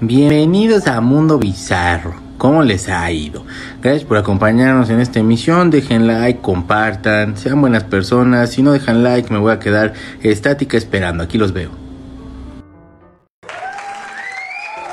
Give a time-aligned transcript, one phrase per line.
[0.00, 2.14] Bienvenidos a Mundo Bizarro.
[2.38, 3.44] ¿Cómo les ha ido?
[3.82, 5.70] Gracias por acompañarnos en esta emisión.
[5.70, 8.50] Dejen like, compartan, sean buenas personas.
[8.50, 9.92] Si no dejan like, me voy a quedar
[10.22, 11.22] estática esperando.
[11.22, 11.70] Aquí los veo.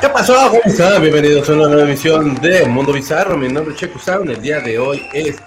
[0.02, 0.52] ¿Qué pasó?
[1.00, 3.38] Bienvenidos a una nueva emisión de Mundo Bizarro.
[3.38, 4.30] Mi nombre es Checo Sound.
[4.30, 5.38] El día de hoy es,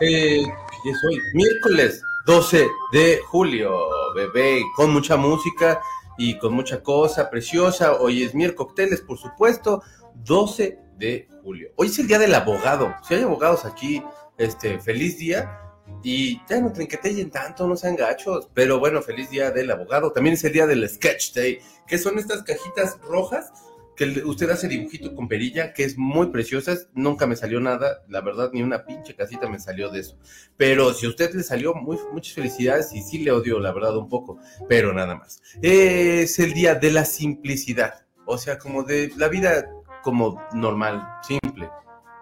[0.00, 0.42] eh,
[0.82, 1.20] ¿qué es hoy?
[1.34, 3.70] Miércoles 12 de julio,
[4.16, 5.78] bebé, con mucha música
[6.16, 7.94] y con mucha cosa preciosa.
[7.94, 9.82] Hoy es cócteles, por supuesto,
[10.24, 11.70] 12 de julio.
[11.76, 12.94] Hoy es el día del abogado.
[13.06, 14.02] Si hay abogados aquí,
[14.38, 15.60] este, feliz día.
[16.02, 18.48] Y ya no trinquetellen tanto, no sean gachos.
[18.54, 20.12] Pero bueno, feliz día del abogado.
[20.12, 23.52] También es el día del Sketch Day, que son estas cajitas rojas
[23.96, 26.88] que usted hace dibujito con perilla, que es muy preciosas.
[26.94, 30.18] Nunca me salió nada, la verdad, ni una pinche casita me salió de eso.
[30.56, 33.96] Pero si a usted le salió, muy, muchas felicidades y sí le odio, la verdad,
[33.96, 34.38] un poco,
[34.68, 35.42] pero nada más.
[35.62, 39.70] Es el día de la simplicidad, o sea, como de la vida
[40.02, 41.68] como normal, simple.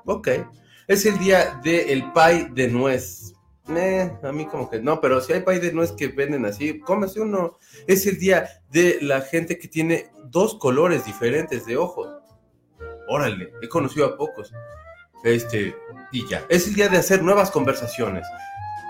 [0.04, 0.28] Ok.
[0.88, 3.34] Es el día del pie de nuez.
[3.68, 7.20] A mí como que no, pero si hay pay de nuez que venden así, cómese
[7.20, 7.58] uno.
[7.86, 12.08] Es el día de la gente que tiene dos colores diferentes de ojos.
[13.08, 14.52] Órale, he conocido a pocos.
[15.22, 15.76] Este,
[16.10, 16.44] y ya.
[16.48, 18.26] Es el día de hacer nuevas conversaciones.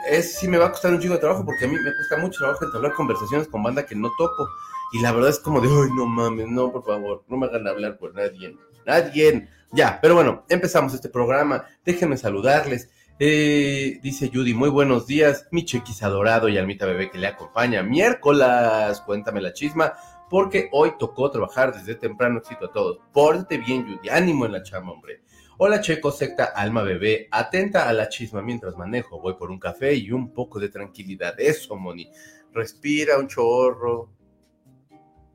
[0.08, 2.16] Es sí me va a costar un chico de trabajo porque a mí me cuesta
[2.16, 4.48] mucho trabajo entablar conversaciones con banda que no topo.
[4.92, 7.66] Y la verdad es como de, ay, no mames, no, por favor, no me hagan
[7.66, 8.56] hablar por nadie.
[8.86, 9.48] Nadie.
[9.70, 11.64] Ya, pero bueno, empezamos este programa.
[11.84, 12.90] Déjenme saludarles.
[13.24, 17.80] Eh, dice Judy, muy buenos días, mi chequis adorado y almita bebé que le acompaña.
[17.84, 19.92] Miércoles, cuéntame la chisma,
[20.28, 22.40] porque hoy tocó trabajar desde temprano.
[22.40, 22.98] Éxito a todos.
[23.12, 25.22] Pórtate bien, Judy, ánimo en la chama, hombre.
[25.58, 29.20] Hola, Checo, secta, alma bebé, atenta a la chisma mientras manejo.
[29.20, 31.38] Voy por un café y un poco de tranquilidad.
[31.38, 32.10] Eso, Moni.
[32.52, 34.10] Respira un chorro.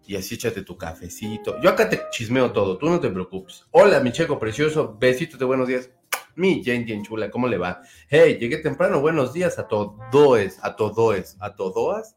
[0.05, 1.55] Y así échate tu cafecito.
[1.61, 3.65] Yo acá te chismeo todo, tú no te preocupes.
[3.71, 5.89] Hola, mi checo precioso, besitos de buenos días.
[6.37, 7.81] Mi Jane bien chula, ¿cómo le va?
[8.09, 12.15] Hey, llegué temprano, buenos días a todoes, a todoes, a todoas,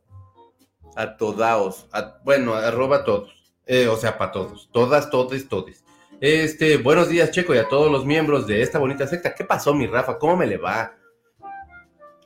[0.94, 1.88] a todaos,
[2.22, 5.86] bueno, arroba todos, eh, o sea, para todos, todas, todes, todes.
[6.20, 9.34] Este, buenos días, Checo, y a todos los miembros de esta bonita secta.
[9.34, 10.18] ¿Qué pasó, mi Rafa?
[10.18, 10.94] ¿Cómo me le va?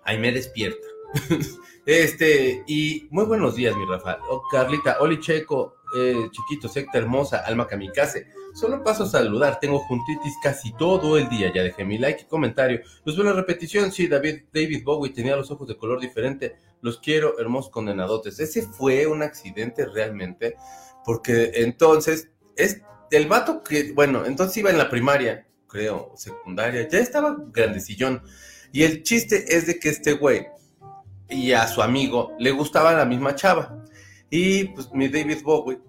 [0.03, 0.89] Ahí me despierta.
[1.87, 4.19] este, y muy buenos días, mi Rafa.
[4.29, 8.27] Oh, Carlita, Oli Checo, eh, chiquito, secta hermosa, alma kamikaze.
[8.55, 11.53] Solo paso a saludar, tengo juntitis casi todo el día.
[11.53, 12.81] Ya dejé mi like y comentario.
[13.05, 13.91] Los veo la repetición.
[13.91, 16.55] Sí, David, David Bowie tenía los ojos de color diferente.
[16.81, 18.39] Los quiero, hermosos condenadotes.
[18.39, 20.55] Ese fue un accidente realmente,
[21.05, 26.99] porque entonces es el vato que, bueno, entonces iba en la primaria, creo, secundaria, ya
[27.01, 28.23] estaba grandecillón.
[28.71, 30.47] Y el chiste es de que este güey
[31.29, 33.85] y a su amigo le gustaba la misma chava.
[34.31, 35.81] Y pues mi David Bowie,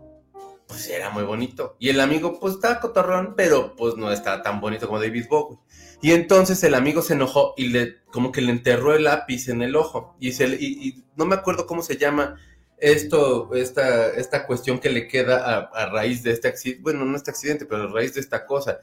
[0.67, 1.75] pues era muy bonito.
[1.79, 5.59] Y el amigo, pues estaba cotorrón, pero pues no estaba tan bonito como David Bowie.
[6.01, 9.61] Y entonces el amigo se enojó y le, como que le enterró el lápiz en
[9.61, 10.15] el ojo.
[10.19, 12.39] Y, se, y, no me acuerdo cómo se llama
[12.77, 16.81] esto, esta, esta cuestión que le queda a, raíz de este accidente.
[16.83, 18.79] Bueno, no este accidente, pero a raíz de esta cosa.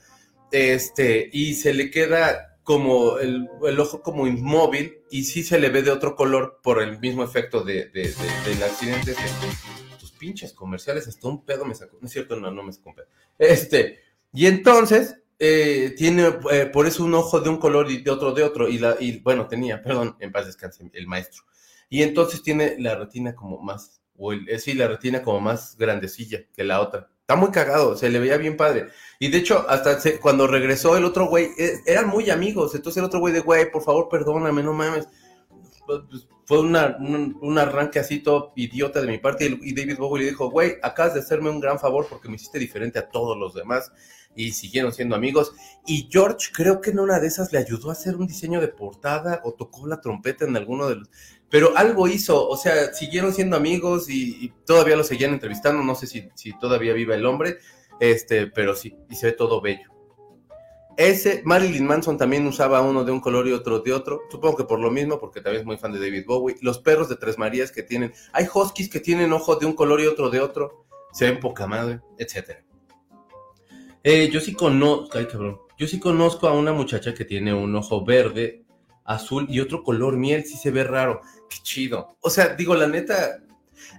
[0.51, 3.49] Este, y se le queda como el,
[3.81, 7.63] ojo como inmóvil y sí se le ve de otro color por el mismo efecto
[7.63, 9.15] de, del accidente.
[10.23, 11.99] Pinches comerciales, hasta un pedo me sacó.
[12.01, 13.09] No es cierto, no, no me sacó un pedo.
[13.41, 13.99] Este,
[14.33, 18.31] y entonces eh, tiene eh, por eso un ojo de un color y de otro
[18.31, 18.69] de otro.
[18.69, 21.43] Y, la, y bueno, tenía, perdón, en paz descanse el maestro.
[21.89, 25.77] Y entonces tiene la retina como más, o el, eh, sí, la retina como más
[25.77, 27.11] grandecilla que la otra.
[27.23, 28.91] Está muy cagado, se le veía bien padre.
[29.19, 32.77] Y de hecho, hasta cuando regresó el otro güey, eh, eran muy amigos.
[32.77, 35.09] Entonces el otro güey de, güey, por favor, perdóname, no mames.
[35.85, 39.59] Pues, pues, fue una, un, arranque así todo idiota de mi parte.
[39.63, 42.59] Y David Bowie le dijo, güey, acabas de hacerme un gran favor porque me hiciste
[42.59, 43.91] diferente a todos los demás.
[44.37, 45.55] Y siguieron siendo amigos.
[45.87, 48.69] Y George creo que en una de esas le ayudó a hacer un diseño de
[48.69, 51.11] portada o tocó la trompeta en alguno de los
[51.49, 56.07] pero algo hizo, o sea, siguieron siendo amigos y, todavía lo seguían entrevistando, no sé
[56.07, 57.59] si, si, todavía vive el hombre,
[58.01, 59.92] este, pero sí, y se ve todo bello.
[60.97, 64.65] Ese, Marilyn Manson también usaba uno de un color y otro de otro, supongo que
[64.65, 66.57] por lo mismo, porque también es muy fan de David Bowie.
[66.61, 70.01] Los perros de Tres Marías que tienen, hay huskies que tienen ojos de un color
[70.01, 72.59] y otro de otro, se ven poca madre, etc.
[74.05, 75.19] Eh, yo sí conozco,
[75.79, 78.65] yo sí conozco a una muchacha que tiene un ojo verde,
[79.05, 82.17] azul y otro color miel, sí se ve raro qué chido.
[82.21, 83.43] O sea, digo, la neta,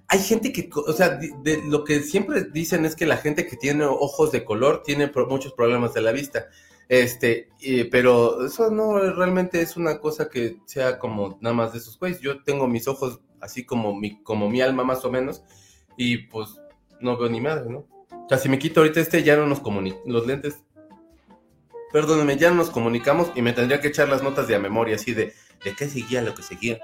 [0.07, 3.57] hay gente que, o sea, de, lo que siempre dicen es que la gente que
[3.57, 6.47] tiene ojos de color tiene muchos problemas de la vista.
[6.93, 7.49] Este,
[7.89, 12.21] pero eso no realmente es una cosa que sea como nada más de esos güeyes.
[12.21, 15.41] Yo tengo mis ojos así como mi, como mi alma más o menos,
[15.97, 16.49] y pues
[16.99, 17.87] no veo ni madre, ¿no?
[18.11, 20.05] O sea, si me quito ahorita este, ya no nos comunicamos.
[20.05, 20.61] Los lentes.
[21.91, 24.97] Perdónenme, ya no nos comunicamos y me tendría que echar las notas de a memoria,
[24.97, 25.33] así de,
[25.65, 26.79] de qué seguía lo que seguía.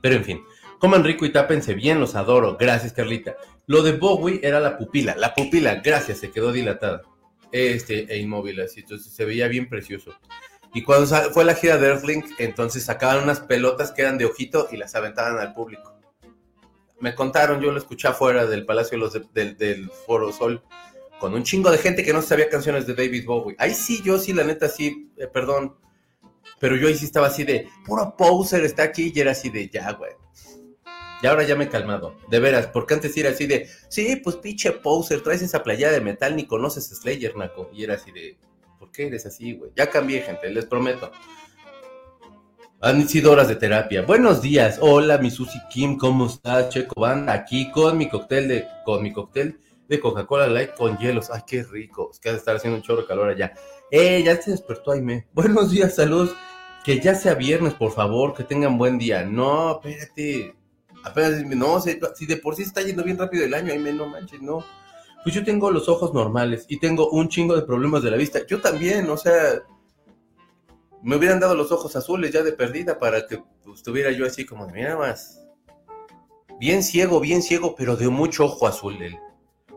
[0.00, 0.44] Pero en fin,
[0.78, 2.56] coman rico y tápense bien, los adoro.
[2.56, 3.34] Gracias, Carlita.
[3.66, 5.16] Lo de Bowie era la pupila.
[5.16, 7.02] La pupila, gracias, se quedó dilatada.
[7.56, 8.80] Este, e inmóvil, así.
[8.80, 10.12] Entonces se veía bien precioso.
[10.74, 14.68] Y cuando fue la gira de Earthlink, entonces sacaban unas pelotas que eran de ojito
[14.70, 15.98] y las aventaban al público.
[17.00, 20.62] Me contaron, yo lo escuché afuera del Palacio los del Foro Sol,
[21.18, 23.56] con un chingo de gente que no sabía canciones de David Bowie.
[23.58, 25.76] Ahí sí, yo sí, la neta, sí, eh, perdón.
[26.60, 29.70] Pero yo ahí sí estaba así de, puro poser está aquí, y era así de,
[29.70, 30.12] ya, güey.
[31.22, 34.36] Y ahora ya me he calmado, de veras, porque antes era así de, sí, pues
[34.36, 37.70] pinche poser, traes esa playa de metal, ni conoces Slayer, Naco.
[37.72, 38.36] Y era así de,
[38.78, 39.70] ¿por qué eres así, güey?
[39.74, 41.10] Ya cambié, gente, les prometo.
[42.82, 44.02] Han sido horas de terapia.
[44.02, 44.78] Buenos días.
[44.82, 46.68] Hola, mi Susi Kim, ¿cómo estás?
[46.68, 49.58] Checo Banda, aquí con mi cóctel de con mi cóctel
[49.88, 51.30] de Coca-Cola Light con hielos.
[51.30, 52.10] Ay, qué rico.
[52.12, 53.54] Es que ha de estar haciendo un chorro de calor allá.
[53.90, 55.26] Eh, ya se despertó Aime.
[55.32, 56.34] Buenos días, saludos.
[56.84, 59.24] Que ya sea viernes, por favor, que tengan buen día.
[59.24, 60.54] No, espérate.
[61.06, 64.42] Apenas, no, si de por sí está yendo bien rápido el año, Aime, no manches,
[64.42, 64.64] no.
[65.22, 68.44] Pues yo tengo los ojos normales y tengo un chingo de problemas de la vista.
[68.44, 69.62] Yo también, o sea,
[71.02, 73.40] me hubieran dado los ojos azules ya de perdida para que
[73.72, 75.46] estuviera yo así como, mira más.
[76.58, 79.00] Bien ciego, bien ciego, pero de mucho ojo azul.
[79.00, 79.16] El,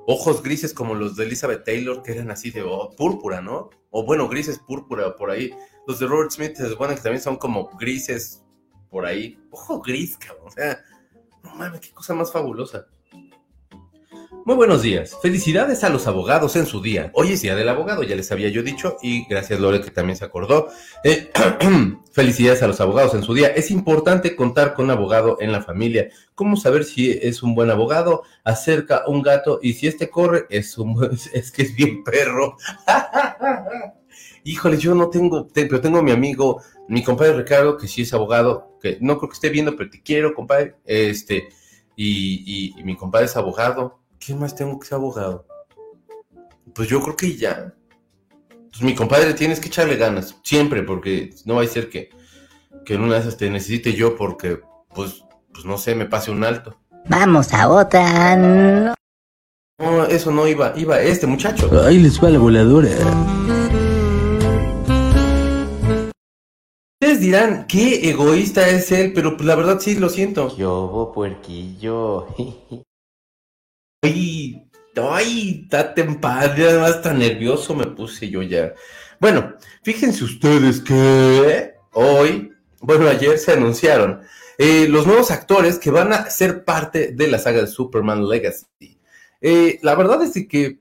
[0.07, 3.69] ojos grises como los de Elizabeth Taylor, que eran así de oh, púrpura, ¿no?
[3.91, 5.51] O bueno, grises púrpura por ahí.
[5.85, 8.43] Los de Robert Smith se supone que también son como grises
[8.89, 9.37] por ahí.
[9.51, 10.47] Ojo gris, cabrón.
[10.47, 10.79] O sea,
[11.43, 12.87] no mames, qué cosa más fabulosa.
[14.45, 15.15] Muy buenos días.
[15.21, 17.11] Felicidades a los abogados en su día.
[17.13, 20.17] Hoy es día del abogado, ya les había yo dicho, y gracias Lore que también
[20.17, 20.69] se acordó.
[21.03, 21.31] Eh,
[22.13, 23.49] felicidades a los abogados en su día.
[23.49, 26.09] Es importante contar con un abogado en la familia.
[26.33, 28.23] ¿Cómo saber si es un buen abogado?
[28.43, 30.97] Acerca un gato y si este corre, es, un,
[31.33, 32.57] es que es bien perro.
[34.43, 38.77] Híjole, yo no tengo, pero tengo mi amigo, mi compadre Ricardo, que sí es abogado,
[38.81, 40.75] que no creo que esté viendo, pero te quiero, compadre.
[40.85, 41.49] Este,
[41.95, 45.45] y, y mi compadre es abogado ¿Quién más tengo que ser abogado?
[46.75, 47.73] Pues yo creo que ya.
[48.69, 52.09] Pues mi compadre, tienes que echarle ganas, siempre, porque no va a ser que,
[52.85, 54.59] que en una de esas te necesite yo porque,
[54.93, 56.77] pues, pues no sé, me pase un alto.
[57.07, 58.35] Vamos a otra.
[58.35, 58.93] No,
[59.79, 61.69] no eso no iba, iba este muchacho.
[61.83, 62.89] Ahí les va la voladora.
[67.09, 70.55] Ustedes dirán, qué egoísta es él, pero pues la verdad sí lo siento.
[70.55, 72.27] Yo, puerquillo.
[74.03, 74.63] Ay,
[74.95, 78.75] ay, date en paz, además tan nervioso me puse yo ya.
[79.19, 84.21] Bueno, fíjense ustedes que hoy, bueno, ayer se anunciaron
[84.59, 88.99] eh, los nuevos actores que van a ser parte de la saga de Superman Legacy.
[89.41, 90.77] Eh, la verdad es que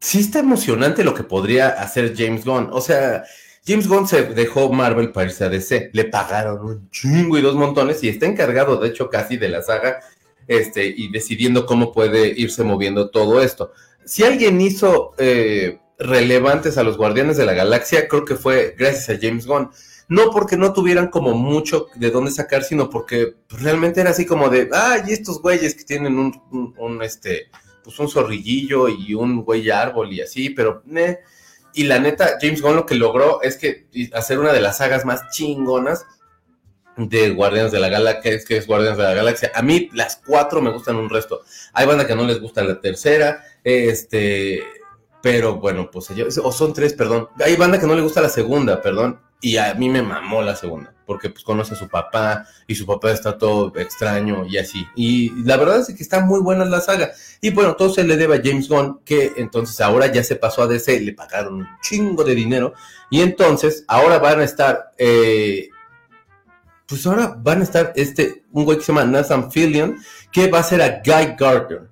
[0.00, 2.70] sí está emocionante lo que podría hacer James Gunn.
[2.72, 3.24] O sea,
[3.68, 5.90] James Gunn se dejó Marvel para irse a DC.
[5.92, 9.60] Le pagaron un chingo y dos montones y está encargado, de hecho, casi de la
[9.60, 10.00] saga
[10.46, 13.72] este, y decidiendo cómo puede irse moviendo todo esto.
[14.06, 19.10] Si alguien hizo eh, relevantes a los Guardianes de la Galaxia, creo que fue gracias
[19.10, 19.68] a James Gunn.
[20.08, 24.48] No porque no tuvieran como mucho de dónde sacar, sino porque realmente era así como
[24.48, 27.50] de, ay, estos güeyes que tienen un, este,
[27.84, 30.82] pues un zorrillillo y un güey árbol y así, pero,
[31.74, 35.04] y la neta, James Gunn lo que logró es que hacer una de las sagas
[35.04, 36.06] más chingonas
[36.96, 39.52] de Guardianes de la Galaxia, que es Guardianes de la Galaxia.
[39.54, 41.42] A mí las cuatro me gustan un resto.
[41.72, 44.62] Hay banda que no les gusta la tercera, este,
[45.22, 47.28] pero bueno, pues ellos, o son tres, perdón.
[47.44, 50.56] Hay banda que no le gusta la segunda, perdón, y a mí me mamó la
[50.56, 54.86] segunda, porque pues conoce a su papá y su papá está todo extraño y así.
[54.94, 57.12] Y la verdad es que está muy buena la saga.
[57.40, 60.62] Y bueno, todo se le debe a James Gunn, que entonces ahora ya se pasó
[60.62, 62.74] a DC, le pagaron un chingo de dinero
[63.10, 64.92] y entonces ahora van a estar...
[64.98, 65.70] Eh,
[66.86, 69.96] pues ahora van a estar este, un güey que se llama Nathan Fillion,
[70.30, 71.88] que va a ser a Guy Gardner.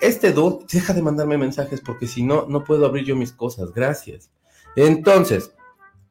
[0.00, 3.72] Este dude, deja de mandarme mensajes porque si no, no puedo abrir yo mis cosas,
[3.72, 4.30] gracias.
[4.76, 5.52] Entonces,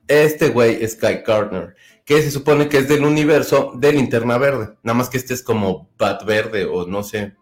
[0.08, 1.76] este güey es Guy Gardner,
[2.06, 5.44] que se supone que es del universo de Linterna Verde, nada más que este es
[5.44, 7.34] como Bat Verde o no sé,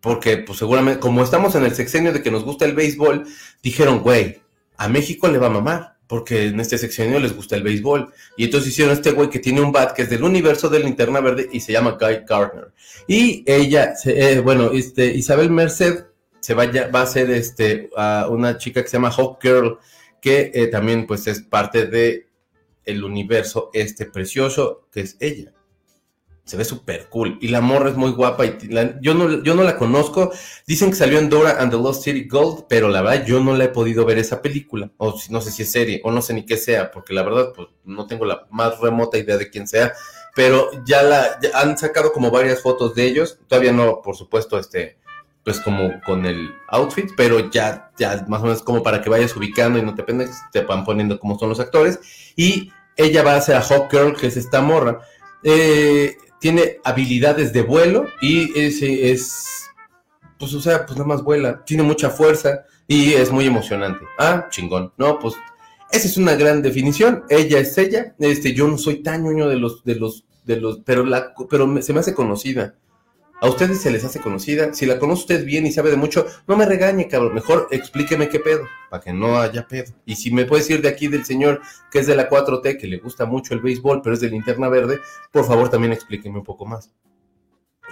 [0.00, 3.26] porque pues seguramente, como estamos en el sexenio de que nos gusta el béisbol,
[3.62, 4.40] dijeron, güey,
[4.76, 8.12] a México le va a mamar porque en este seccionio les gusta el béisbol.
[8.36, 11.20] Y entonces hicieron este güey que tiene un bat que es del universo de Linterna
[11.20, 12.72] Verde y se llama Guy Gardner.
[13.06, 16.06] Y ella, eh, bueno, este, Isabel Merced
[16.40, 17.90] se va a ser este,
[18.28, 19.78] una chica que se llama Hawk Girl,
[20.20, 22.26] que eh, también pues es parte de
[22.90, 25.52] el universo este precioso que es ella.
[26.44, 27.38] se ve súper cool.
[27.40, 28.44] Y la morra es muy guapa.
[29.00, 30.32] Yo, no, yo no la conozco.
[30.66, 33.56] Dicen que salió en Dora and the Lost City Gold, pero la verdad yo no
[33.56, 34.90] la he podido ver esa película.
[34.96, 37.52] O no sé si es serie, o no sé ni qué sea, porque la verdad
[37.54, 39.92] pues no tengo la más remota idea de quién sea.
[40.34, 43.38] Pero ya la han sacado como varias fotos de ellos.
[43.46, 45.00] Todavía no, por supuesto, este
[45.44, 49.34] pues como con el outfit, pero ya, ya más o menos como para que vayas
[49.36, 51.98] ubicando y no te pendes, te van poniendo cómo son los actores.
[52.36, 55.00] Y ella va a ser a Hawk Girl, que es esta morra.
[55.42, 59.70] Eh, tiene habilidades de vuelo y es,
[60.38, 64.04] pues o sea, pues nada más vuela, tiene mucha fuerza y es muy emocionante.
[64.18, 65.34] Ah, chingón, no, pues
[65.92, 69.56] esa es una gran definición, ella es ella, este, yo no soy tan ñoño de
[69.56, 72.74] los, de los, de los, pero la, pero se me hace conocida.
[73.42, 74.74] A ustedes se les hace conocida.
[74.74, 77.34] Si la conoce usted bien y sabe de mucho, no me regañe, cabrón.
[77.34, 79.94] Mejor explíqueme qué pedo, para que no haya pedo.
[80.04, 82.86] Y si me puede decir de aquí del señor que es de la 4T, que
[82.86, 85.00] le gusta mucho el béisbol, pero es de linterna verde,
[85.32, 86.92] por favor también explíqueme un poco más.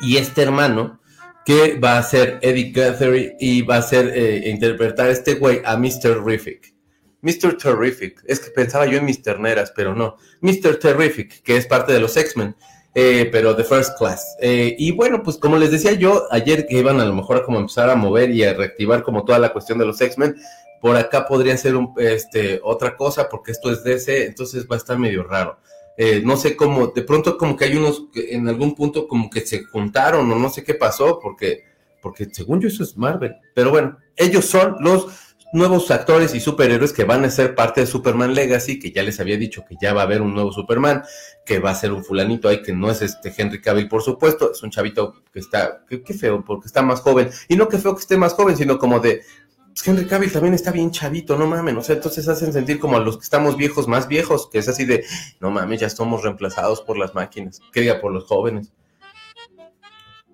[0.03, 1.01] Y este hermano,
[1.47, 5.63] que va a ser Eddie Guthrie y va a ser eh, interpretar a este güey
[5.65, 6.23] a Mr.
[6.23, 6.75] Terrific.
[7.23, 7.57] Mr.
[7.57, 8.23] Terrific.
[8.27, 9.41] Es que pensaba yo en Mr.
[9.41, 10.17] Neras, pero no.
[10.43, 10.79] Mr.
[10.79, 12.55] Terrific, que es parte de los X-Men.
[12.95, 14.37] Eh, pero de first class.
[14.41, 17.43] Eh, y bueno, pues como les decía yo ayer que iban a lo mejor a
[17.45, 20.37] como empezar a mover y a reactivar como toda la cuestión de los X-Men,
[20.81, 24.99] por acá podría ser este, otra cosa porque esto es DC, entonces va a estar
[24.99, 25.59] medio raro.
[25.97, 29.29] Eh, no sé cómo, de pronto como que hay unos que en algún punto como
[29.29, 31.65] que se juntaron o no sé qué pasó porque,
[32.01, 33.35] porque según yo eso es Marvel.
[33.55, 35.09] Pero bueno, ellos son los
[35.53, 39.19] nuevos actores y superhéroes que van a ser parte de Superman Legacy, que ya les
[39.21, 41.03] había dicho que ya va a haber un nuevo Superman,
[41.45, 44.53] que va a ser un fulanito ahí que no es este Henry Cavill, por supuesto,
[44.53, 47.95] es un chavito que está, qué feo, porque está más joven, y no que feo
[47.95, 49.23] que esté más joven, sino como de,
[49.69, 52.97] pues Henry Cavill también está bien chavito, no mames, o sea, entonces hacen sentir como
[52.97, 55.05] a los que estamos viejos, más viejos, que es así de,
[55.41, 58.73] no mames, ya somos reemplazados por las máquinas, que diga por los jóvenes.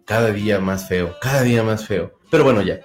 [0.07, 2.13] Cada día más feo, cada día más feo.
[2.35, 2.81] Pero bueno, ya.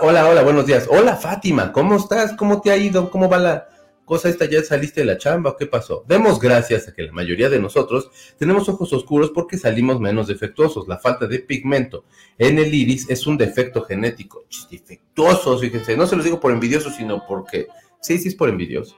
[0.00, 0.86] hola, hola, buenos días.
[0.88, 2.32] Hola, Fátima, ¿cómo estás?
[2.32, 3.10] ¿Cómo te ha ido?
[3.10, 3.68] ¿Cómo va la
[4.06, 4.46] cosa esta?
[4.46, 6.06] ¿Ya saliste de la chamba o qué pasó?
[6.08, 10.88] Demos gracias a que la mayoría de nosotros tenemos ojos oscuros porque salimos menos defectuosos.
[10.88, 12.06] La falta de pigmento
[12.38, 14.46] en el iris es un defecto genético.
[14.70, 15.94] Defectuosos, fíjense.
[15.94, 17.66] No se los digo por envidioso, sino porque...
[18.00, 18.96] Sí, sí es por envidioso.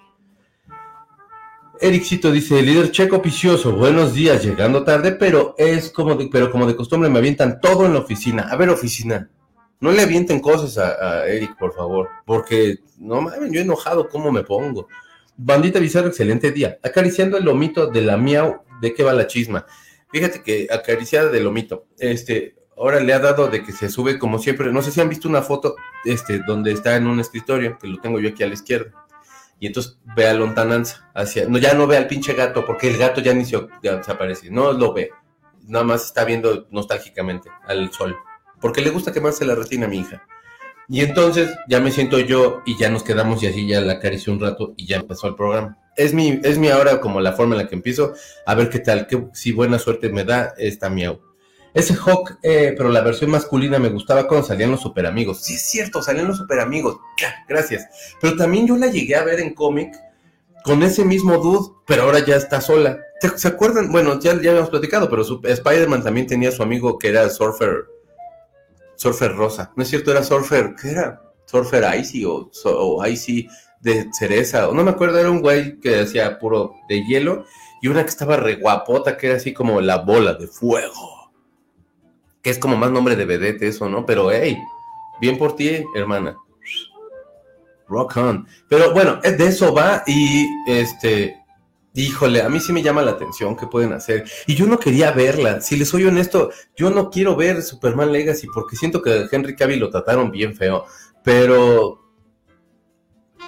[1.81, 6.67] Ericito dice, líder checo picioso, buenos días, llegando tarde, pero es como de, pero como
[6.67, 8.43] de costumbre me avientan todo en la oficina.
[8.51, 9.31] A ver, oficina,
[9.81, 14.43] no le avienten cosas a, Eric, por favor, porque no mames, yo enojado, ¿cómo me
[14.43, 14.89] pongo?
[15.37, 16.79] Bandita Bizarro, excelente día.
[16.83, 19.65] Acariciando el lomito de la miau, ¿de qué va la chisma?
[20.13, 24.39] Fíjate que acariciada del lomito, este, ahora le ha dado de que se sube como
[24.39, 24.71] siempre.
[24.71, 28.01] No sé si han visto una foto, este, donde está en un escritorio, que lo
[28.01, 28.93] tengo yo aquí a la izquierda.
[29.59, 32.99] Y entonces ve a lontananza hacia, no, ya no ve al pinche gato, porque el
[32.99, 35.11] gato ya ni se, desaparece, no lo ve.
[35.67, 38.17] Nada más está viendo nostálgicamente al sol
[38.61, 40.23] porque le gusta quemarse la retina a mi hija.
[40.89, 44.33] Y entonces ya me siento yo y ya nos quedamos y así ya la acaricio
[44.33, 45.79] un rato y ya empezó el programa.
[45.97, 48.13] Es mi, es mi ahora como la forma en la que empiezo,
[48.45, 51.21] a ver qué tal, qué, si buena suerte me da esta miau.
[51.73, 55.43] Ese Hawk, eh, pero la versión masculina me gustaba cuando salían los super amigos.
[55.43, 56.99] Sí, es cierto, salían los super amigos.
[57.49, 57.87] Gracias.
[58.21, 59.95] Pero también yo la llegué a ver en cómic
[60.65, 62.99] con ese mismo dude, pero ahora ya está sola.
[63.37, 63.93] ¿Se acuerdan?
[63.93, 67.85] Bueno, ya, ya habíamos platicado, pero Spider-Man también tenía su amigo que era Surfer
[69.01, 69.73] Surfer Rosa.
[69.77, 71.23] No es cierto, era Surfer, ¿qué era?
[71.47, 73.49] Surfer Icy o, o Icy
[73.81, 77.47] de cereza, o no me acuerdo, era un güey que hacía puro de hielo
[77.81, 81.33] y una que estaba re guapota, que era así como la bola de fuego.
[82.43, 84.05] Que es como más nombre de vedette eso, ¿no?
[84.05, 84.59] Pero hey,
[85.19, 86.37] bien por ti, hermana.
[87.89, 88.47] Rock on.
[88.69, 91.40] Pero bueno, de eso va y este
[91.93, 94.25] Híjole, a mí sí me llama la atención qué pueden hacer.
[94.47, 95.61] Y yo no quería verla.
[95.61, 99.81] Si les soy honesto, yo no quiero ver Superman Legacy porque siento que Henry Cavill
[99.81, 100.87] lo trataron bien feo.
[101.25, 101.99] Pero.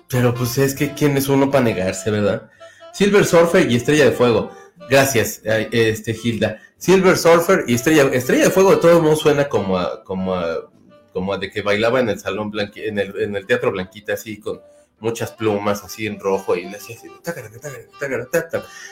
[0.08, 2.50] Pero pues es que quién es uno para negarse, ¿verdad?
[2.92, 4.50] Silver Surfer y Estrella de Fuego.
[4.90, 6.58] Gracias, este Hilda.
[6.76, 10.68] Silver Surfer y Estrella, Estrella de Fuego de todos modos suena como a, como a,
[11.12, 14.14] como a de que bailaba en el salón blanqui, en el, en el teatro Blanquita
[14.14, 14.60] así con
[15.02, 17.08] muchas plumas así en rojo y le hacía así,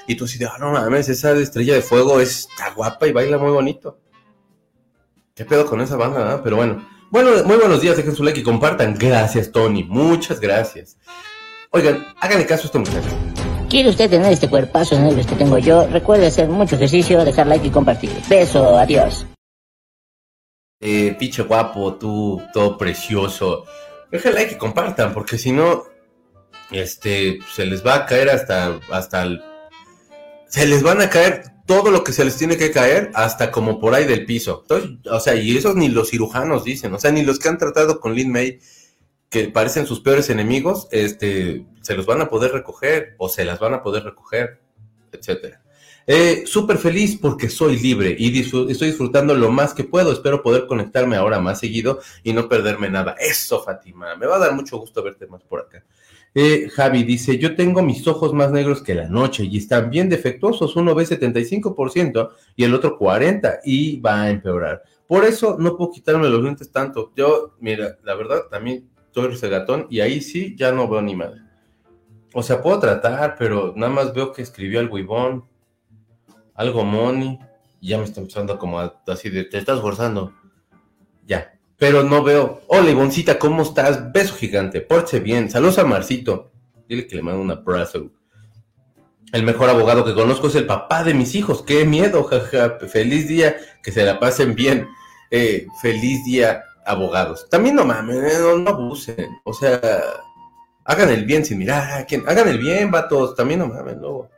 [0.07, 3.39] y tú así de, ah, no mames, esa estrella de fuego está guapa y baila
[3.39, 3.99] muy bonito.
[5.35, 6.35] ¿Qué pedo con esa banda?
[6.35, 6.41] Ah?
[6.43, 8.97] Pero bueno, bueno, muy buenos días, dejen su like y compartan.
[8.99, 10.99] Gracias, Tony, muchas gracias.
[11.71, 13.09] Oigan, háganle caso a este muchacho.
[13.69, 15.87] ¿Quiere usted tener este cuerpazo negro que tengo yo?
[15.87, 18.11] Recuerde hacer mucho ejercicio, dejar like y compartir.
[18.29, 19.25] Beso, adiós.
[20.81, 23.65] Eh, picho guapo, tú, todo precioso.
[24.11, 25.85] Dejen like y compartan, porque si no,
[26.71, 29.43] este, se les va a caer hasta, hasta el,
[30.49, 33.79] se les van a caer todo lo que se les tiene que caer hasta como
[33.79, 34.65] por ahí del piso.
[35.11, 38.01] O sea, y eso ni los cirujanos dicen, o sea, ni los que han tratado
[38.01, 38.59] con Lin May,
[39.29, 43.61] que parecen sus peores enemigos, este, se los van a poder recoger o se las
[43.61, 44.61] van a poder recoger,
[45.13, 45.63] etcétera.
[46.07, 50.11] Eh, Súper feliz porque soy libre y estoy disfrutando lo más que puedo.
[50.11, 53.15] Espero poder conectarme ahora más seguido y no perderme nada.
[53.21, 54.17] Eso, Fátima.
[54.17, 55.85] Me va a dar mucho gusto verte más por acá.
[56.35, 60.09] Eh, Javi dice, yo tengo mis ojos más negros que la noche y están bien
[60.09, 64.83] defectuosos, uno ve 75% y el otro 40% y va a empeorar.
[65.09, 67.13] Por eso no puedo quitarme los lentes tanto.
[67.17, 71.41] Yo, mira, la verdad, también soy regatón y ahí sí ya no veo ni madre.
[72.33, 75.45] O sea, puedo tratar, pero nada más veo que escribió algo Ivón,
[76.55, 77.41] algo Moni,
[77.81, 80.33] y ya me está empezando como así de, te estás forzando.
[81.27, 82.61] Ya, pero no veo.
[82.67, 84.13] Hola, Ivoncita, ¿cómo estás?
[84.13, 85.51] Beso gigante, porche bien.
[85.51, 86.53] Saludos a Marcito.
[86.87, 88.11] Dile que le mando un abrazo.
[89.33, 91.63] El mejor abogado que conozco es el papá de mis hijos.
[91.63, 92.23] ¡Qué miedo!
[92.25, 92.77] Jaja.
[92.87, 94.89] Feliz día, que se la pasen bien.
[95.31, 97.49] Eh, feliz día, abogados.
[97.49, 99.31] También no mames, eh, no, abusen.
[99.45, 99.81] O sea,
[100.85, 102.25] hagan el bien sin mirar a quién.
[102.29, 103.35] Hagan el bien, vatos.
[103.35, 104.29] También no mames, luego.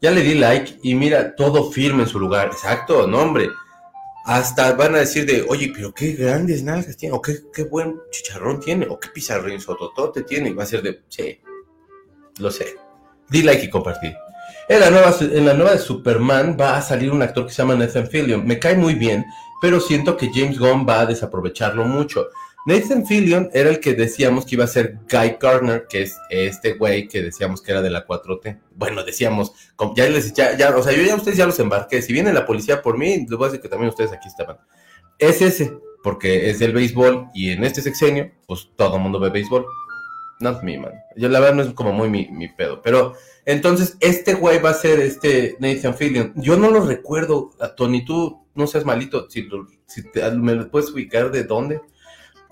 [0.00, 2.46] Ya le di like y mira, todo firme en su lugar.
[2.46, 3.48] Exacto, no, hombre
[4.26, 8.00] hasta van a decir de, oye, pero qué grandes nalgas tiene, o qué, qué buen
[8.10, 11.40] chicharrón tiene, o qué pizarrín sototote tiene, va a ser de, sí,
[12.38, 12.74] lo sé.
[13.28, 14.16] Di like y compartir.
[14.68, 17.62] En la, nueva, en la nueva de Superman va a salir un actor que se
[17.62, 18.44] llama Nathan Fillion.
[18.44, 19.24] Me cae muy bien,
[19.60, 22.26] pero siento que James Gunn va a desaprovecharlo mucho.
[22.66, 26.74] Nathan Fillion era el que decíamos que iba a ser Guy Gardner, que es este
[26.74, 28.60] güey que decíamos que era de la 4T.
[28.74, 29.52] Bueno, decíamos,
[29.94, 32.02] ya les, ya, ya, o sea, yo ya ustedes ya los embarqué.
[32.02, 34.58] Si viene la policía por mí, les voy a decir que también ustedes aquí estaban.
[35.20, 39.30] Es ese, porque es del béisbol y en este sexenio, pues todo el mundo ve
[39.30, 39.64] béisbol.
[40.40, 40.92] Not me, man.
[41.14, 42.82] Yo la verdad no es como muy mi, mi pedo.
[42.82, 46.32] Pero entonces, este güey va a ser este Nathan Fillion.
[46.34, 49.30] Yo no lo recuerdo, Tony, tú no seas malito.
[49.30, 49.48] Si,
[49.86, 50.02] si
[50.34, 51.80] me lo puedes ubicar de dónde.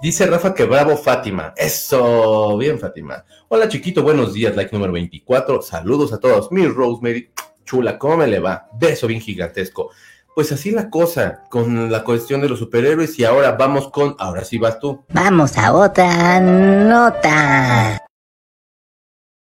[0.02, 1.54] Dice Rafa que bravo Fátima.
[1.56, 3.24] Eso, bien Fátima.
[3.48, 5.62] Hola chiquito, buenos días, like número 24.
[5.62, 6.50] Saludos a todos.
[6.52, 7.30] Mi Rosemary,
[7.64, 8.68] chula, ¿cómo me le va?
[8.78, 9.90] Beso bien gigantesco.
[10.34, 14.44] Pues así la cosa con la cuestión de los superhéroes y ahora vamos con, ahora
[14.44, 15.04] sí vas tú.
[15.10, 18.04] Vamos a otra nota.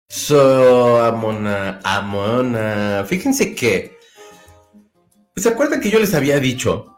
[0.09, 3.05] So, Amona, Amona.
[3.07, 3.99] Fíjense que,
[5.37, 6.97] ¿se acuerdan que yo les había dicho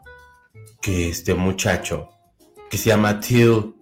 [0.81, 2.09] que este muchacho
[2.71, 3.75] que se llama Till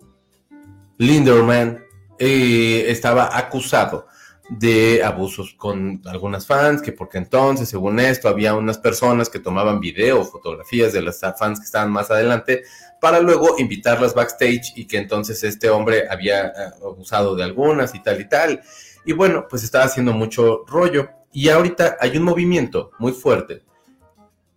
[0.98, 1.86] Linderman,
[2.18, 4.08] estaba acusado
[4.50, 9.80] de abusos con algunas fans, que porque entonces, según esto, había unas personas que tomaban
[9.80, 12.64] video, fotografías de las fans que estaban más adelante,
[13.00, 16.52] para luego invitarlas backstage y que entonces este hombre había eh,
[16.84, 18.62] abusado de algunas y tal y tal.
[19.06, 21.10] Y bueno, pues estaba haciendo mucho rollo.
[21.32, 23.62] Y ahorita hay un movimiento muy fuerte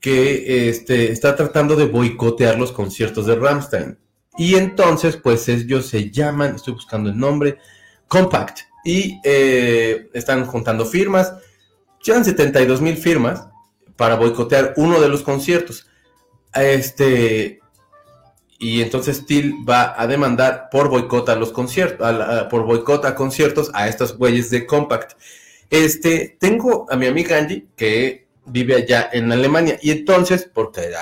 [0.00, 3.98] que este, está tratando de boicotear los conciertos de Ramstein.
[4.36, 7.58] Y entonces, pues ellos se llaman, estoy buscando el nombre,
[8.08, 8.60] Compact.
[8.84, 11.34] Y eh, están juntando firmas.
[12.04, 13.46] Llevan 72 mil firmas
[13.96, 15.86] para boicotear uno de los conciertos.
[16.54, 17.60] Este,
[18.58, 22.06] y entonces Steel va a demandar por boicot a los conciertos,
[22.48, 25.14] por boicot a conciertos a estos güeyes de Compact.
[25.68, 29.78] Este, tengo a mi amiga Angie, que vive allá en Alemania.
[29.82, 30.92] Y entonces, porque,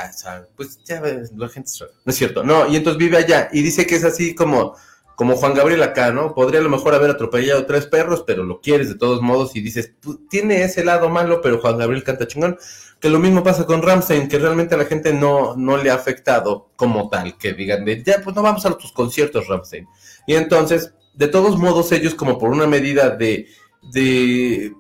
[0.57, 1.71] pues ya la gente
[2.05, 4.77] no es cierto, no, y entonces vive allá y dice que es así como,
[5.17, 6.35] como Juan Gabriel acá, ¿no?
[6.35, 9.61] Podría a lo mejor haber atropellado tres perros, pero lo quieres de todos modos y
[9.61, 9.93] dices,
[10.29, 12.59] tiene ese lado malo, pero Juan Gabriel canta chingón.
[13.01, 15.95] Que lo mismo pasa con Ramstein, que realmente a la gente no, no le ha
[15.95, 19.87] afectado como tal, que digan de, ya, pues no vamos a tus conciertos, Ramstein.
[20.27, 23.47] Y entonces, de todos modos, ellos como por una medida de,
[23.91, 24.75] de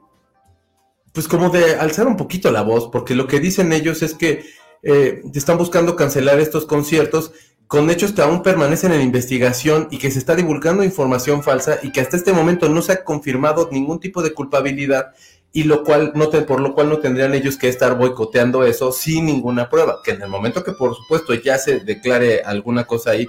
[1.12, 4.44] pues como de alzar un poquito la voz, porque lo que dicen ellos es que
[4.82, 7.32] eh, están buscando cancelar estos conciertos
[7.66, 11.92] con hechos que aún permanecen en investigación y que se está divulgando información falsa y
[11.92, 15.12] que hasta este momento no se ha confirmado ningún tipo de culpabilidad
[15.52, 19.26] y lo cual no por lo cual no tendrían ellos que estar boicoteando eso sin
[19.26, 23.28] ninguna prueba, que en el momento que por supuesto ya se declare alguna cosa ahí,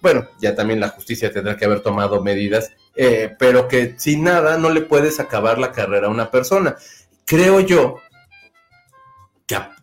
[0.00, 4.58] bueno, ya también la justicia tendrá que haber tomado medidas, eh, pero que sin nada
[4.58, 6.76] no le puedes acabar la carrera a una persona
[7.26, 7.96] creo yo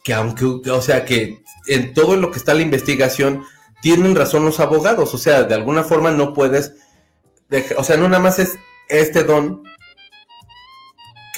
[0.03, 3.43] que, aunque, o sea, que en todo lo que está la investigación,
[3.81, 6.73] tienen razón los abogados, o sea, de alguna forma no puedes,
[7.77, 9.63] o sea, no nada más es este don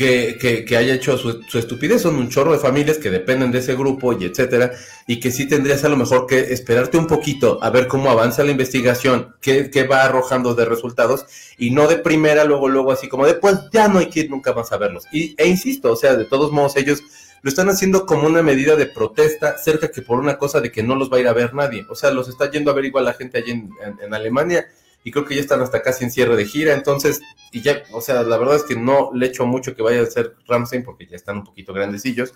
[0.02, 4.14] que, haya hecho su, estupidez, son un chorro de familias que dependen de ese grupo
[4.14, 4.72] y etcétera,
[5.08, 8.44] y que sí tendrías a lo mejor que esperarte un poquito a ver cómo avanza
[8.44, 11.26] la investigación, qué, qué va arrojando de resultados,
[11.58, 14.54] y no de primera, luego, luego así como después ya no hay que ir nunca
[14.54, 15.06] más a verlos.
[15.12, 17.04] Y, e insisto, o sea, de todos modos ellos
[17.44, 20.84] lo están haciendo como una medida de protesta, cerca que por una cosa de que
[20.84, 21.86] no los va a ir a ver nadie.
[21.90, 24.68] O sea, los está yendo a ver igual la gente allí en, en Alemania
[25.04, 28.02] y creo que ya están hasta casi en cierre de gira, entonces, y ya, o
[28.02, 31.08] sea, la verdad es que no le echo mucho que vaya a ser Ramsey porque
[31.08, 32.34] ya están un poquito grandecillos,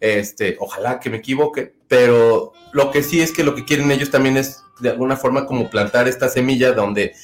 [0.00, 4.10] este, ojalá que me equivoque, pero lo que sí es que lo que quieren ellos
[4.10, 7.14] también es de alguna forma como plantar esta semilla donde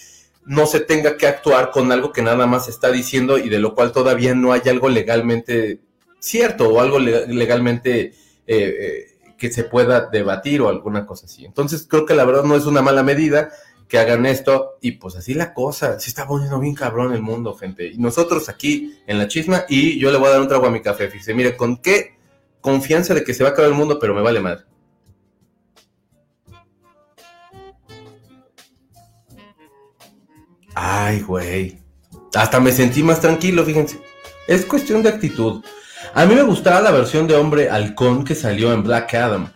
[0.45, 3.75] no se tenga que actuar con algo que nada más está diciendo y de lo
[3.75, 5.81] cual todavía no hay algo legalmente
[6.19, 8.15] cierto o algo legalmente eh,
[8.47, 9.07] eh,
[9.39, 11.45] que se pueda debatir o alguna cosa así.
[11.45, 13.51] Entonces creo que la verdad no es una mala medida
[13.89, 17.55] que hagan esto y pues así la cosa, se está poniendo bien cabrón el mundo,
[17.55, 17.87] gente.
[17.87, 20.71] Y nosotros aquí en la chisma y yo le voy a dar un trago a
[20.71, 22.17] mi café, fíjese, mire, con qué
[22.61, 24.65] confianza de que se va a acabar el mundo, pero me vale madre.
[30.75, 31.79] Ay, güey.
[32.35, 34.01] Hasta me sentí más tranquilo, fíjense.
[34.49, 35.63] Es cuestión de actitud.
[36.15, 39.53] A mí me gustaba la versión de hombre halcón que salió en Black Adam.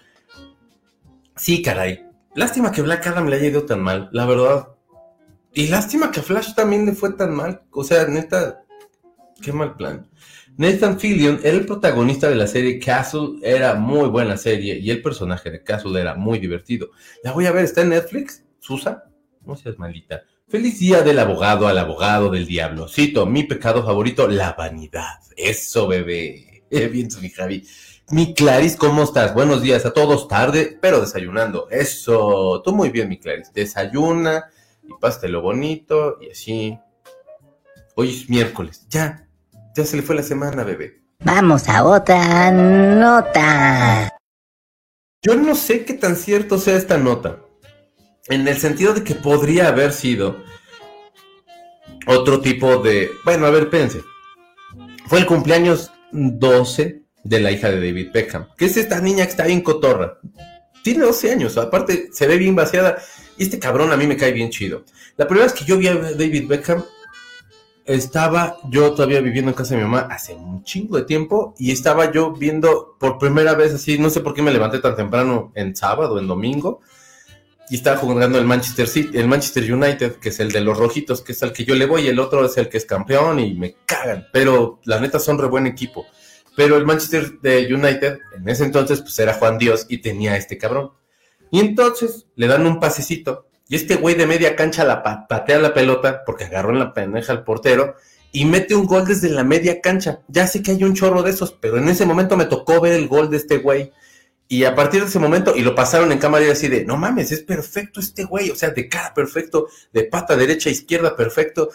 [1.36, 2.07] Sí, caray.
[2.38, 4.68] Lástima que Black Adam le haya ido tan mal, la verdad.
[5.52, 7.62] Y lástima que Flash también le fue tan mal.
[7.72, 8.62] O sea, neta,
[9.42, 10.08] qué mal plan.
[10.56, 15.02] Nathan Fillion era el protagonista de la serie Castle, era muy buena serie y el
[15.02, 16.90] personaje de Castle era muy divertido.
[17.24, 18.44] La voy a ver, ¿está en Netflix?
[18.60, 19.10] ¿Susa?
[19.44, 20.22] No seas malita.
[20.46, 22.86] Feliz día del abogado al abogado del diablo.
[22.86, 25.18] Cito, mi pecado favorito, la vanidad.
[25.36, 26.62] Eso, bebé.
[26.70, 27.66] Bien, mi Javi.
[28.10, 29.34] Mi Claris, ¿cómo estás?
[29.34, 31.68] Buenos días a todos, tarde, pero desayunando.
[31.70, 33.52] Eso, tú muy bien, mi Claris.
[33.52, 34.46] Desayuna
[34.82, 36.78] y lo bonito y así.
[37.96, 39.28] Hoy es miércoles, ya,
[39.76, 41.02] ya se le fue la semana, bebé.
[41.22, 44.16] Vamos a otra nota.
[45.20, 47.40] Yo no sé qué tan cierto sea esta nota.
[48.28, 50.42] En el sentido de que podría haber sido
[52.06, 53.10] otro tipo de...
[53.26, 54.00] Bueno, a ver, pense.
[55.08, 59.30] Fue el cumpleaños 12 de la hija de David Beckham, que es esta niña que
[59.30, 60.18] está bien cotorra.
[60.82, 62.98] Tiene 12 años, aparte se ve bien vaciada.
[63.36, 64.84] Este cabrón a mí me cae bien chido.
[65.16, 66.82] La primera vez que yo vi a David Beckham,
[67.84, 71.70] estaba yo todavía viviendo en casa de mi mamá hace un chingo de tiempo y
[71.72, 75.52] estaba yo viendo por primera vez así, no sé por qué me levanté tan temprano
[75.54, 76.80] en sábado, en domingo,
[77.70, 81.22] y estaba jugando el Manchester City, el Manchester United, que es el de los rojitos,
[81.22, 83.40] que es al que yo le voy, y el otro es el que es campeón
[83.40, 86.06] y me cagan, pero la neta son re buen equipo.
[86.58, 90.90] Pero el Manchester United, en ese entonces, pues era Juan Dios y tenía este cabrón.
[91.52, 93.46] Y entonces le dan un pasecito.
[93.68, 97.32] Y este güey de media cancha la patea la pelota porque agarró en la pendeja
[97.32, 97.94] al portero
[98.32, 100.22] y mete un gol desde la media cancha.
[100.26, 102.94] Ya sé que hay un chorro de esos, pero en ese momento me tocó ver
[102.94, 103.92] el gol de este güey.
[104.48, 106.96] Y a partir de ese momento, y lo pasaron en cámara y así de, no
[106.96, 111.70] mames, es perfecto este güey, o sea, de cara perfecto, de pata derecha, izquierda perfecto.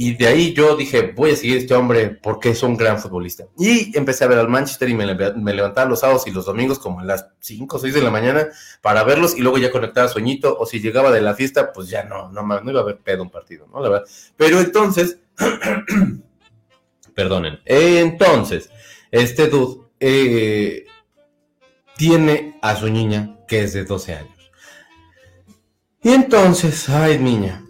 [0.00, 3.00] Y de ahí yo dije, voy a seguir a este hombre porque es un gran
[3.00, 3.48] futbolista.
[3.58, 7.00] Y empecé a ver al Manchester y me, levantaba los sábados y los domingos como
[7.00, 8.46] a las 5 o 6 de la mañana
[8.80, 12.04] para verlos y luego ya conectaba sueñito o si llegaba de la fiesta, pues ya
[12.04, 13.82] no, no, no iba a haber pedo un partido, ¿no?
[13.82, 14.06] La verdad.
[14.36, 15.18] Pero entonces,
[17.16, 18.70] perdonen, entonces,
[19.10, 20.86] este dude eh,
[21.96, 24.52] tiene a su niña que es de 12 años.
[26.04, 27.64] Y entonces, ay niña,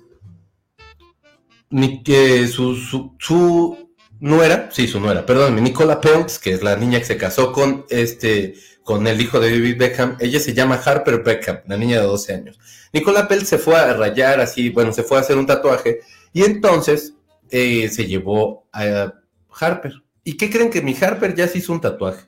[1.71, 3.89] ni que su, su, su,
[4.21, 7.85] nuera, sí, su nuera, perdón, Nicola Peltz, que es la niña que se casó con
[7.91, 12.07] este, con el hijo de David Beckham, ella se llama Harper Beckham, la niña de
[12.07, 12.59] 12 años.
[12.93, 16.01] Nicola Peltz se fue a rayar así, bueno, se fue a hacer un tatuaje
[16.33, 17.15] y entonces
[17.51, 19.13] eh, se llevó a
[19.51, 19.93] Harper.
[20.25, 22.27] ¿Y qué creen que mi Harper ya se hizo un tatuaje?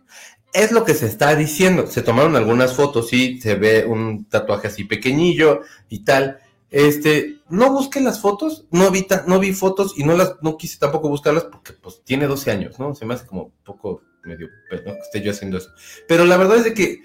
[0.53, 1.87] Es lo que se está diciendo.
[1.87, 6.38] Se tomaron algunas fotos y se ve un tatuaje así pequeñillo y tal.
[6.70, 11.09] Este, no busqué las fotos, no vi, no fotos y no las, no quise tampoco
[11.09, 12.95] buscarlas porque pues tiene 12 años, ¿no?
[12.95, 15.71] Se me hace como poco medio que esté yo haciendo eso.
[16.09, 17.01] Pero la verdad es de que,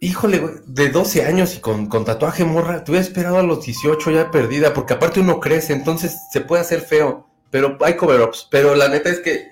[0.00, 4.10] híjole, de 12 años y con, con tatuaje morra, te hubiera esperado a los 18
[4.10, 8.48] ya perdida, porque aparte uno crece, entonces se puede hacer feo, pero hay cover-ups.
[8.50, 9.48] Pero la neta es que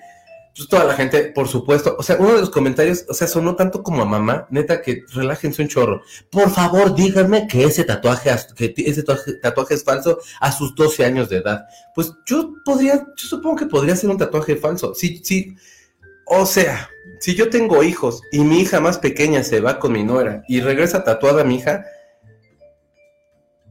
[0.59, 3.55] pues toda la gente, por supuesto, o sea, uno de los comentarios, o sea, sonó
[3.55, 6.01] tanto como a mamá, neta, que relájense un chorro.
[6.29, 11.29] Por favor, díganme que ese tatuaje, que ese tatuaje, es falso a sus 12 años
[11.29, 11.63] de edad.
[11.95, 14.93] Pues yo podría, yo supongo que podría ser un tatuaje falso.
[14.93, 15.55] Sí, sí,
[16.25, 16.89] o sea,
[17.21, 20.59] si yo tengo hijos y mi hija más pequeña se va con mi nuera y
[20.59, 21.85] regresa tatuada a mi hija,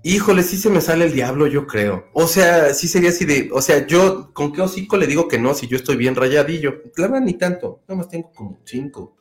[0.08, 2.08] Híjole, sí se me sale el diablo, yo creo.
[2.14, 5.38] O sea, sí sería así de, o sea, yo, ¿con qué hocico le digo que
[5.38, 6.82] no si yo estoy bien rayadillo?
[6.94, 9.18] Claro, ni tanto, nada más tengo como cinco.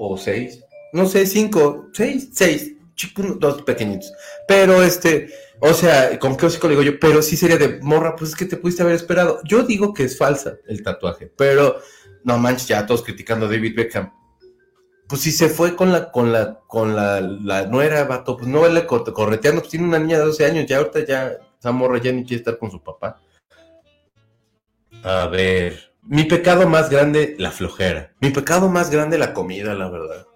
[0.00, 0.64] O seis.
[0.92, 2.72] No sé, cinco, seis, seis.
[3.38, 4.12] Dos pequeñitos.
[4.48, 6.98] Pero este, o sea, ¿con qué hocico le digo yo?
[6.98, 9.40] Pero sí sería de morra, pues es que te pudiste haber esperado.
[9.44, 11.80] Yo digo que es falsa el tatuaje, pero
[12.24, 14.12] no manches, ya todos criticando a David Beckham.
[15.10, 18.60] Pues si se fue con la, con la, con la, la nuera, vato, pues no
[18.60, 22.12] vale correteando, pues tiene una niña de 12 años, ya ahorita ya, esa morra ya
[22.12, 23.20] ni quiere estar con su papá.
[25.02, 28.12] A ver, mi pecado más grande, la flojera.
[28.20, 30.28] Mi pecado más grande, la comida, la verdad.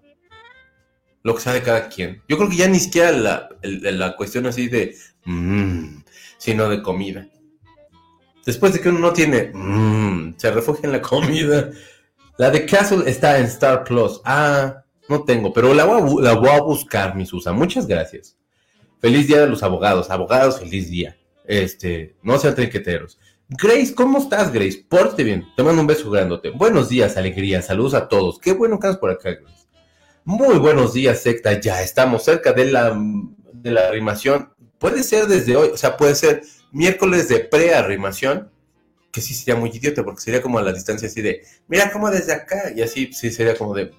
[1.22, 2.24] Lo que sabe cada quien.
[2.28, 6.02] Yo creo que ya ni siquiera la, la cuestión así de, mmm,
[6.36, 7.28] sino de comida.
[8.44, 11.70] Después de que uno no tiene, mmm, se refugia en la comida.
[12.36, 14.20] La de Castle está en Star Plus.
[14.24, 17.52] Ah, no tengo, pero la voy a, buscar, mi Susa.
[17.52, 18.36] Muchas gracias.
[19.00, 20.10] Feliz día de los abogados.
[20.10, 21.16] Abogados, feliz día.
[21.44, 23.18] Este, no sean trinqueteros.
[23.48, 24.84] Grace, ¿cómo estás, Grace?
[24.88, 25.46] Porte bien.
[25.56, 26.50] Te mando un beso grandote.
[26.50, 27.62] Buenos días, alegría.
[27.62, 28.40] Saludos a todos.
[28.40, 29.68] Qué bueno que estás por acá, Grace.
[30.24, 31.60] Muy buenos días, secta.
[31.60, 32.98] Ya estamos cerca de la,
[33.52, 34.52] de la arrimación.
[34.78, 36.42] Puede ser desde hoy, o sea, puede ser
[36.72, 38.50] miércoles de pre-arrimación,
[39.14, 42.10] que sí sería muy idiota, porque sería como a la distancia así de, mira cómo
[42.10, 43.92] desde acá, y así sí sería como de,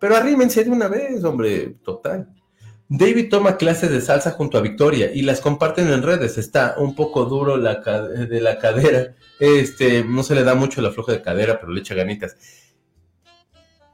[0.00, 2.34] pero arrímense de una vez, hombre, total.
[2.88, 6.38] David toma clases de salsa junto a Victoria y las comparten en redes.
[6.38, 9.14] Está un poco duro la de la cadera.
[9.38, 12.36] Este, no se le da mucho la floja de cadera, pero le echa ganitas.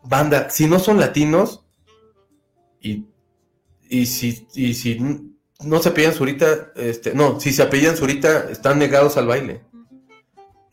[0.05, 1.67] Banda, si no son latinos
[2.81, 3.07] y,
[3.89, 4.99] y si, y si
[5.61, 9.63] no se apellan Zurita, este, no, si se apellan Zurita, están negados al baile.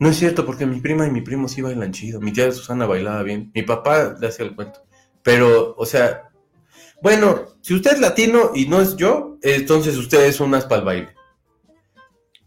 [0.02, 2.20] No es cierto, porque mi prima y mi primo sí bailan chido.
[2.20, 3.52] Mi tía Susana bailaba bien.
[3.54, 4.84] Mi papá le hacía el cuento.
[5.22, 6.28] Pero, o sea,
[7.00, 10.84] bueno, si usted es latino y no es yo, entonces usted es un aspa al
[10.84, 11.14] baile.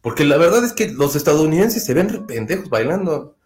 [0.02, 3.38] Porque la verdad es que los estadounidenses se ven pendejos bailando.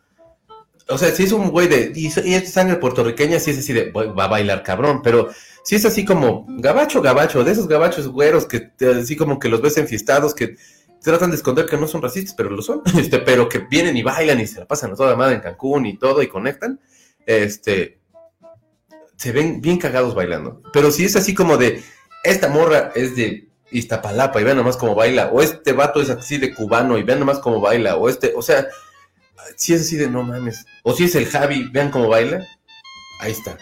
[0.88, 1.92] O sea, si es un güey de.
[1.94, 3.92] Y, es sangre puertorriqueña, sí es así de.
[3.92, 5.02] Va a bailar cabrón.
[5.04, 5.30] Pero
[5.64, 6.48] si es así como.
[6.50, 7.44] Gabacho, gabacho.
[7.44, 10.56] De esos gabachos güeros que así como que los ves enfiestados, que
[11.02, 12.82] tratan de esconder que no son racistas, pero lo son.
[12.98, 15.86] Este, pero que vienen y bailan y se la pasan a toda madre en Cancún
[15.86, 16.80] y todo y conectan.
[17.26, 18.00] Este
[19.20, 20.62] se ven bien cagados bailando.
[20.72, 21.84] Pero si es así como de,
[22.24, 26.38] esta morra es de Iztapalapa y vean nomás cómo baila, o este vato es así
[26.38, 28.68] de cubano y vean nomás cómo baila, o este, o sea,
[29.58, 32.48] si es así de no mames, o si es el Javi, vean cómo baila,
[33.20, 33.58] ahí está.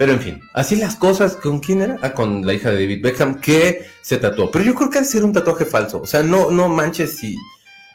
[0.00, 1.98] Pero en fin, así las cosas, ¿con quién era?
[2.00, 4.50] Ah, con la hija de David Beckham, que se tatuó.
[4.50, 6.00] Pero yo creo que ha de ser un tatuaje falso.
[6.00, 7.36] O sea, no, no manches si.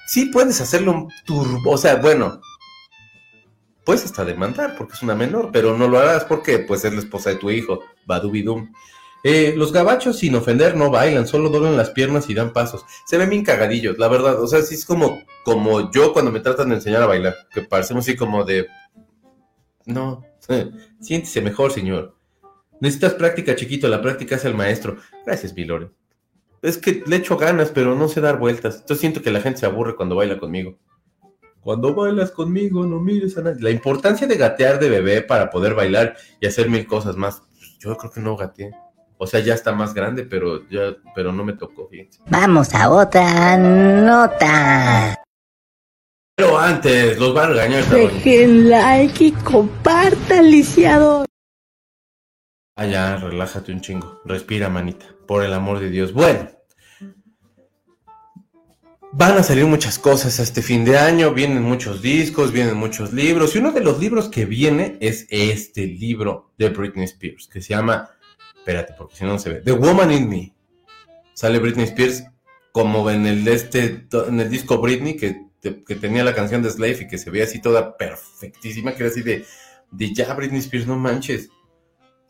[0.05, 1.71] Sí puedes hacerlo un turbo.
[1.71, 2.39] O sea, bueno,
[3.83, 6.99] puedes hasta demandar porque es una menor, pero no lo harás porque pues es la
[6.99, 8.71] esposa de tu hijo, badubidum.
[9.23, 12.85] Eh, los gabachos, sin ofender, no bailan, solo doblan las piernas y dan pasos.
[13.07, 14.39] Se ven bien cagadillos, la verdad.
[14.43, 17.63] O sea, sí es como, como yo cuando me tratan de enseñar a bailar, que
[17.63, 18.67] parecemos así como de...
[19.87, 20.23] No,
[20.99, 22.15] siéntese mejor, señor.
[22.79, 24.97] Necesitas práctica, chiquito, la práctica es el maestro.
[25.25, 25.89] Gracias, Milore.
[26.61, 28.83] Es que le echo ganas, pero no sé dar vueltas.
[28.87, 30.77] Yo siento que la gente se aburre cuando baila conmigo.
[31.61, 33.61] Cuando bailas conmigo, no mires a nadie.
[33.61, 37.41] La importancia de gatear de bebé para poder bailar y hacer mil cosas más.
[37.79, 38.71] Yo creo que no gateé.
[39.17, 42.19] O sea, ya está más grande, pero ya, pero no me tocó, fíjense.
[42.27, 45.24] Vamos a otra nota.
[46.35, 47.85] Pero antes, los va a regañar.
[47.85, 51.25] Dejen like y compartan, lisiado.
[52.75, 54.21] Ah, ya, relájate un chingo.
[54.25, 55.05] Respira, manita.
[55.25, 56.11] Por el amor de Dios.
[56.11, 56.49] Bueno,
[59.17, 63.55] Van a salir muchas cosas este fin de año, vienen muchos discos, vienen muchos libros,
[63.55, 67.69] y uno de los libros que viene es este libro de Britney Spears, que se
[67.73, 68.09] llama,
[68.57, 70.53] espérate, porque si no, no se ve, The Woman in Me.
[71.33, 72.25] Sale Britney Spears
[72.73, 76.99] como en el, este, en el disco Britney, que, que tenía la canción de Slave
[77.01, 79.45] y que se veía así toda perfectísima, que era así de,
[79.91, 81.49] de ya Britney Spears, no manches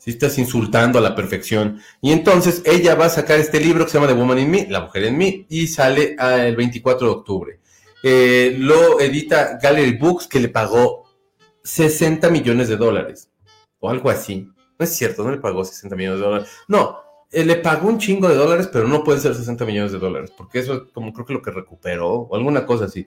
[0.06, 1.80] si estás insultando a la perfección.
[2.00, 4.66] Y entonces ella va a sacar este libro que se llama The Woman in Me,
[4.70, 7.60] La Mujer en Mí, y sale el 24 de octubre.
[8.04, 11.06] Eh, lo edita Gallery Books, que le pagó
[11.64, 13.30] 60 millones de dólares,
[13.80, 14.48] o algo así.
[14.78, 16.48] No es cierto, no le pagó 60 millones de dólares.
[16.68, 17.00] No,
[17.32, 20.32] eh, le pagó un chingo de dólares, pero no puede ser 60 millones de dólares,
[20.36, 23.06] porque eso es como creo que lo que recuperó, o alguna cosa así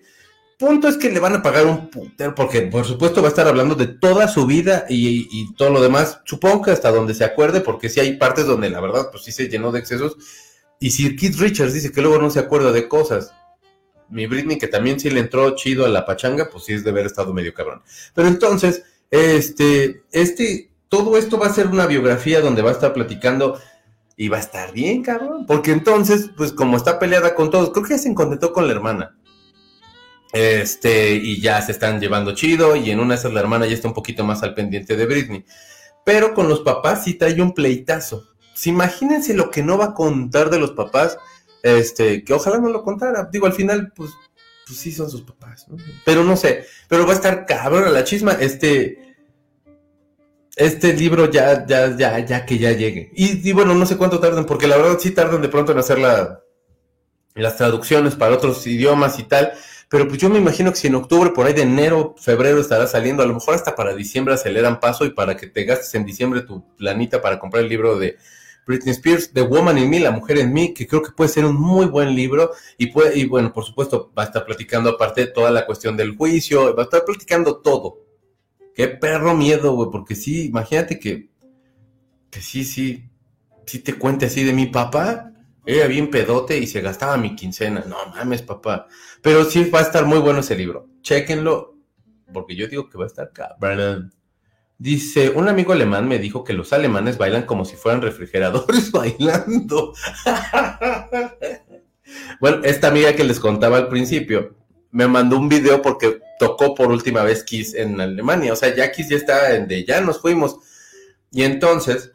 [0.59, 3.47] punto es que le van a pagar un putero, porque por supuesto va a estar
[3.47, 6.19] hablando de toda su vida y, todo lo demás.
[6.25, 9.31] Supongo que hasta donde se acuerde, porque sí hay partes donde la verdad, pues sí
[9.31, 10.17] se llenó de excesos.
[10.79, 13.33] Y si Keith Richards dice que luego no se acuerda de cosas,
[14.09, 16.89] mi Britney, que también sí le entró chido a la pachanga, pues sí es de
[16.89, 17.81] haber estado medio cabrón.
[18.13, 22.91] Pero entonces, este, este, todo esto va a ser una biografía donde va a estar
[22.91, 23.57] platicando
[24.21, 25.45] y va a estar bien, cabrón.
[25.45, 28.73] Porque entonces, pues como está peleada con todos, creo que ya se contentó con la
[28.73, 29.17] hermana.
[30.33, 33.75] Este, y ya se están llevando chido, y en una de esas la hermana ya
[33.75, 35.45] está un poquito más al pendiente de Britney.
[36.03, 38.25] Pero con los papás sí trae un pleitazo.
[38.65, 41.17] imagínense lo que no va a contar de los papás,
[41.63, 43.29] este, que ojalá no lo contara.
[43.31, 44.11] Digo, al final, pues,
[44.67, 45.65] pues sí son sus papás.
[46.03, 49.08] Pero no sé, pero va a estar cabrón la chisma, este,
[50.59, 53.11] este libro ya, ya, ya, ya que ya llegue.
[53.15, 55.99] Y, bueno, no sé cuánto tardan, porque la verdad sí tardan de pronto en hacer
[55.99, 56.41] la,
[57.33, 59.53] las traducciones para otros idiomas y tal,
[59.89, 62.87] pero pues yo me imagino que si en octubre, por ahí de enero, febrero estará
[62.87, 66.05] saliendo, a lo mejor hasta para diciembre aceleran paso y para que te gastes en
[66.05, 68.17] diciembre tu planita para comprar el libro de
[68.67, 71.45] Britney Spears, The Woman in Me, La Mujer en Mí, que creo que puede ser
[71.45, 75.25] un muy buen libro y, puede, y bueno, por supuesto, va a estar platicando aparte
[75.27, 78.08] toda la cuestión del juicio, va a estar platicando todo.
[78.79, 81.27] Qué perro miedo, güey, porque sí, imagínate que,
[82.29, 83.09] que sí, sí,
[83.65, 85.33] sí te cuente así de mi papá,
[85.65, 87.83] era bien pedote y se gastaba mi quincena.
[87.85, 88.87] No mames, papá.
[89.21, 90.87] Pero sí va a estar muy bueno ese libro.
[91.01, 91.75] Chéquenlo,
[92.31, 94.13] porque yo digo que va a estar cabrón.
[94.77, 99.93] Dice, un amigo alemán me dijo que los alemanes bailan como si fueran refrigeradores bailando.
[102.39, 104.55] bueno, esta amiga que les contaba al principio
[104.91, 108.53] me mandó un video porque tocó por última vez Kiss en Alemania.
[108.53, 110.57] O sea, ya Kiss ya está en de ya nos fuimos.
[111.31, 112.11] Y entonces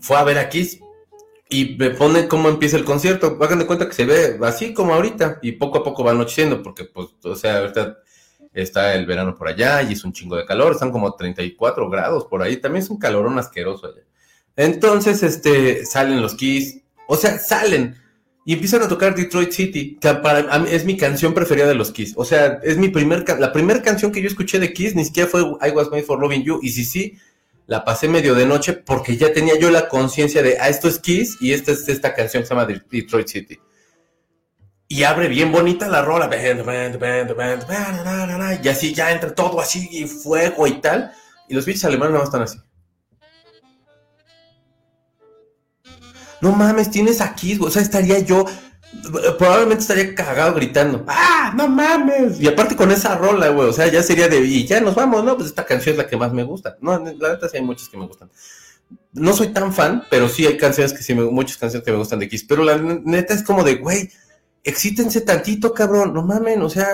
[0.00, 0.78] fue a ver a Kiss
[1.48, 3.38] y me pone cómo empieza el concierto.
[3.40, 6.62] Hagan de cuenta que se ve así como ahorita y poco a poco va anocheciendo
[6.62, 7.72] porque, pues, o sea,
[8.52, 12.26] está el verano por allá y es un chingo de calor, están como 34 grados
[12.26, 14.02] por ahí, también es un calorón asqueroso allá.
[14.56, 17.96] Entonces, este, salen los Kiss, o sea, salen
[18.44, 22.14] y empiezan a tocar Detroit City, que para es mi canción preferida de los Kiss,
[22.16, 25.28] o sea, es mi primer, la primera canción que yo escuché de Kiss ni siquiera
[25.28, 27.18] fue I Was Made for Loving You, y si sí,
[27.66, 30.98] la pasé medio de noche porque ya tenía yo la conciencia de, ah, esto es
[30.98, 33.58] Kiss y esta es esta canción que se llama Detroit City
[34.92, 36.28] y abre bien bonita la rola.
[38.62, 41.12] Y así ya entra todo así, y fuego y tal.
[41.48, 42.58] Y los bichos alemanes no están así.
[46.42, 48.44] No mames, tienes aquí, o sea, estaría yo,
[49.38, 52.40] probablemente estaría cagado gritando, ¡ah, no mames!
[52.40, 55.24] Y aparte con esa rola, güey, o sea, ya sería de, y ya nos vamos,
[55.24, 55.36] ¿no?
[55.36, 56.76] Pues esta canción es la que más me gusta.
[56.80, 58.30] No, la verdad sí hay muchas que me gustan.
[59.12, 61.98] No soy tan fan, pero sí hay canciones que sí, me, muchas canciones que me
[61.98, 64.10] gustan de Kiss, pero la neta es como de, güey,
[64.64, 66.88] exítense tantito, cabrón, no mamen, o sea,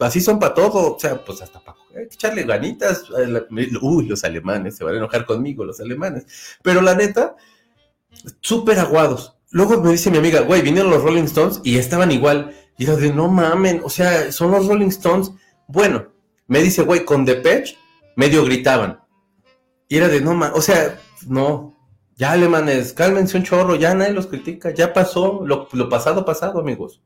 [0.00, 3.04] así son para todo, o sea, pues hasta para hay que echarle ganitas.
[3.80, 6.26] Uy, los alemanes, se van a enojar conmigo, los alemanes.
[6.62, 7.36] Pero la neta,
[8.40, 9.36] súper aguados.
[9.50, 12.54] Luego me dice mi amiga, güey, vinieron los Rolling Stones y estaban igual.
[12.76, 15.32] Y yo de, no mamen, o sea, son los Rolling Stones.
[15.66, 16.08] Bueno,
[16.46, 17.76] me dice, güey, con Depeche
[18.16, 19.00] medio gritaban.
[19.88, 21.78] Y era de, no mames, o sea, no,
[22.16, 27.00] ya alemanes, cálmense un chorro, ya nadie los critica, ya pasó, lo, pasado, pasado, amigos.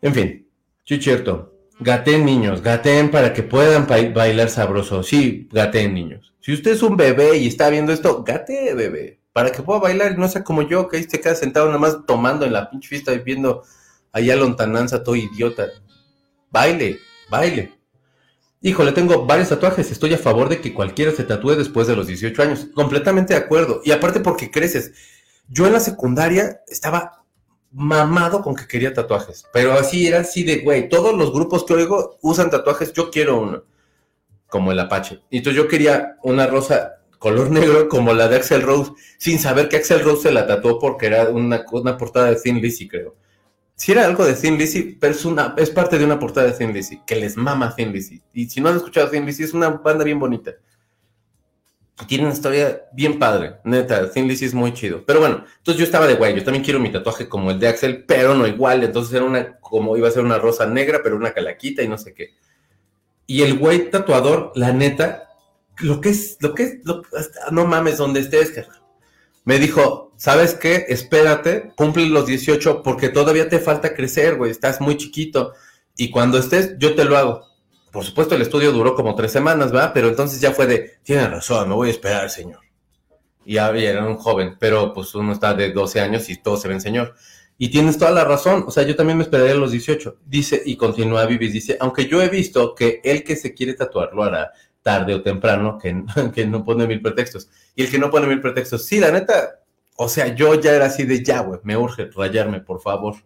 [0.00, 0.48] En fin,
[0.84, 1.56] sí, cierto.
[1.80, 5.02] Gaten niños, gaten para que puedan bailar sabroso.
[5.02, 6.34] Sí, gaten niños.
[6.40, 9.19] Si usted es un bebé y está viendo esto, gate bebé.
[9.32, 11.78] Para que pueda bailar y no sea como yo, que ahí se queda sentado nada
[11.78, 13.62] más tomando en la pinche fiesta y viendo
[14.12, 15.68] allá lontananza todo idiota.
[16.50, 16.98] Baile,
[17.30, 17.80] baile.
[18.62, 19.90] Híjole, tengo varios tatuajes.
[19.90, 22.68] Estoy a favor de que cualquiera se tatúe después de los 18 años.
[22.74, 23.80] Completamente de acuerdo.
[23.84, 24.92] Y aparte porque creces.
[25.48, 27.24] Yo en la secundaria estaba
[27.72, 29.46] mamado con que quería tatuajes.
[29.52, 32.92] Pero así era así de, güey, todos los grupos que oigo usan tatuajes.
[32.92, 33.64] Yo quiero uno.
[34.48, 35.22] Como el Apache.
[35.30, 38.90] Y entonces yo quería una rosa color negro como la de Axel Rose.
[39.16, 42.60] Sin saber que Axel Rose se la tatuó porque era una, una portada de Thin
[42.60, 43.14] Lizzy, creo
[43.80, 46.52] si era algo de Thin Lizzy, pero es, una, es parte de una portada de
[46.52, 48.20] Thin Lizzy, que les mama Thin Lizzy.
[48.34, 50.52] Y si no han escuchado Thin Lizzy, es una banda bien bonita.
[52.06, 55.02] Tiene una historia bien padre, neta, Thin Lizzy es muy chido.
[55.06, 57.68] Pero bueno, entonces yo estaba de guay, yo también quiero mi tatuaje como el de
[57.68, 58.84] Axel, pero no igual.
[58.84, 61.96] Entonces era una, como iba a ser una rosa negra, pero una calaquita y no
[61.96, 62.34] sé qué.
[63.26, 65.29] Y el güey tatuador, la neta,
[65.82, 66.78] lo que es, lo que es,
[67.50, 68.52] no mames, donde estés,
[69.44, 70.86] me dijo, ¿sabes qué?
[70.88, 75.54] Espérate, cumple los 18 porque todavía te falta crecer, güey, estás muy chiquito.
[75.96, 77.46] Y cuando estés, yo te lo hago.
[77.90, 79.92] Por supuesto, el estudio duró como tres semanas, ¿va?
[79.92, 82.60] Pero entonces ya fue de, tiene razón, me voy a esperar, señor.
[83.44, 86.68] Y ya era un joven, pero pues uno está de 12 años y todo se
[86.68, 87.14] ven señor.
[87.58, 90.18] Y tienes toda la razón, o sea, yo también me esperaría a los 18.
[90.24, 94.10] Dice, y continúa Vivis, dice, aunque yo he visto que el que se quiere tatuar
[94.14, 94.52] lo hará
[94.82, 96.04] tarde o temprano, que,
[96.34, 97.48] que no pone mil pretextos.
[97.74, 99.60] Y el que no pone mil pretextos, sí, la neta,
[99.96, 103.16] o sea, yo ya era así de ya, güey, me urge rayarme, por favor.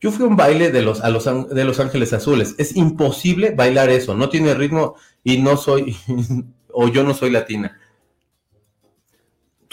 [0.00, 2.54] Yo fui a un baile de los, a los, de los Ángeles Azules.
[2.58, 5.96] Es imposible bailar eso, no tiene ritmo y no soy,
[6.72, 7.80] o yo no soy latina.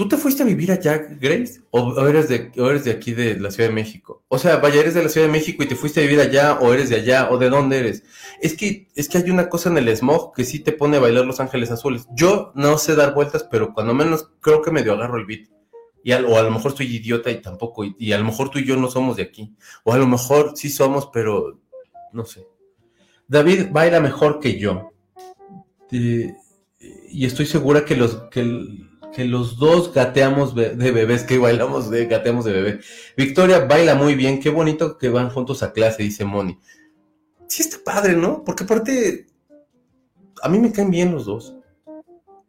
[0.01, 1.61] ¿Tú te fuiste a vivir allá, Grace?
[1.69, 4.23] ¿O eres, de, ¿O eres de aquí de la Ciudad de México?
[4.29, 6.57] O sea, vaya, eres de la Ciudad de México y te fuiste a vivir allá,
[6.59, 8.03] o eres de allá, o de dónde eres.
[8.41, 11.01] Es que, es que hay una cosa en el smog que sí te pone a
[11.01, 12.07] bailar Los Ángeles Azules.
[12.15, 15.49] Yo no sé dar vueltas, pero cuando menos creo que medio agarro el beat.
[16.03, 18.65] Y o a lo mejor soy idiota y tampoco, y, a lo mejor tú y
[18.65, 19.53] yo no somos de aquí.
[19.83, 21.59] O a lo mejor sí somos, pero
[22.11, 22.47] no sé.
[23.27, 24.93] David baila mejor que yo.
[25.91, 32.05] y estoy segura que los, que, que los dos gateamos de bebés, que bailamos de
[32.05, 32.79] gateamos de bebé.
[33.17, 36.57] Victoria baila muy bien, qué bonito que van juntos a clase, dice Moni.
[37.47, 38.43] Sí está padre, ¿no?
[38.43, 39.27] Porque aparte,
[40.41, 41.55] a mí me caen bien los dos.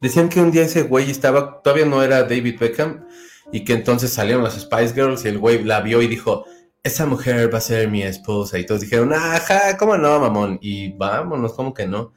[0.00, 3.06] Decían que un día ese güey estaba, todavía no era David Beckham,
[3.52, 6.44] y que entonces salieron las Spice Girls y el güey la vio y dijo,
[6.82, 8.58] esa mujer va a ser mi esposa.
[8.58, 10.58] Y todos dijeron, ajá, ¿cómo no, mamón?
[10.62, 12.12] Y vámonos, ¿cómo que no?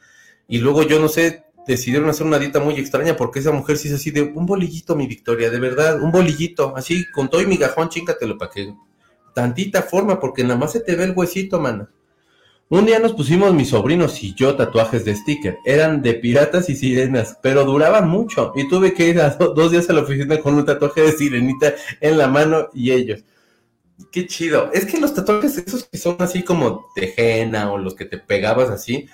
[0.48, 3.88] Y luego yo no sé, decidieron hacer una dieta muy extraña porque esa mujer sí
[3.88, 7.46] es así de un bolillito, mi Victoria, de verdad, un bolillito, así, con todo y
[7.46, 8.74] migajón, chingatelo para que
[9.34, 11.90] tantita forma, porque nada más se te ve el huesito, mana.
[12.68, 15.60] Un día nos pusimos mis sobrinos y yo tatuajes de sticker.
[15.66, 18.54] Eran de piratas y sirenas, pero duraban mucho.
[18.56, 21.76] Y tuve que ir a dos días a la oficina con un tatuaje de sirenita
[22.02, 23.24] en la mano y ellos.
[24.12, 24.72] Qué chido.
[24.74, 28.18] Es que los tatuajes, esos que son así como de henna o los que te
[28.18, 29.08] pegabas así,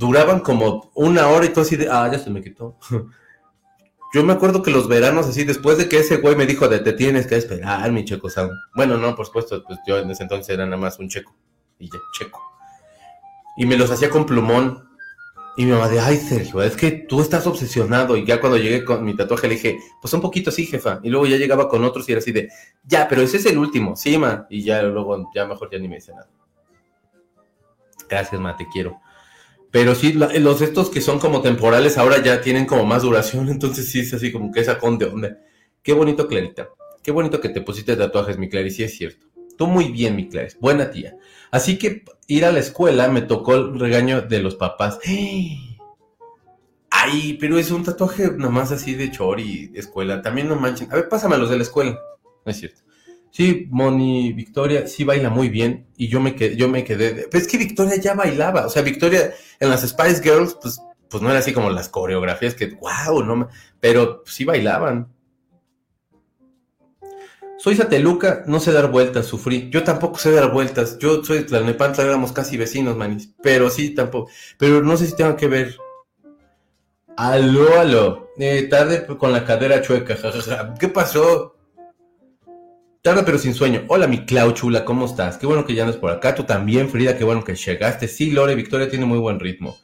[0.00, 2.78] duraban como una hora y todo así de, ah, ya se me quitó.
[4.12, 6.80] Yo me acuerdo que los veranos así, después de que ese güey me dijo de
[6.80, 8.50] te tienes que esperar, mi checo Sound.
[8.74, 11.32] Bueno, no, por supuesto, pues yo en ese entonces era nada más un checo.
[11.78, 12.42] Y ya, checo.
[13.56, 14.88] Y me los hacía con plumón.
[15.56, 18.16] Y mi mamá de, ay, Sergio, es que tú estás obsesionado.
[18.16, 20.98] Y ya cuando llegué con mi tatuaje le dije, pues un poquito sí, jefa.
[21.04, 22.48] Y luego ya llegaba con otros y era así de,
[22.82, 24.44] ya, pero ese es el último, sí, ma.
[24.50, 26.28] Y ya luego, ya mejor ya ni me dice nada.
[28.08, 29.00] Gracias, ma, te quiero.
[29.70, 33.90] Pero sí, los estos que son como temporales ahora ya tienen como más duración, entonces
[33.90, 35.38] sí es así como que esa con de onda.
[35.82, 36.70] Qué bonito, Clarita.
[37.02, 39.26] Qué bonito que te pusiste tatuajes, mi Clary, sí es cierto.
[39.56, 41.16] Tú muy bien, mi Clary, buena tía.
[41.50, 44.98] Así que ir a la escuela me tocó el regaño de los papás.
[46.90, 50.20] Ay, pero es un tatuaje nada más así de chori, escuela.
[50.20, 50.90] También no manchen.
[50.92, 51.98] A ver, pásame los de la escuela.
[52.44, 52.82] No es cierto.
[53.30, 57.46] Sí, Moni, Victoria, sí baila muy bien y yo me quedé, yo me quedé, es
[57.46, 61.38] que Victoria ya bailaba, o sea, Victoria en las Spice Girls, pues, pues no era
[61.38, 65.12] así como las coreografías que, wow, no, pero sí bailaban.
[67.58, 69.68] Soy sateluca, no sé dar vueltas, sufrí.
[69.70, 70.98] Yo tampoco sé dar vueltas.
[70.98, 73.34] Yo soy Tlalnepantla, éramos casi vecinos, manis.
[73.42, 74.30] Pero sí, tampoco.
[74.56, 75.76] Pero no sé si tengo que ver.
[77.18, 78.30] Aló, aló.
[78.38, 80.72] Eh, tarde con la cadera chueca, jajaja.
[80.80, 81.59] ¿Qué pasó?
[83.02, 83.84] Tarde pero sin sueño.
[83.88, 85.38] Hola, mi Clau chula, ¿cómo estás?
[85.38, 86.34] Qué bueno que ya andas por acá.
[86.34, 88.06] Tú también, Frida, qué bueno que llegaste.
[88.08, 89.78] Sí, Lore, Victoria tiene muy buen ritmo.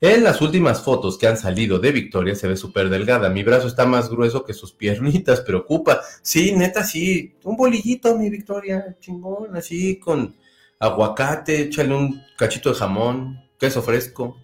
[0.00, 3.28] En las últimas fotos que han salido de Victoria se ve súper delgada.
[3.28, 6.00] Mi brazo está más grueso que sus piernitas, preocupa.
[6.22, 7.34] Sí, neta, sí.
[7.42, 10.36] Un bolillito, mi Victoria, chingón, así con
[10.78, 14.36] aguacate, échale un cachito de jamón, queso fresco,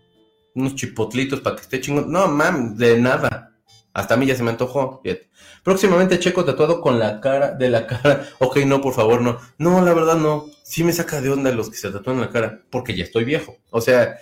[0.52, 2.10] unos chipotlitos para que esté chingón.
[2.10, 3.45] No, mam, de nada.
[3.96, 5.00] Hasta a mí ya se me antojó.
[5.62, 8.28] Próximamente Checo tatuado con la cara de la cara.
[8.40, 9.38] Ok, no, por favor, no.
[9.56, 10.44] No, la verdad no.
[10.62, 13.56] Sí me saca de onda los que se tatúan la cara, porque ya estoy viejo.
[13.70, 14.18] O sea,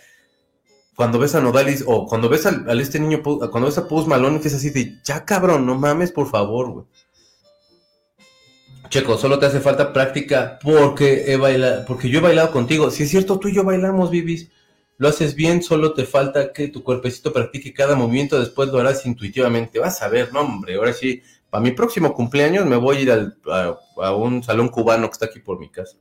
[0.95, 4.41] cuando ves a Nodalis o cuando ves al, este niño, cuando ves a Puz Malone,
[4.41, 6.87] que es así de, ya cabrón, no mames, por favor, güey.
[8.91, 12.93] Checo, solo te hace falta práctica porque he bailado, porque yo he bailado contigo.
[12.93, 14.53] Si es cierto, tú y yo bailamos, Vivis.
[14.97, 19.05] Lo haces bien, solo te falta que tu cuerpecito practique cada movimiento, después lo harás
[19.07, 19.79] intuitivamente.
[19.79, 21.21] Vas a ver, no, hombre, ahora sí,
[21.51, 25.41] para mi próximo cumpleaños me voy a ir a, un salón cubano que está aquí
[25.41, 25.97] por mi casa.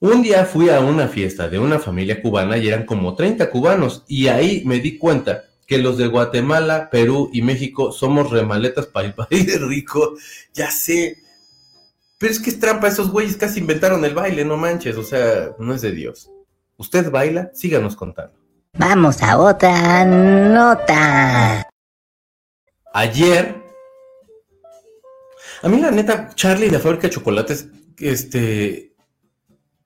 [0.00, 4.04] Un día fui a una fiesta de una familia cubana y eran como 30 cubanos
[4.08, 9.08] y ahí me di cuenta que los de Guatemala, Perú y México somos remaletas para
[9.08, 10.14] el país rico.
[10.54, 11.18] Ya sé.
[12.18, 15.54] Pero es que es trampa, esos güeyes casi inventaron el baile, no manches, o sea,
[15.58, 16.30] no es de Dios.
[16.80, 17.50] ¿Usted baila?
[17.52, 18.38] Síganos contando.
[18.72, 21.68] Vamos a otra nota.
[22.94, 23.54] Ayer.
[25.62, 27.68] A mí la neta, Charlie y la fábrica de chocolates,
[27.98, 28.94] este,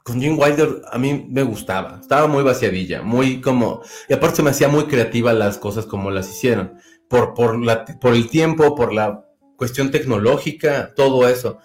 [0.05, 1.99] con Jim Wilder a mí me gustaba.
[2.01, 3.83] Estaba muy vaciadilla, muy como...
[4.09, 6.75] Y aparte se me hacía muy creativa las cosas como las hicieron.
[7.09, 9.25] Por, por, la, por el tiempo, por la
[9.57, 11.59] cuestión tecnológica, todo eso.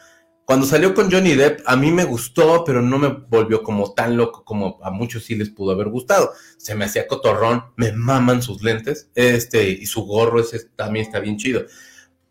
[0.49, 4.17] Cuando salió con Johnny Depp, a mí me gustó, pero no me volvió como tan
[4.17, 6.31] loco como a muchos sí les pudo haber gustado.
[6.57, 11.19] Se me hacía cotorrón, me maman sus lentes, este, y su gorro ese también está
[11.19, 11.65] bien chido.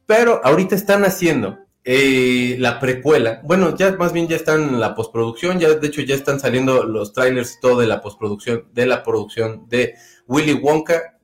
[0.04, 3.40] Pero ahorita están haciendo eh, la precuela.
[3.44, 6.82] Bueno, ya más bien ya están en la postproducción, ya de hecho ya están saliendo
[6.82, 9.94] los trailers y todo de la postproducción, de la producción de
[10.26, 11.20] Willy Wonka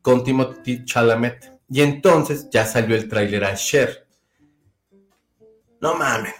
[0.00, 1.58] con Timothy Chalamet.
[1.68, 4.03] Y entonces ya salió el trailer a Cher
[5.80, 6.34] no mames.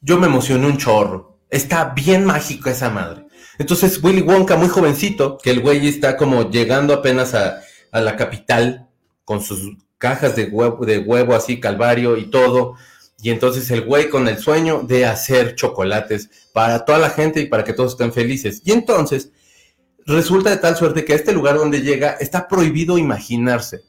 [0.00, 1.38] Yo me emocioné un chorro.
[1.50, 3.26] Está bien mágico esa madre.
[3.58, 7.62] Entonces Willy Wonka, muy jovencito, que el güey está como llegando apenas a,
[7.92, 8.90] la capital
[9.24, 12.74] con sus cajas de huevo, de huevo así, calvario y todo.
[13.22, 17.46] Y entonces el güey con el sueño de hacer chocolates para toda la gente y
[17.46, 18.60] para que todos estén felices.
[18.64, 19.30] Y entonces
[20.04, 23.84] resulta de tal suerte que a este lugar donde llega está prohibido imaginarse.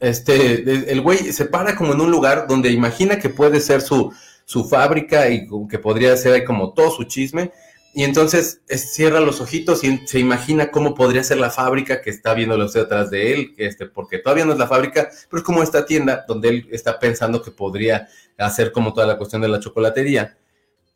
[0.00, 4.12] Este, el güey se para como en un lugar donde imagina que puede ser su,
[4.46, 7.52] su fábrica y que podría ser ahí como todo su chisme.
[7.92, 12.34] Y entonces cierra los ojitos y se imagina cómo podría ser la fábrica que está
[12.34, 15.62] viéndolo usted atrás de él, este, porque todavía no es la fábrica, pero es como
[15.62, 19.60] esta tienda donde él está pensando que podría hacer como toda la cuestión de la
[19.60, 20.36] chocolatería.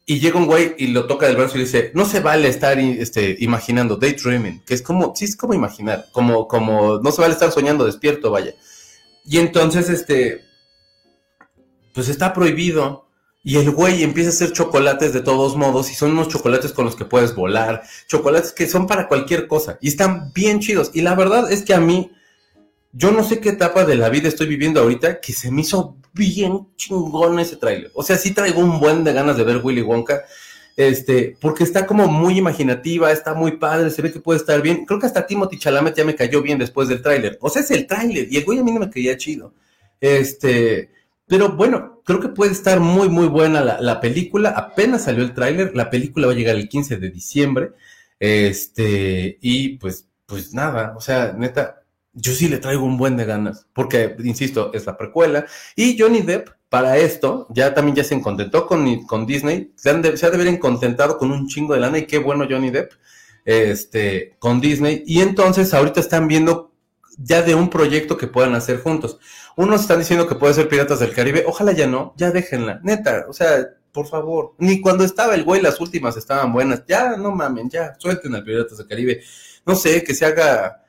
[0.07, 2.79] Y llega un güey y lo toca del brazo y dice, no se vale estar
[2.79, 7.33] este, imaginando, daydreaming, que es como, sí es como imaginar, como, como, no se vale
[7.35, 8.55] estar soñando despierto, vaya.
[9.25, 10.45] Y entonces, este,
[11.95, 13.05] pues está prohibido.
[13.47, 16.87] Y el güey empieza a hacer chocolates de todos modos y son unos chocolates con
[16.87, 20.91] los que puedes volar, chocolates que son para cualquier cosa y están bien chidos.
[20.95, 22.11] Y la verdad es que a mí,
[22.93, 25.99] yo no sé qué etapa de la vida estoy viviendo ahorita que se me hizo
[26.15, 27.91] bien chingón ese tráiler.
[27.93, 30.25] O sea, sí traigo un buen de ganas de ver Willy Wonka,
[30.77, 34.85] este, porque está como muy imaginativa, está muy padre, se ve que puede estar bien.
[34.87, 37.39] Creo que hasta Timothy Chalamet ya me cayó bien después del tráiler.
[37.41, 39.55] O sea, es el tráiler y el güey a mí no me caía chido.
[40.01, 40.91] Este,
[41.27, 44.51] pero bueno, creo que puede estar muy, muy buena la, la película.
[44.51, 47.73] Apenas salió el tráiler, la película va a llegar el 15 de diciembre.
[48.19, 51.83] Este, y pues, pues nada, o sea, neta,
[52.15, 55.47] yo sí le traigo un buen de ganas, porque, insisto, es la precuela.
[55.77, 60.03] Y Johnny Depp, para esto, ya también ya se contentó con, con Disney, se, han
[60.03, 62.71] de, se ha de haber contentado con un chingo de lana, y qué bueno Johnny
[62.71, 62.95] Depp,
[63.45, 65.05] este, con Disney.
[65.07, 66.73] Y entonces ahorita están viendo
[67.17, 69.21] ya de un proyecto que puedan hacer juntos.
[69.55, 73.27] Unos están diciendo que puede ser Piratas del Caribe, ojalá ya no, ya déjenla, neta,
[73.29, 77.31] o sea, por favor, ni cuando estaba el güey las últimas estaban buenas, ya no
[77.31, 79.21] mamen, ya, suelten al Piratas del Caribe,
[79.65, 80.81] no sé, que se haga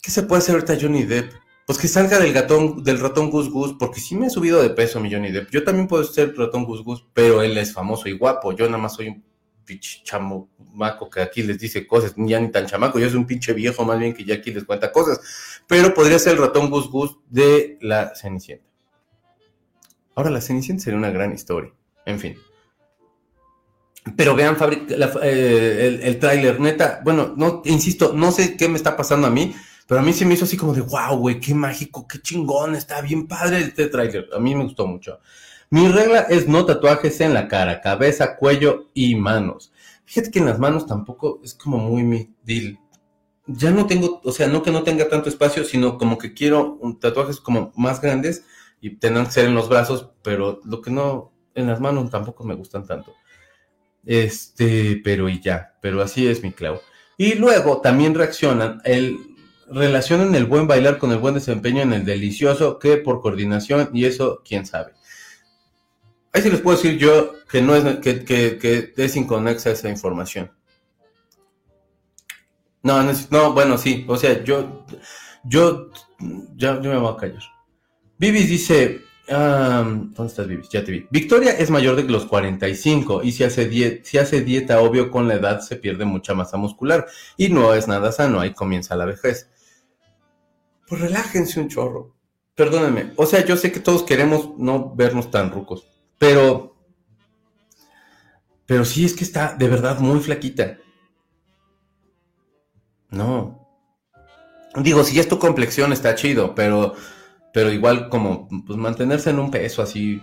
[0.00, 1.32] ¿Qué se puede hacer ahorita Johnny Depp?
[1.68, 5.12] Pues que salga del ratón Gus Gus, porque sí me he subido de peso mi
[5.12, 5.50] Johnny Depp.
[5.50, 8.52] Yo también puedo ser ratón Gus Gus, pero él es famoso y guapo.
[8.52, 9.22] Yo nada más soy un
[9.66, 13.52] pinche chamaco que aquí les dice cosas, ya ni tan chamaco, yo soy un pinche
[13.52, 15.20] viejo más bien que ya aquí les cuenta cosas.
[15.66, 18.64] Pero podría ser el ratón Gus Gus de la Cenicienta.
[20.14, 21.70] Ahora, la Cenicienta sería una gran historia.
[22.06, 22.38] En fin.
[24.16, 24.56] Pero vean
[25.22, 29.30] eh, el, el tráiler, neta, bueno, no, insisto, no sé qué me está pasando a
[29.30, 29.54] mí,
[29.88, 32.74] pero a mí se me hizo así como de, wow, güey, qué mágico, qué chingón,
[32.74, 34.28] está bien padre este tráiler.
[34.36, 35.18] A mí me gustó mucho.
[35.70, 39.72] Mi regla es no tatuajes en la cara, cabeza, cuello y manos.
[40.04, 42.78] Fíjate que en las manos tampoco es como muy mi deal.
[43.46, 46.78] Ya no tengo, o sea, no que no tenga tanto espacio, sino como que quiero
[47.00, 48.44] tatuajes como más grandes
[48.82, 52.44] y tendrán que ser en los brazos, pero lo que no, en las manos tampoco
[52.44, 53.14] me gustan tanto.
[54.04, 56.82] Este, pero y ya, pero así es mi clavo.
[57.16, 59.27] Y luego también reaccionan el
[59.70, 64.04] relacionan el buen bailar con el buen desempeño en el delicioso que por coordinación y
[64.04, 64.92] eso quién sabe.
[66.32, 70.50] Ahí sí les puedo decir yo que no es que, que, es inconexa esa información.
[72.82, 74.86] No, no, bueno, sí, o sea, yo,
[75.44, 75.90] yo,
[76.56, 77.42] ya, yo me voy a callar.
[78.18, 80.68] Vivis dice, ¿dónde estás, Vivis?
[80.68, 81.06] Ya te vi.
[81.10, 85.34] Victoria es mayor de los 45 y si hace, si hace dieta, obvio, con la
[85.34, 87.06] edad se pierde mucha masa muscular
[87.36, 89.48] y no es nada sano, ahí comienza la vejez
[90.88, 92.14] pues relájense un chorro.
[92.54, 93.12] Perdónenme.
[93.16, 95.86] O sea, yo sé que todos queremos no vernos tan rucos,
[96.18, 96.74] pero.
[98.66, 100.78] Pero sí es que está de verdad muy flaquita.
[103.10, 103.66] No.
[104.74, 106.94] Digo, si es tu complexión está chido, pero.
[107.54, 110.20] Pero igual como pues mantenerse en un peso así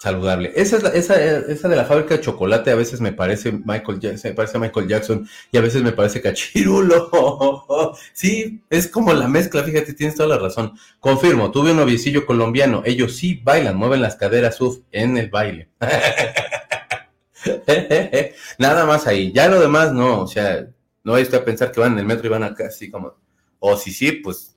[0.00, 0.52] saludable.
[0.56, 4.00] Esa, es la, esa, esa de la fábrica de chocolate a veces me parece Michael
[4.00, 7.94] Jackson, me parece Michael Jackson y a veces me parece Cachirulo.
[8.14, 10.72] sí, es como la mezcla, fíjate, tienes toda la razón.
[11.00, 15.68] Confirmo, tuve un noviecillo colombiano, ellos sí bailan, mueven las caderas uf, en el baile.
[18.58, 20.66] Nada más ahí, ya lo demás no, o sea,
[21.04, 23.16] no hay usted a pensar que van en el metro y van acá así como,
[23.58, 24.56] o si sí, pues...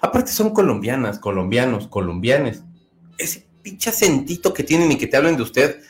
[0.00, 2.64] Aparte son colombianas, colombianos, colombianes.
[3.18, 5.80] Es pinche acentito que tienen y que te hablen de usted,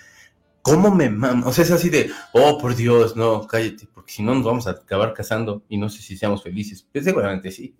[0.63, 1.47] ¿cómo me mama?
[1.47, 4.67] O sea, es así de, oh, por Dios, no, cállate, porque si no nos vamos
[4.67, 6.87] a acabar casando y no sé si seamos felices.
[6.91, 7.75] Pues seguramente sí.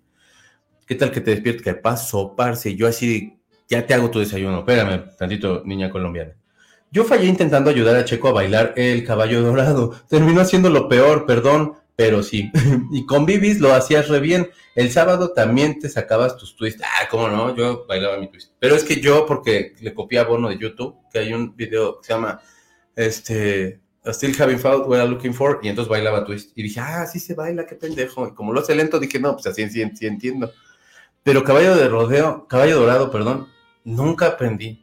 [0.85, 1.63] ¿Qué tal que te despiertes?
[1.63, 2.75] ¿Qué pasó, parce?
[2.75, 3.39] Yo así,
[3.69, 4.59] ya te hago tu desayuno.
[4.59, 6.35] Espérame, tantito, niña colombiana.
[6.91, 9.95] Yo fallé intentando ayudar a Checo a bailar el caballo dorado.
[10.09, 12.51] Terminó haciendo lo peor, perdón, pero sí.
[12.91, 14.49] y con Bibis lo hacías re bien.
[14.75, 16.83] El sábado también te sacabas tus twists.
[16.83, 18.53] Ah, cómo no, yo bailaba mi twist.
[18.59, 21.99] Pero es que yo, porque le copié a Bono de YouTube, que hay un video
[21.99, 22.41] que se llama
[22.95, 26.51] este Still Having Found What I'm Looking For, y entonces bailaba twist.
[26.55, 28.27] Y dije, ah, sí se baila, qué pendejo.
[28.27, 30.51] Y como lo hace lento, dije, no, pues así sí, sí entiendo.
[31.23, 33.47] Pero caballo de rodeo, caballo dorado, perdón,
[33.83, 34.82] nunca aprendí.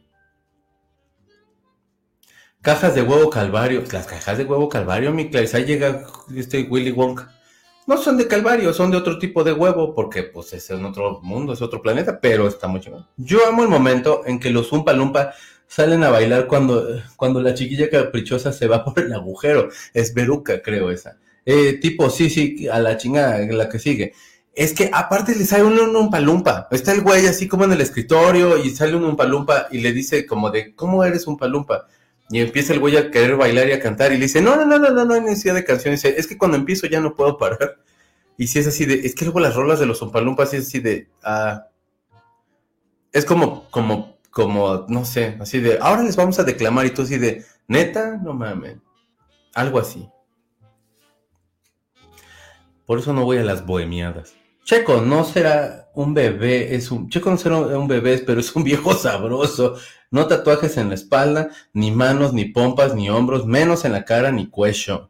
[2.61, 6.05] Cajas de huevo calvario, las cajas de huevo calvario, mi Clarice, ahí llega
[6.35, 7.35] este Willy Wonka.
[7.87, 11.21] No son de calvario, son de otro tipo de huevo, porque pues es en otro
[11.23, 14.93] mundo, es otro planeta, pero está mucho Yo amo el momento en que los Umpa
[14.93, 15.33] Lumpa
[15.67, 19.69] salen a bailar cuando, cuando la chiquilla caprichosa se va por el agujero.
[19.95, 21.17] Es Beruca, creo esa.
[21.43, 24.13] Eh, tipo, sí, sí, a la chingada, la que sigue.
[24.53, 26.67] Es que aparte le sale un, un palumpa.
[26.69, 30.27] Está el güey así como en el escritorio y sale un palumpa y le dice
[30.27, 31.87] como de, ¿cómo eres un palumpa?
[32.31, 34.65] Y empieza el güey a querer bailar y a cantar y le dice, no, no,
[34.65, 35.93] no, no, no, no hay necesidad de canción.
[35.93, 37.77] dice, es que cuando empiezo ya no puedo parar.
[38.37, 40.79] Y si es así de, es que luego las rolas de los Umpalumpas es así
[40.79, 41.67] de, ah,
[43.11, 47.01] es como, como, como, no sé, así de, ahora les vamos a declamar y tú
[47.01, 48.77] así de, neta, no mames,
[49.53, 50.09] algo así.
[52.85, 54.33] Por eso no voy a las bohemiadas.
[54.63, 58.63] Checo no será un bebé, es un, Checo no será un bebé, pero es un
[58.63, 59.75] viejo sabroso.
[60.11, 64.31] No tatuajes en la espalda, ni manos, ni pompas, ni hombros, menos en la cara,
[64.31, 65.09] ni cuello.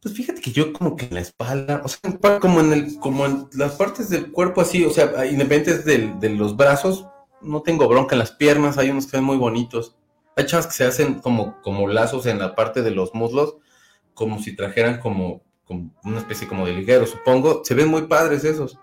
[0.00, 3.26] Pues fíjate que yo como que en la espalda, o sea, como en el, como
[3.26, 7.06] en las partes del cuerpo así, o sea, independientes de, de los brazos,
[7.42, 9.96] no tengo bronca en las piernas, hay unos que ven muy bonitos.
[10.36, 13.56] Hay chavas que se hacen como, como lazos en la parte de los muslos,
[14.14, 17.62] como si trajeran como, como una especie como de liguero, supongo.
[17.64, 18.78] Se ven muy padres esos.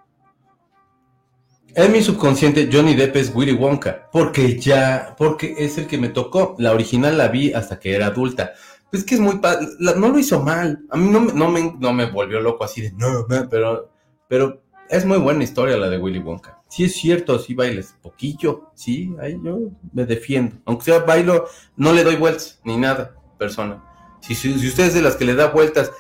[1.78, 6.08] En mi subconsciente, Johnny Depp es Willy Wonka, porque ya, porque es el que me
[6.08, 6.56] tocó.
[6.58, 8.54] La original la vi hasta que era adulta.
[8.94, 10.86] Es que es muy padre, no lo hizo mal.
[10.90, 13.92] A mí no, no, me, no me volvió loco así de no, pero,
[14.30, 16.62] pero es muy buena historia la de Willy Wonka.
[16.70, 19.60] Sí es cierto, sí bailes poquillo, sí, ahí yo
[19.92, 20.56] me defiendo.
[20.64, 21.46] Aunque sea bailo,
[21.76, 23.84] no le doy vueltas ni nada, persona.
[24.22, 25.92] Si, si, si usted es de las que le da vueltas,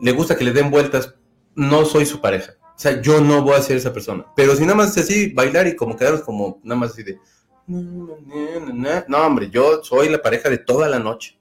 [0.00, 1.14] le gusta que le den vueltas,
[1.54, 2.54] no soy su pareja.
[2.80, 4.24] O sea, yo no voy a ser esa persona.
[4.34, 7.18] Pero si nada más es así, bailar y como quedaros como nada más así de...
[7.66, 11.38] No, hombre, yo soy la pareja de toda la noche.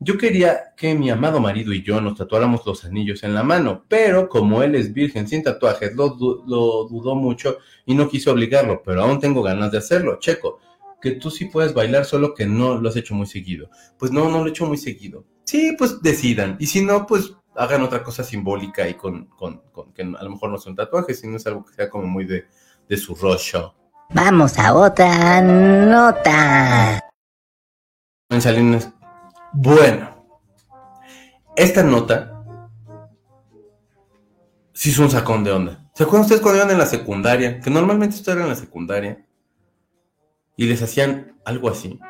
[0.00, 3.84] Yo quería que mi amado marido y yo nos tatuáramos los anillos en la mano,
[3.86, 9.04] pero como él es virgen sin tatuajes, lo, dudó mucho y no quiso obligarlo, pero
[9.04, 10.18] aún tengo ganas de hacerlo.
[10.18, 10.58] Checo,
[11.00, 13.70] que tú sí puedes bailar, solo que no lo has hecho muy seguido.
[13.96, 15.24] Pues no, no lo he hecho muy seguido.
[15.44, 16.56] Sí, pues decidan.
[16.58, 19.62] Y si no, pues hagan otra cosa simbólica y con, con,
[19.94, 22.46] que a lo mejor no son tatuajes, sino es algo que sea como muy de,
[22.88, 23.74] de su rollo.
[24.10, 27.00] Vamos a otra nota.
[28.38, 28.90] Salinas,
[29.52, 30.26] bueno,
[31.56, 32.44] esta nota
[34.72, 35.90] sí es un sacón de onda.
[35.94, 37.60] ¿Se acuerdan ustedes cuando iban en la secundaria?
[37.60, 39.24] Que normalmente esto era en la secundaria.
[40.56, 42.00] Y les hacían algo así.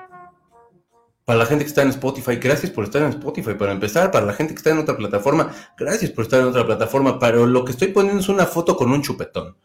[1.25, 3.55] Para la gente que está en Spotify, gracias por estar en Spotify.
[3.55, 6.67] Para empezar, para la gente que está en otra plataforma, gracias por estar en otra
[6.67, 7.19] plataforma.
[7.19, 9.57] Pero lo que estoy poniendo es una foto con un chupetón.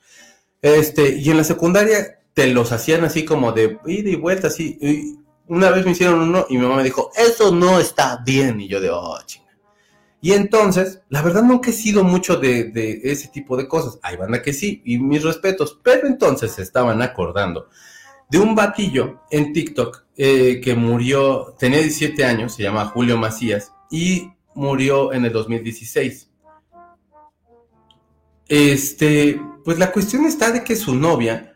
[0.62, 5.18] Este, y en la secundaria te los hacían así como de ida y vuelta, así.
[5.48, 8.62] Una vez me hicieron uno y mi mamá me dijo, eso no está bien.
[8.62, 9.50] Y yo de, oh, chinga.
[10.22, 14.00] Y entonces, la verdad nunca he sido mucho de, ese tipo de cosas.
[14.02, 15.80] Hay banda que sí, y mis respetos.
[15.84, 17.68] Pero entonces se estaban acordando
[18.30, 23.74] de un batillo en TikTok eh, que murió, tenía 17 años, se llama Julio Macías,
[23.90, 26.30] y murió en el 2016.
[28.48, 31.56] Este, pues la cuestión está de que su novia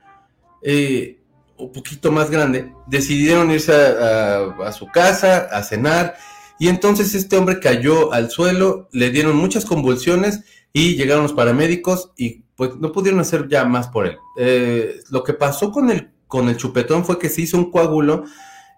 [0.62, 1.24] eh,
[1.58, 6.16] un poquito más grande, decidieron irse a, su casa a cenar
[6.60, 12.12] y entonces este hombre cayó al suelo, le dieron muchas convulsiones y llegaron los paramédicos
[12.18, 14.18] y pues no pudieron hacer ya más por él.
[14.38, 18.24] Eh, lo que pasó con el, con el chupetón fue que se hizo un coágulo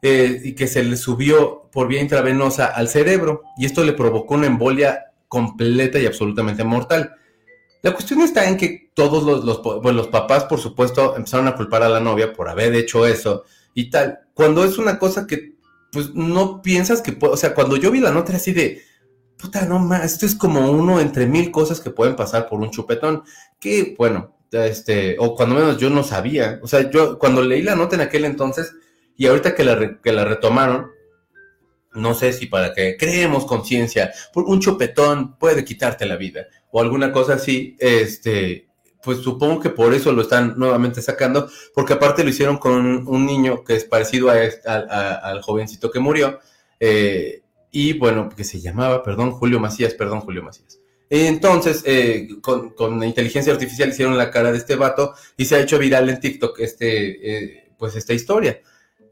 [0.02, 4.34] eh, y que se le subió por vía intravenosa al cerebro y esto le provocó
[4.34, 7.16] una embolia completa y absolutamente mortal.
[7.82, 11.88] La cuestión está en que todos los, los, papás, por supuesto, empezaron a culpar a
[11.88, 14.20] la novia por haber hecho eso y tal.
[14.34, 15.56] Cuando es una cosa que,
[15.94, 18.82] pues, no piensas que puede, o sea, cuando yo vi la nota así de,
[19.38, 22.72] puta, no más, esto es como uno entre mil cosas que pueden pasar por un
[22.72, 23.24] chupetón,
[23.62, 27.76] que, bueno, este, o cuando menos yo no sabía, o sea, yo cuando leí la
[27.76, 28.74] nota en aquel entonces
[29.18, 30.92] y ahorita que la, que la retomaron,
[31.94, 37.12] no sé si para que creemos conciencia, un chupetón puede quitarte la vida o alguna
[37.12, 38.68] cosa así, este,
[39.04, 43.26] pues supongo que por eso lo están nuevamente sacando, porque aparte lo hicieron con un
[43.26, 46.40] niño que es parecido a, al jovencito que murió,
[46.80, 50.80] eh, y bueno, que se llamaba, perdón, Julio Macías, perdón, Julio Macías.
[51.10, 55.60] Entonces, eh, con, con, inteligencia artificial hicieron la cara de este vato y se ha
[55.60, 58.60] hecho viral en TikTok este, eh, pues esta historia.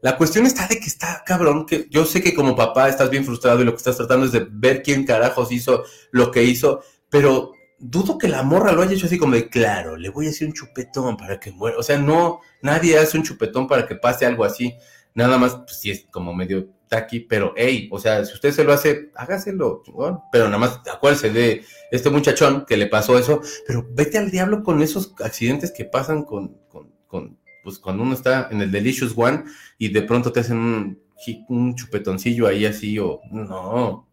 [0.02, 3.24] La cuestión está de que está cabrón, que yo sé que como papá estás bien
[3.24, 6.82] frustrado y lo que estás tratando es de ver quién carajos hizo lo que hizo,
[7.08, 10.30] pero dudo que la morra lo haya hecho así como de, claro, le voy a
[10.30, 11.78] hacer un chupetón para que muera.
[11.78, 14.74] O sea, no, nadie hace un chupetón para que pase algo así.
[15.14, 18.62] Nada más, pues sí es como medio taqui, pero hey, o sea, si usted se
[18.62, 19.82] lo hace, hágaselo,
[20.30, 24.62] pero nada más acuérdese de este muchachón que le pasó eso, pero vete al diablo
[24.62, 29.12] con esos accidentes que pasan con, con, con pues cuando uno está en el Delicious
[29.16, 29.44] One
[29.76, 31.00] y de pronto te hacen un,
[31.48, 34.06] un chupetoncillo ahí así o no.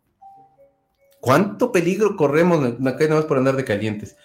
[1.19, 4.15] ¿Cuánto peligro corremos acá nada más por andar de calientes?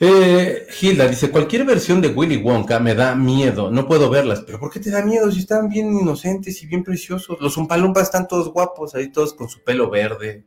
[0.00, 4.42] Eh, Hilda dice, cualquier versión de Willy Wonka me da miedo, no puedo verlas.
[4.44, 7.40] ¿Pero por qué te da miedo si están bien inocentes y bien preciosos?
[7.40, 10.44] Los Umpalumpas están todos guapos, ahí todos con su pelo verde,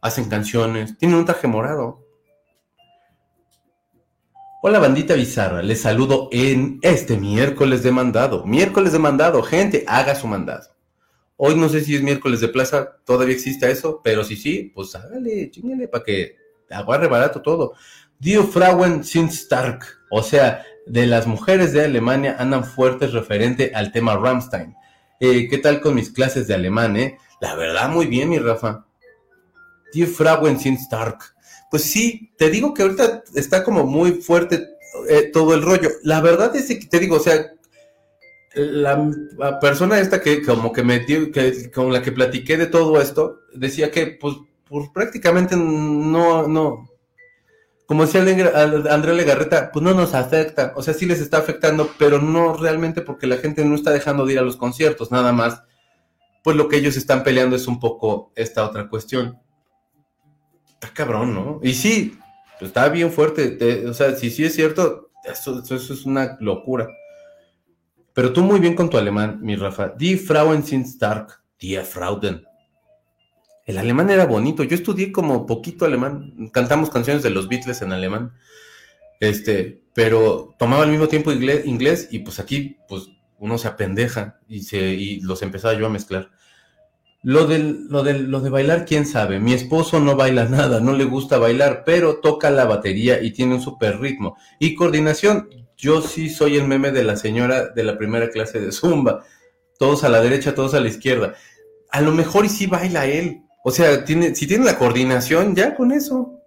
[0.00, 2.04] hacen canciones, tienen un traje morado.
[4.66, 8.44] Hola bandita bizarra, les saludo en este miércoles de mandado.
[8.44, 10.74] Miércoles de mandado, gente, haga su mandado.
[11.36, 14.94] Hoy no sé si es miércoles de plaza, todavía existe eso, pero si sí, pues
[14.94, 16.36] hágale, chingale, para que
[16.70, 17.74] agarre barato todo.
[18.24, 23.92] Die Frauen sind stark, o sea, de las mujeres de Alemania andan fuertes referente al
[23.92, 24.74] tema Rammstein.
[25.20, 27.18] Eh, ¿Qué tal con mis clases de alemán, eh?
[27.40, 28.86] La verdad, muy bien, mi Rafa.
[29.92, 31.34] Die Frauen sind stark
[31.74, 34.64] pues sí, te digo que ahorita está como muy fuerte
[35.08, 35.90] eh, todo el rollo.
[36.04, 37.50] La verdad es que te digo, o sea,
[38.54, 43.40] la, persona esta que como que me que con la que platiqué de todo esto,
[43.54, 44.36] decía que pues,
[44.68, 46.88] pues prácticamente no, no,
[47.94, 48.22] como decía
[48.90, 53.02] Andrea Legarreta, pues no nos afecta, o sea, sí les está afectando, pero no realmente
[53.02, 55.62] porque la gente no está dejando de ir a los conciertos, nada más.
[56.42, 59.38] Pues lo que ellos están peleando es un poco esta otra cuestión
[60.92, 61.60] cabrón, ¿no?
[61.62, 62.18] Y sí,
[62.58, 63.86] pues, está bien fuerte.
[63.86, 66.88] o sea, si sí es cierto, eso, es una locura.
[68.12, 69.88] Pero tú muy bien con tu alemán, mi Rafa.
[69.88, 72.44] Die Frauen sind stark, die Frauden.
[73.64, 74.62] El alemán era bonito.
[74.62, 76.50] Yo estudié como poquito alemán.
[76.52, 78.32] Cantamos canciones de los Beatles en alemán.
[79.20, 83.08] Este, pero tomaba al mismo tiempo inglés, inglés y pues aquí, pues
[83.38, 86.30] uno se apendeja y, se, y los empezaba yo a mezclar.
[87.22, 89.40] Lo, del, lo, del, lo de bailar, quién sabe.
[89.40, 93.54] Mi esposo no baila nada, no le gusta bailar, pero toca la batería y tiene
[93.54, 94.36] un super ritmo.
[94.60, 98.72] Y coordinación, yo sí soy el meme de la señora de la primera clase de
[98.72, 99.24] Zumba.
[99.78, 101.34] Todos a la derecha, todos a la izquierda.
[101.90, 103.43] A lo mejor y sí baila él.
[103.66, 106.38] O sea, tiene, si tiene la coordinación, ya con eso.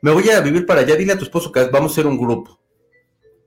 [0.00, 2.16] Me voy a vivir para allá, dile a tu esposo que vamos a ser un
[2.16, 2.58] grupo.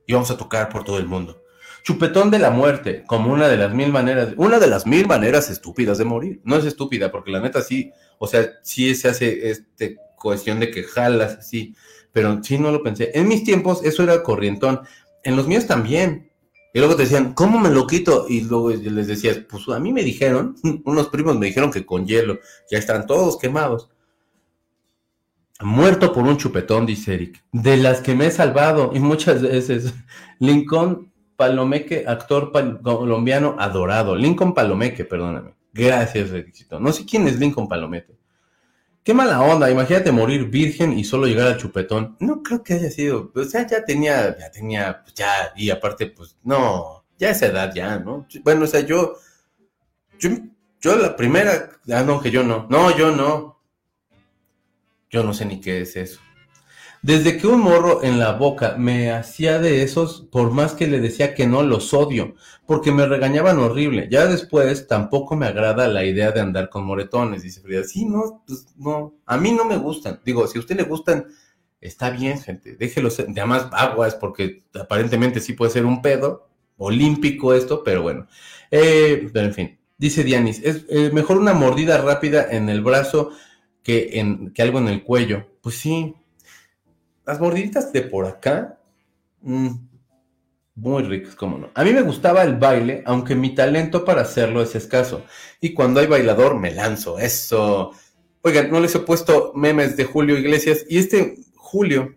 [0.06, 1.42] Y vamos a tocar por todo el mundo.
[1.82, 5.50] Chupetón de la muerte, como una de las mil maneras, una de las mil maneras
[5.50, 6.40] estúpidas de morir.
[6.44, 7.90] No es estúpida, porque la neta sí,
[8.20, 11.74] o sea, sí se hace este cuestión de que jalas así,
[12.12, 13.10] pero sí no lo pensé.
[13.14, 14.82] En mis tiempos eso era corrientón,
[15.24, 16.29] en los míos también.
[16.72, 18.26] Y luego te decían, ¿cómo me lo quito?
[18.28, 20.54] Y luego les decías, pues a mí me dijeron,
[20.84, 22.38] unos primos me dijeron que con hielo,
[22.70, 23.90] ya están todos quemados.
[25.62, 27.44] Muerto por un chupetón, dice Eric.
[27.52, 29.92] De las que me he salvado, y muchas veces.
[30.38, 32.52] Lincoln Palomeque, actor
[32.82, 34.14] colombiano adorado.
[34.14, 35.54] Lincoln Palomeque, perdóname.
[35.72, 36.80] Gracias, éxito.
[36.80, 38.19] No sé quién es Lincoln Palomeque.
[39.02, 42.16] Qué mala onda, imagínate morir virgen y solo llegar al chupetón.
[42.20, 46.06] No creo que haya sido, o sea, ya tenía, ya tenía, pues ya, y aparte,
[46.06, 48.26] pues no, ya esa edad ya, ¿no?
[48.44, 49.16] Bueno, o sea, yo,
[50.18, 50.30] yo,
[50.80, 53.58] yo la primera, ah, no, que yo no, no, yo no.
[55.10, 56.20] Yo no sé ni qué es eso.
[57.02, 61.00] Desde que un morro en la boca me hacía de esos, por más que le
[61.00, 62.34] decía que no, los odio,
[62.66, 64.08] porque me regañaban horrible.
[64.10, 67.84] Ya después tampoco me agrada la idea de andar con moretones, dice Frida.
[67.84, 70.20] Sí, no, pues no, a mí no me gustan.
[70.26, 71.26] Digo, si a usted le gustan,
[71.80, 77.82] está bien, gente, déjelos, además aguas, porque aparentemente sí puede ser un pedo olímpico esto,
[77.82, 78.26] pero bueno.
[78.70, 83.30] Eh, pero en fin, dice Dianis, es eh, mejor una mordida rápida en el brazo
[83.82, 85.46] que, en, que algo en el cuello.
[85.62, 86.14] Pues sí,
[87.30, 88.80] las mordiditas de por acá,
[89.42, 89.68] mm,
[90.74, 91.70] muy ricas, cómo no.
[91.74, 95.24] A mí me gustaba el baile, aunque mi talento para hacerlo es escaso.
[95.60, 97.92] Y cuando hay bailador, me lanzo, eso.
[98.42, 100.84] Oigan, no les he puesto memes de Julio Iglesias.
[100.88, 102.16] Y este Julio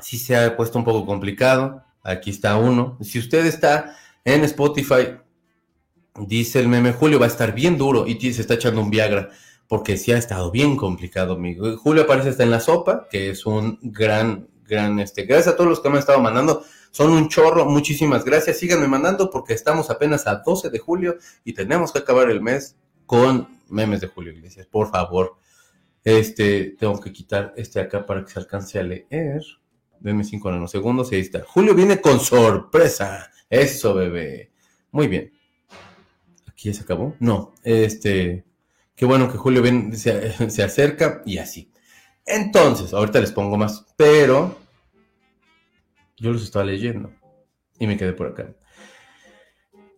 [0.00, 1.82] sí se ha puesto un poco complicado.
[2.04, 2.96] Aquí está uno.
[3.00, 5.16] Si usted está en Spotify,
[6.20, 9.30] dice el meme, Julio va a estar bien duro y se está echando un Viagra
[9.74, 11.76] porque sí ha estado bien complicado, amigo.
[11.76, 15.68] Julio aparece hasta en la sopa, que es un gran, gran, este, gracias a todos
[15.68, 16.62] los que me han estado mandando,
[16.92, 21.54] son un chorro, muchísimas gracias, síganme mandando porque estamos apenas a 12 de julio y
[21.54, 25.38] tenemos que acabar el mes con memes de Julio Iglesias, por favor.
[26.04, 29.42] Este, tengo que quitar este acá para que se alcance a leer.
[29.98, 31.42] Denme cinco segundos y ahí está.
[31.44, 33.28] Julio viene con sorpresa.
[33.50, 34.52] Eso, bebé.
[34.92, 35.32] Muy bien.
[36.46, 37.16] ¿Aquí ya se acabó?
[37.18, 38.44] No, este,
[38.96, 41.70] Qué bueno que Julio ven, se, acerca y así.
[42.26, 44.58] Entonces, ahorita les pongo más, pero
[46.16, 47.12] yo los estaba leyendo
[47.78, 48.48] y me quedé por acá.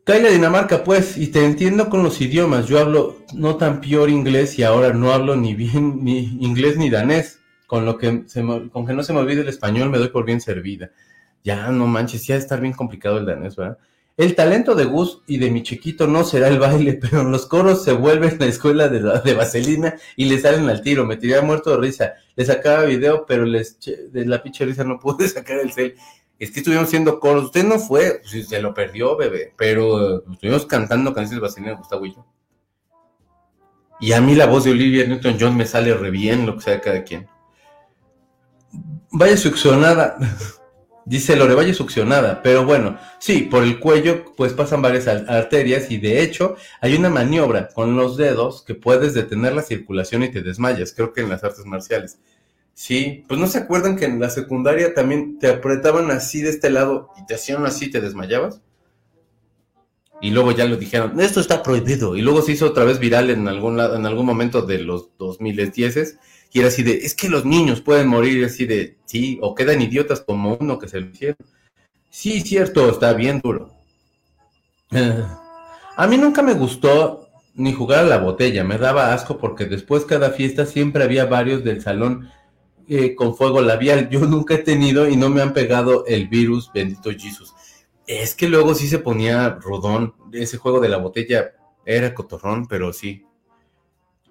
[0.05, 2.67] Cae la Dinamarca, pues, y te entiendo con los idiomas.
[2.67, 6.91] Yo hablo no tan peor inglés y ahora no hablo ni bien ni inglés ni
[6.91, 7.41] danés.
[7.67, 10.25] Con lo que se con que no se me olvide el español me doy por
[10.25, 10.93] bien servida.
[11.43, 13.79] Ya, no manches, ya estar bien complicado el danés, ¿verdad?
[14.17, 17.85] El talento de Gus y de mi chiquito no será el baile, pero los coros
[17.85, 21.05] se vuelven la escuela de, de vaselina y le salen al tiro.
[21.05, 22.15] Me tiré muerto de risa.
[22.35, 25.95] Le sacaba video, pero de la pinche risa no pude sacar el cel
[26.39, 27.47] es que estuvimos haciendo coros.
[27.47, 32.15] Usted no fue, se lo perdió, bebé, pero estuvimos cantando canciones de Vaselina Gustavo y
[32.15, 32.27] yo.
[34.01, 36.75] Y a mí la voz de Olivia Newton-John me sale re bien, lo que sea
[36.75, 37.27] de cada quien.
[39.11, 40.19] Vaya succionada,
[41.07, 45.99] dice Lore, vaya succionada, pero bueno, sí, por el cuello pues pasan varias arterias y
[45.99, 50.43] de hecho hay una maniobra con los dedos que puedes detener la circulación y te
[50.43, 52.19] desmayas, creo que en las artes marciales.
[52.75, 56.69] Sí, pues no se acuerdan que en la secundaria también te apretaban así de este
[56.69, 58.61] lado y te hacían así, te desmayabas.
[60.21, 62.17] Y luego ya lo dijeron, esto está prohibido.
[62.17, 65.17] Y luego se hizo otra vez viral en algún lado, en algún momento de los
[65.19, 66.19] 2010
[66.53, 69.83] y era así de, es que los niños pueden morir así de, sí, o quedan
[69.83, 71.37] idiotas como uno que se lo hicieron.
[72.11, 73.71] Sí, cierto, está bien duro.
[74.91, 80.05] a mí nunca me gustó ni jugar a la botella, me daba asco porque después
[80.05, 82.31] cada fiesta siempre había varios del salón
[82.89, 84.09] eh, con fuego labial.
[84.11, 87.53] Yo nunca he tenido y no me han pegado el virus, bendito Jesús.
[88.07, 90.15] Es que luego sí se ponía rodón.
[90.33, 91.53] Ese juego de la botella
[91.85, 93.25] era cotorrón, pero sí.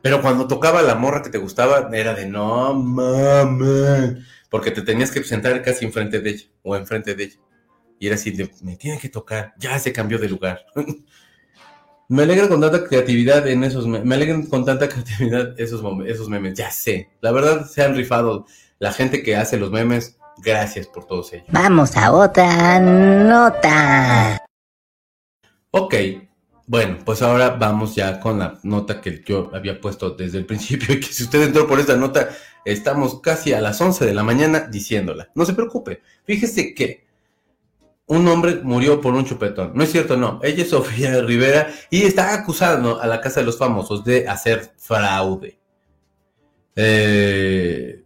[0.06, 4.24] Pero cuando tocaba la morra que te gustaba, era de no mames.
[4.52, 7.40] Porque te tenías que sentar casi enfrente de ella o enfrente de ella.
[7.98, 9.56] Y era así de, me tiene que tocar.
[9.58, 10.64] Ya se cambió de lugar.
[12.08, 16.56] Me alegra con tanta creatividad en esos me alegran con tanta creatividad esos esos memes.
[16.56, 18.46] Ya sé, la verdad se han rifado
[18.78, 20.20] la gente que hace los memes.
[20.38, 21.48] Gracias por todos ellos.
[21.50, 24.46] Vamos a otra nota.
[25.72, 25.96] Ok,
[26.68, 30.96] bueno, pues ahora vamos ya con la nota que yo había puesto desde el principio
[30.96, 32.30] y que si usted entró por esta nota,
[32.64, 35.30] estamos casi a las 11 de la mañana diciéndola.
[35.36, 37.06] No se preocupe, fíjese que
[38.08, 39.72] un hombre murió por un chupetón.
[39.74, 40.40] No es cierto, no.
[40.44, 44.72] Ella es Sofía Rivera y está acusando a la Casa de los Famosos de hacer
[44.78, 45.58] fraude.
[46.76, 48.04] Eh,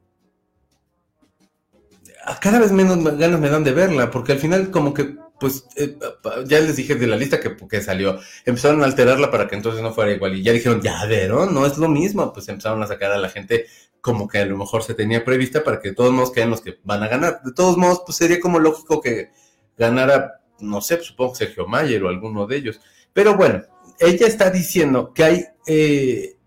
[2.39, 5.97] cada vez menos ganas me dan de verla, porque al final como que, pues, eh,
[6.45, 9.81] ya les dije de la lista que, que, salió, empezaron a alterarla para que entonces
[9.81, 10.35] no fuera igual.
[10.35, 12.31] Y ya dijeron, ya vieron, no es lo mismo.
[12.33, 13.67] Pues empezaron a sacar a la gente
[14.01, 16.79] como que a lo mejor se tenía prevista para que todos modos queden los que
[16.83, 17.41] van a ganar.
[17.43, 19.31] De todos modos, pues sería como lógico que
[19.77, 22.79] ganara, no sé, supongo Sergio Mayer o alguno de ellos.
[23.13, 23.63] Pero bueno,
[23.99, 26.37] ella está diciendo que hay, eh,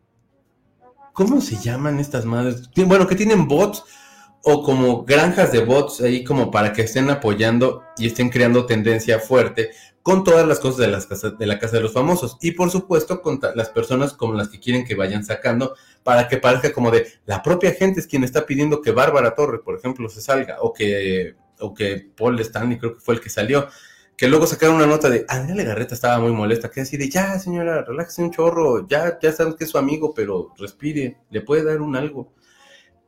[1.12, 2.70] ¿cómo se llaman estas madres?
[2.74, 3.84] Bueno, que tienen bots
[4.44, 9.18] o como granjas de bots ahí como para que estén apoyando y estén creando tendencia
[9.18, 9.70] fuerte
[10.02, 12.36] con todas las cosas de, las casas, de la Casa de los Famosos.
[12.40, 16.38] Y por supuesto con las personas como las que quieren que vayan sacando para que
[16.38, 20.08] parezca como de la propia gente es quien está pidiendo que Bárbara Torre, por ejemplo,
[20.08, 23.68] se salga o que o que Paul Stanley creo que fue el que salió,
[24.16, 27.38] que luego sacaron una nota de Adriana Legarreta estaba muy molesta, que así de ya
[27.38, 31.64] señora, relájese un chorro, ya, ya sabes que es su amigo, pero respire, le puede
[31.64, 32.32] dar un algo.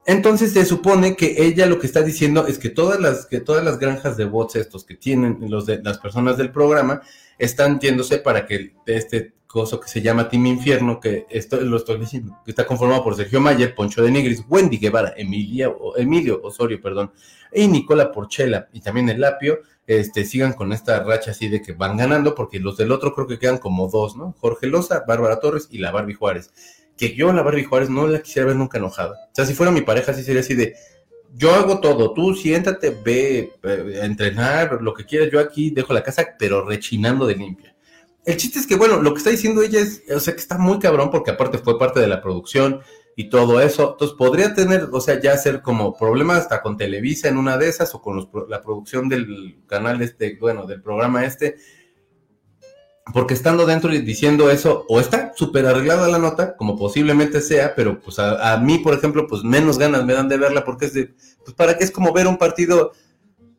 [0.06, 3.64] Entonces se supone que ella lo que está diciendo es que todas las, que todas
[3.64, 7.00] las granjas de bots estos que tienen los de, las personas del programa
[7.38, 11.98] están yéndose para que este coso que se llama Team Infierno, que esto lo estoy
[11.98, 16.40] diciendo, que está conformado por Sergio Mayer, Poncho de Nigris, Wendy Guevara, Emilia, o Emilio
[16.42, 17.12] Osorio, perdón,
[17.52, 21.72] y Nicola Porchela y también el Lapio, este, sigan con esta racha así de que
[21.72, 24.34] van ganando, porque los del otro creo que quedan como dos, ¿no?
[24.40, 26.50] Jorge Loza, Bárbara Torres y la Barbie Juárez.
[26.96, 29.28] Que yo la Barbie Juárez no la quisiera ver nunca enojada.
[29.30, 30.74] O sea, si fuera mi pareja, sí sería así de,
[31.34, 33.52] yo hago todo, tú siéntate, ve
[34.02, 37.74] entrenar, lo que quieras, yo aquí dejo la casa, pero rechinando de limpia.
[38.24, 40.56] El chiste es que, bueno, lo que está diciendo ella es, o sea, que está
[40.56, 42.80] muy cabrón porque aparte fue parte de la producción,
[43.16, 43.92] y todo eso.
[43.92, 47.68] Entonces podría tener, o sea, ya ser como problema hasta con Televisa en una de
[47.68, 51.56] esas o con la producción del canal este, bueno, del programa este.
[53.12, 57.74] Porque estando dentro y diciendo eso, o está súper arreglada la nota, como posiblemente sea,
[57.74, 60.94] pero pues a, mí, por ejemplo, pues menos ganas me dan de verla porque es
[60.94, 62.92] de, pues para qué es como ver un partido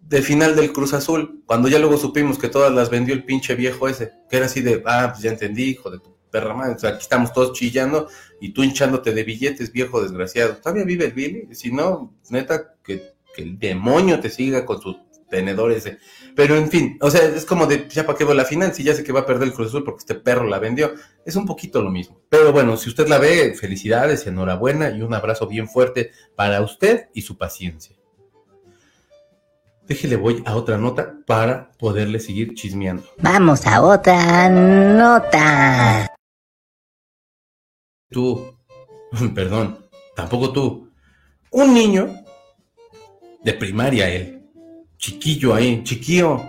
[0.02, 3.56] de final del Cruz Azul, cuando ya luego supimos que todas las vendió el pinche
[3.56, 6.80] viejo ese, que era así de, ah, pues ya entendí, hijo de tu perra O
[6.80, 8.10] sea, aquí estamos todos chillando
[8.42, 10.58] y tú hinchándote de billetes, viejo desgraciado.
[10.58, 11.48] ¿Todavía vive el Billy?
[11.56, 14.98] Si no, neta, que, el demonio te siga con su
[15.30, 15.98] tenedor ese.
[16.36, 18.84] Pero en fin, o sea, es como de, ya para qué voy la final, si
[18.84, 20.94] ya sé que va a perder el Cruz Azul porque este perro la vendió.
[21.26, 22.20] Es un poquito lo mismo.
[22.30, 27.08] Pero bueno, si usted la ve, felicidades, enhorabuena y un abrazo bien fuerte para usted
[27.14, 27.96] y su paciencia.
[29.88, 33.04] Déjele, voy a otra nota para poderle seguir chismeando.
[33.20, 36.14] Vamos a otra nota.
[38.10, 38.58] Tú,
[39.36, 40.92] perdón, tampoco tú.
[41.52, 42.10] Un niño
[43.44, 44.35] de primaria, él,
[45.06, 46.42] chiquillo ahí, chiquillo,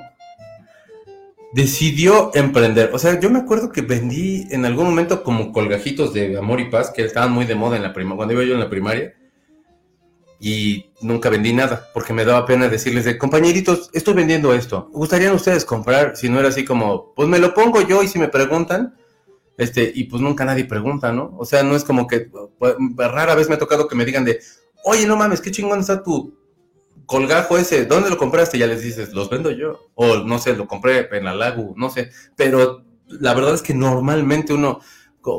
[1.52, 2.90] decidió emprender.
[2.94, 6.70] O sea, yo me acuerdo que vendí en algún momento como colgajitos de amor y
[6.70, 9.14] paz, que estaban muy de moda en la primaria, cuando iba yo en la primaria
[10.40, 14.88] y nunca vendí nada porque me daba pena decirles de compañeritos, estoy vendiendo esto.
[14.90, 16.16] ¿Gustarían ustedes comprar?
[16.16, 18.96] Si no era así como, pues me lo pongo yo y si me preguntan,
[19.58, 21.34] este, y pues nunca nadie pregunta, ¿no?
[21.38, 24.24] O sea, no es como que pues, rara vez me ha tocado que me digan
[24.24, 24.40] de,
[24.84, 26.45] oye, no mames, qué chingón está tu
[27.06, 28.58] colgajo ese, ¿dónde lo compraste?
[28.58, 29.90] Ya les dices, los vendo yo.
[29.94, 32.10] O no sé, lo compré en la Lagu, no sé.
[32.36, 34.80] Pero la verdad es que normalmente uno,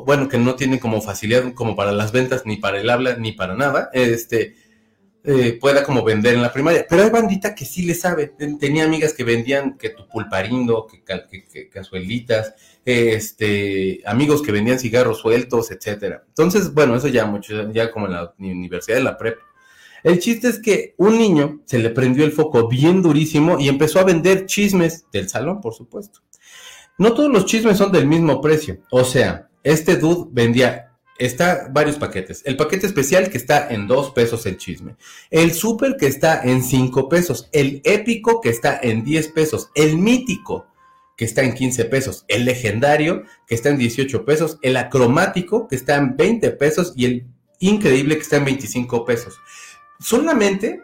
[0.05, 3.33] bueno, que no tiene como facilidad como para las ventas, ni para el habla, ni
[3.33, 4.55] para nada, este
[5.29, 6.85] eh, pueda como vender en la primaria.
[6.89, 8.27] Pero hay bandita que sí le sabe.
[8.59, 11.03] Tenía amigas que vendían que tu pulparindo, que,
[11.51, 12.53] que, cazuelitas,
[12.85, 16.23] este, amigos que vendían cigarros sueltos, etcétera.
[16.29, 19.37] Entonces, bueno, eso ya mucho, ya como en la universidad de la prep.
[20.03, 23.99] El chiste es que un niño se le prendió el foco bien durísimo y empezó
[23.99, 26.21] a vender chismes del salón, por supuesto.
[26.97, 28.79] No todos los chismes son del mismo precio.
[28.89, 30.87] O sea, este dude vendía
[31.17, 32.41] está varios paquetes.
[32.45, 34.95] El paquete especial que está en 2 pesos el chisme.
[35.29, 37.49] El super que está en 5 pesos.
[37.51, 39.69] El épico que está en 10 pesos.
[39.75, 40.67] El mítico
[41.15, 42.25] que está en 15 pesos.
[42.27, 44.59] El legendario que está en 18 pesos.
[44.61, 46.93] El acromático que está en 20 pesos.
[46.95, 47.27] Y el
[47.59, 49.35] increíble que está en 25 pesos.
[49.99, 50.81] Solamente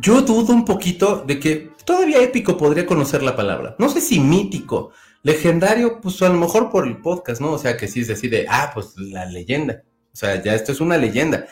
[0.00, 3.76] yo dudo un poquito de que todavía épico podría conocer la palabra.
[3.78, 4.92] No sé si mítico
[5.24, 7.52] Legendario, pues a lo mejor por el podcast, ¿no?
[7.52, 9.82] O sea, que sí es así de, ah, pues la leyenda.
[10.12, 11.46] O sea, ya esto es una leyenda.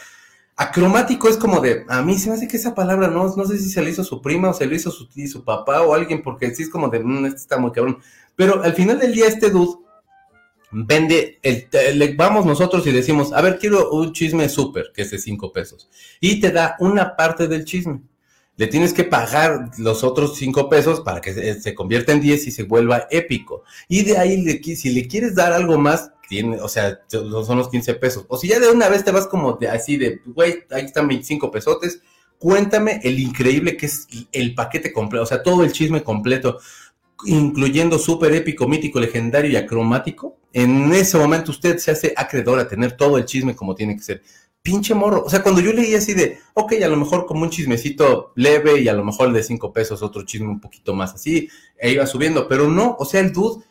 [0.57, 3.57] Acromático es como de, a mí se me hace que esa palabra no, no sé
[3.57, 6.23] si se le hizo su prima o se le hizo su, su papá o alguien,
[6.23, 7.97] porque sí es como de, mmm, este está muy cabrón.
[8.37, 9.79] Pero al final del día, este dude
[10.73, 11.69] vende, el,
[11.99, 15.53] le vamos nosotros y decimos, a ver, quiero un chisme súper, que es de cinco
[15.53, 15.89] pesos.
[16.21, 18.01] Y te da una parte del chisme
[18.57, 22.51] le tienes que pagar los otros cinco pesos para que se, convierta en 10 y
[22.51, 23.65] se vuelva épico.
[23.89, 27.95] Y de ahí, si le quieres dar algo más, tiene, o sea, son los 15
[27.95, 28.25] pesos.
[28.29, 31.09] O si ya de una vez te vas como de, así de, güey, ahí están
[31.09, 32.03] 25 pesotes,
[32.39, 36.59] cuéntame el increíble que es el paquete completo, o sea, todo el chisme completo,
[37.27, 40.39] incluyendo súper épico, mítico, legendario y acromático.
[40.53, 44.03] En ese momento usted se hace acreedor a tener todo el chisme como tiene que
[44.03, 44.23] ser
[44.63, 45.25] pinche morro.
[45.25, 48.81] O sea, cuando yo leí así de, ok, a lo mejor como un chismecito leve
[48.81, 52.07] y a lo mejor de cinco pesos, otro chisme un poquito más así, e iba
[52.07, 53.65] subiendo, pero no, o sea, el dude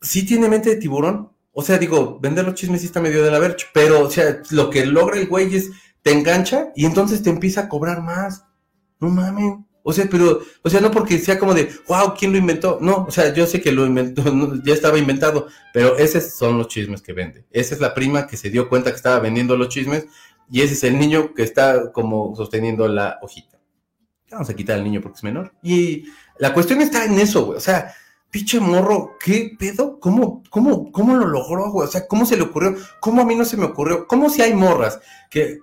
[0.00, 1.32] sí tiene mente de tiburón.
[1.52, 4.42] O sea, digo, vender los chismes sí está medio de la verge, pero, o sea,
[4.50, 5.70] lo que logra el güey es,
[6.02, 8.44] te engancha y entonces te empieza a cobrar más.
[9.00, 9.67] No mames.
[9.88, 12.76] O sea, pero, o sea, no porque sea como de, wow, ¿quién lo inventó?
[12.78, 14.22] No, o sea, yo sé que lo inventó,
[14.62, 17.46] ya estaba inventado, pero esos son los chismes que vende.
[17.50, 20.06] Esa es la prima que se dio cuenta que estaba vendiendo los chismes
[20.50, 23.58] y ese es el niño que está como sosteniendo la hojita.
[24.30, 25.54] Vamos a quitar al niño porque es menor.
[25.62, 26.04] Y
[26.38, 27.56] la cuestión está en eso, güey.
[27.56, 27.94] O sea,
[28.30, 29.98] pinche morro, ¿qué pedo?
[29.98, 31.88] ¿Cómo, cómo, cómo lo logró, güey?
[31.88, 32.76] O sea, ¿cómo se le ocurrió?
[33.00, 34.06] ¿Cómo a mí no se me ocurrió?
[34.06, 35.60] ¿Cómo si hay morras que...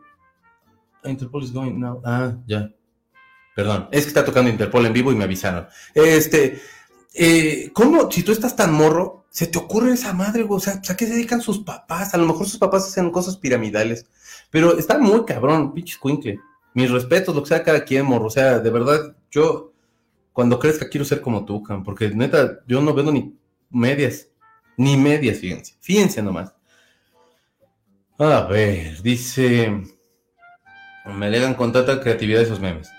[1.03, 2.01] Interpol is going now.
[2.03, 2.71] Ah, ya.
[3.55, 5.65] Perdón, es que está tocando Interpol en vivo y me avisaron.
[5.93, 6.61] Este,
[7.13, 10.57] eh, ¿cómo, si tú estás tan morro, se te ocurre esa madre, güey?
[10.57, 12.13] O sea, ¿a qué se dedican sus papás?
[12.13, 14.07] A lo mejor sus papás hacen cosas piramidales.
[14.51, 16.37] Pero está muy cabrón, pinche cuincle.
[16.73, 18.25] Mis respetos, lo que sea cada quien, morro.
[18.25, 19.71] O sea, de verdad, yo,
[20.33, 23.33] cuando crezca, quiero ser como tú, Cam, porque neta, yo no vendo ni
[23.69, 24.27] medias.
[24.75, 25.75] Ni medias, fíjense.
[25.79, 26.53] Fíjense nomás.
[28.19, 29.81] A ver, dice.
[31.05, 32.89] Me alegan con tanta creatividad esos memes.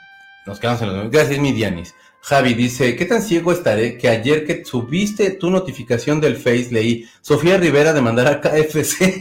[0.46, 1.12] Nos quedamos en los memes.
[1.12, 1.94] Gracias, mi Dianis.
[2.20, 7.08] Javi dice, ¿qué tan ciego estaré que ayer que subiste tu notificación del Face leí
[7.20, 9.16] Sofía Rivera demandar a KFC?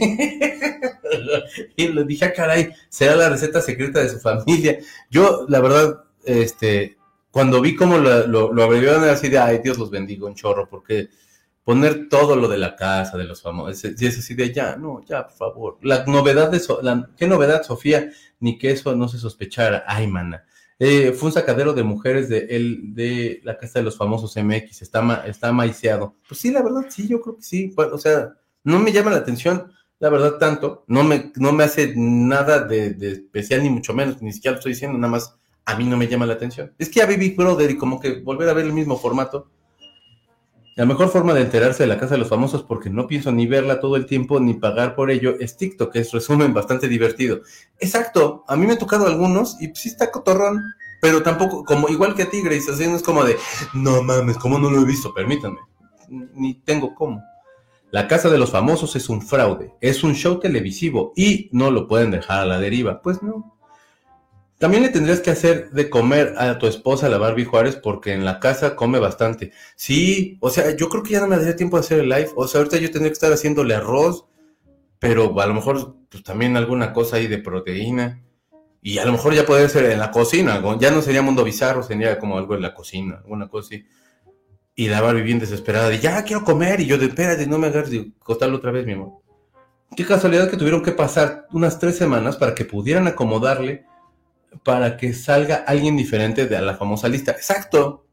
[1.76, 4.78] y le dije, ah, caray, será la receta secreta de su familia.
[5.10, 6.96] Yo, la verdad, este,
[7.30, 10.68] cuando vi cómo lo, lo, lo abreviaron, así de, ay, Dios los bendiga, un chorro,
[10.68, 11.08] porque
[11.62, 15.04] poner todo lo de la casa, de los famosos, y es así de, ya, no,
[15.04, 15.78] ya, por favor.
[15.82, 18.10] La novedad de, la, ¿qué novedad, Sofía?
[18.40, 19.84] Ni que eso no se sospechara.
[19.86, 20.44] Ay, mana.
[20.78, 24.82] Eh, fue un sacadero de mujeres de, el, de la casa de los famosos MX,
[24.82, 26.16] está, está maiceado.
[26.28, 27.74] Pues sí, la verdad, sí, yo creo que sí.
[27.76, 30.84] o sea, no me llama la atención la verdad, tanto.
[30.88, 34.58] No me, no me hace nada de, de especial, ni mucho menos, ni siquiera lo
[34.58, 36.72] estoy diciendo, nada más a mí no me llama la atención.
[36.78, 39.50] Es que ya vi Big Brother y como que volver a ver el mismo formato.
[40.76, 43.46] La mejor forma de enterarse de la casa de los famosos, porque no pienso ni
[43.46, 47.40] verla todo el tiempo ni pagar por ello, es TikTok, que es resumen bastante divertido.
[47.80, 50.62] Exacto, a mí me ha tocado algunos y pues sí está cotorrón,
[51.00, 53.38] pero tampoco, como igual que a ti, Grace, así no es como de,
[53.72, 55.14] no mames, ¿cómo no lo he visto?
[55.14, 55.60] Permítanme,
[56.34, 57.22] ni tengo cómo.
[57.90, 61.88] La Casa de los Famosos es un fraude, es un show televisivo y no lo
[61.88, 63.00] pueden dejar a la deriva.
[63.00, 63.55] Pues no.
[64.58, 68.24] También le tendrías que hacer de comer a tu esposa, la Barbie Juárez, porque en
[68.24, 69.52] la casa come bastante.
[69.74, 72.30] Sí, o sea, yo creo que ya no me daría tiempo de hacer el live.
[72.36, 74.24] O sea, ahorita yo tendría que estar haciéndole arroz,
[74.98, 78.22] pero a lo mejor pues, también alguna cosa ahí de proteína.
[78.80, 81.82] Y a lo mejor ya puede ser en la cocina, ya no sería mundo bizarro,
[81.82, 83.86] sería como algo en la cocina, alguna cosa así.
[84.76, 87.70] Y la Barbie bien desesperada de, ya quiero comer, y yo de, espérate, no me
[87.70, 89.14] de costarlo otra vez, mi amor.
[89.96, 93.86] Qué casualidad que tuvieron que pasar unas tres semanas para que pudieran acomodarle
[94.62, 97.32] para que salga alguien diferente de la famosa lista.
[97.32, 98.06] Exacto.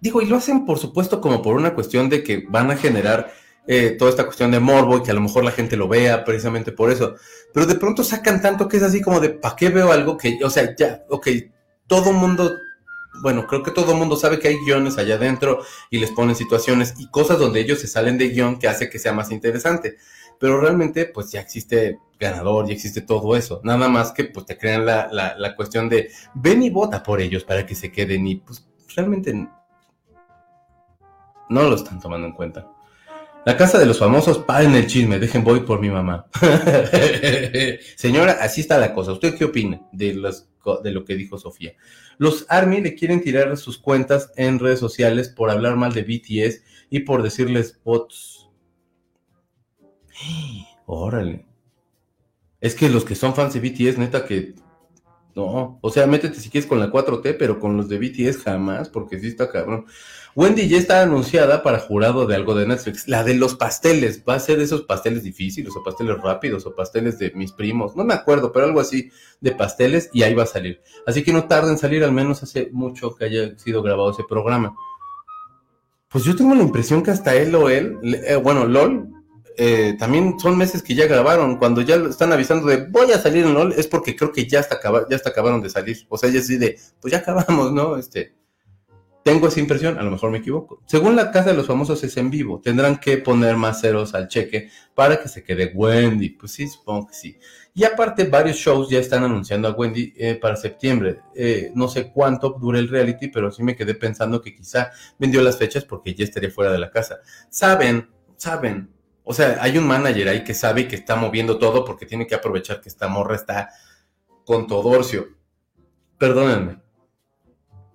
[0.00, 3.32] Digo, y lo hacen por supuesto como por una cuestión de que van a generar
[3.68, 6.24] eh, toda esta cuestión de morbo y que a lo mejor la gente lo vea
[6.24, 7.14] precisamente por eso.
[7.54, 10.40] Pero de pronto sacan tanto que es así como de, ¿para qué veo algo que,
[10.42, 11.28] o sea, ya, ok,
[11.86, 12.52] todo mundo,
[13.22, 15.60] bueno, creo que todo mundo sabe que hay guiones allá adentro
[15.90, 18.98] y les ponen situaciones y cosas donde ellos se salen de guion que hace que
[18.98, 19.96] sea más interesante
[20.38, 23.60] pero realmente pues ya existe ganador, ya existe todo eso.
[23.64, 27.44] Nada más que pues te crean la, la, cuestión de ven y vota por ellos
[27.44, 29.32] para que se queden y pues realmente
[31.48, 32.66] no lo están tomando en cuenta.
[33.44, 36.26] La casa de los famosos, paren el chisme, dejen voy por mi mamá.
[37.96, 39.12] Señora, así está la cosa.
[39.12, 40.46] ¿Usted qué opina de, los,
[40.84, 41.74] de lo que dijo Sofía?
[42.18, 46.62] Los Army le quieren tirar sus cuentas en redes sociales por hablar mal de BTS
[46.88, 48.31] y por decirles bots
[50.86, 51.46] Órale.
[52.60, 54.54] Es que los que son fans de BTS, neta que.
[55.34, 58.90] No, o sea, métete si quieres con la 4T, pero con los de BTS jamás,
[58.90, 59.86] porque sí está cabrón.
[60.34, 63.08] Wendy ya está anunciada para jurado de algo de Netflix.
[63.08, 64.22] La de los pasteles.
[64.28, 67.96] Va a ser esos pasteles difíciles, o pasteles rápidos, o pasteles de mis primos.
[67.96, 69.10] No me acuerdo, pero algo así
[69.40, 70.80] de pasteles, y ahí va a salir.
[71.06, 74.24] Así que no tarda en salir, al menos hace mucho que haya sido grabado ese
[74.28, 74.74] programa.
[76.08, 79.08] Pues yo tengo la impresión que hasta él o él, eh, bueno, LOL,
[79.56, 81.56] eh, también son meses que ya grabaron.
[81.56, 84.60] Cuando ya están avisando de voy a salir en LOL, es porque creo que ya
[84.60, 85.98] hasta, acabaron de salir.
[86.08, 87.96] O sea, ya así de, pues ya acabamos, ¿no?
[87.96, 88.34] Este,
[89.22, 90.82] tengo esa impresión, a lo mejor me equivoco.
[90.86, 94.26] Según la casa de los famosos es en vivo, tendrán que poner más ceros al
[94.26, 96.30] cheque para que se quede Wendy.
[96.30, 97.38] Pues sí, supongo que sí.
[97.74, 101.20] Y aparte, varios shows ya están anunciando a Wendy eh, para septiembre.
[101.34, 105.40] Eh, no sé cuánto dure el reality, pero sí me quedé pensando que quizá vendió
[105.40, 107.20] las fechas porque ya estaría fuera de la casa.
[107.48, 108.90] Saben, saben,
[109.24, 112.34] o sea, hay un manager ahí que sabe que está moviendo todo porque tiene que
[112.34, 113.70] aprovechar que esta morra está
[114.44, 115.28] con Todorcio.
[116.18, 116.80] Perdónenme.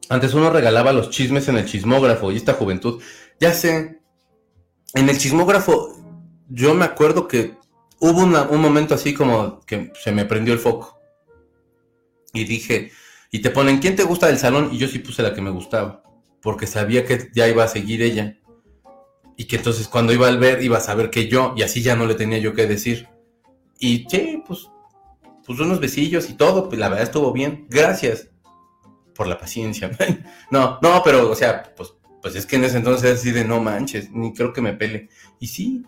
[0.09, 3.01] Antes uno regalaba los chismes en el chismógrafo y esta juventud.
[3.39, 3.99] Ya sé,
[4.93, 5.95] en el chismógrafo
[6.47, 7.55] yo me acuerdo que
[7.99, 10.97] hubo un momento así como que se me prendió el foco.
[12.33, 12.91] Y dije,
[13.31, 14.69] y te ponen, ¿quién te gusta del salón?
[14.71, 16.03] Y yo sí puse la que me gustaba,
[16.41, 18.37] porque sabía que ya iba a seguir ella
[19.37, 21.95] y que entonces cuando iba al ver iba a saber que yo y así ya
[21.95, 23.07] no le tenía yo que decir.
[23.79, 24.67] Y sí, pues,
[25.45, 27.67] pues unos besillos y todo, pues la verdad estuvo bien.
[27.69, 28.29] Gracias
[29.15, 29.91] por la paciencia.
[30.51, 33.61] no, no, pero o sea, pues, pues es que en ese entonces así de no
[33.61, 35.09] manches, ni creo que me pele.
[35.39, 35.83] Y sí,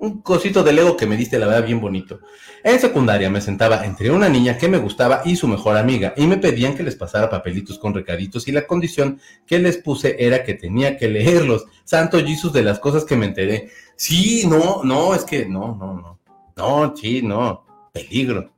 [0.00, 2.20] un cosito de Lego que me diste, la verdad, bien bonito.
[2.64, 6.26] En secundaria me sentaba entre una niña que me gustaba y su mejor amiga, y
[6.26, 10.42] me pedían que les pasara papelitos con recaditos, y la condición que les puse era
[10.42, 11.66] que tenía que leerlos.
[11.84, 13.70] Santo Jesus de las cosas que me enteré.
[13.94, 16.18] Sí, no, no, es que no, no, no.
[16.56, 17.64] No, sí, no.
[17.92, 18.52] Peligro.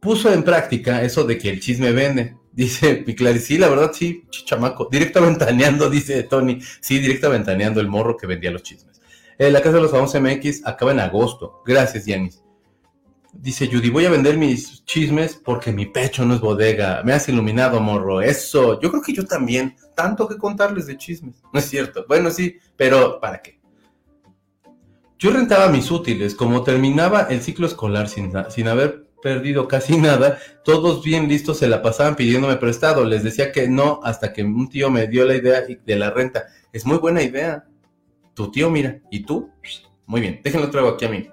[0.00, 2.36] Puso en práctica eso de que el chisme vende.
[2.52, 4.88] Dice Piclari, sí, la verdad, sí, chamaco.
[4.90, 6.60] Directo ventaneando, dice Tony.
[6.80, 8.97] Sí, directo ventaneando el morro que vendía los chismes.
[9.38, 11.62] Eh, la Casa de los Famosos MX acaba en agosto.
[11.64, 12.42] Gracias, Yanis.
[13.32, 17.02] Dice Judy, voy a vender mis chismes porque mi pecho no es bodega.
[17.04, 18.20] Me has iluminado, morro.
[18.20, 18.80] Eso.
[18.80, 19.76] Yo creo que yo también.
[19.94, 21.36] Tanto que contarles de chismes.
[21.52, 22.04] No es cierto.
[22.08, 23.60] Bueno, sí, pero ¿para qué?
[25.20, 26.34] Yo rentaba mis útiles.
[26.34, 31.68] Como terminaba el ciclo escolar sin, sin haber perdido casi nada, todos bien listos se
[31.68, 33.04] la pasaban pidiéndome prestado.
[33.04, 36.46] Les decía que no hasta que un tío me dio la idea de la renta.
[36.72, 37.67] Es muy buena idea.
[38.38, 39.00] Tu tío, mira.
[39.10, 39.50] ¿Y tú?
[40.06, 40.40] Muy bien.
[40.44, 41.28] Déjenlo traigo aquí a mí.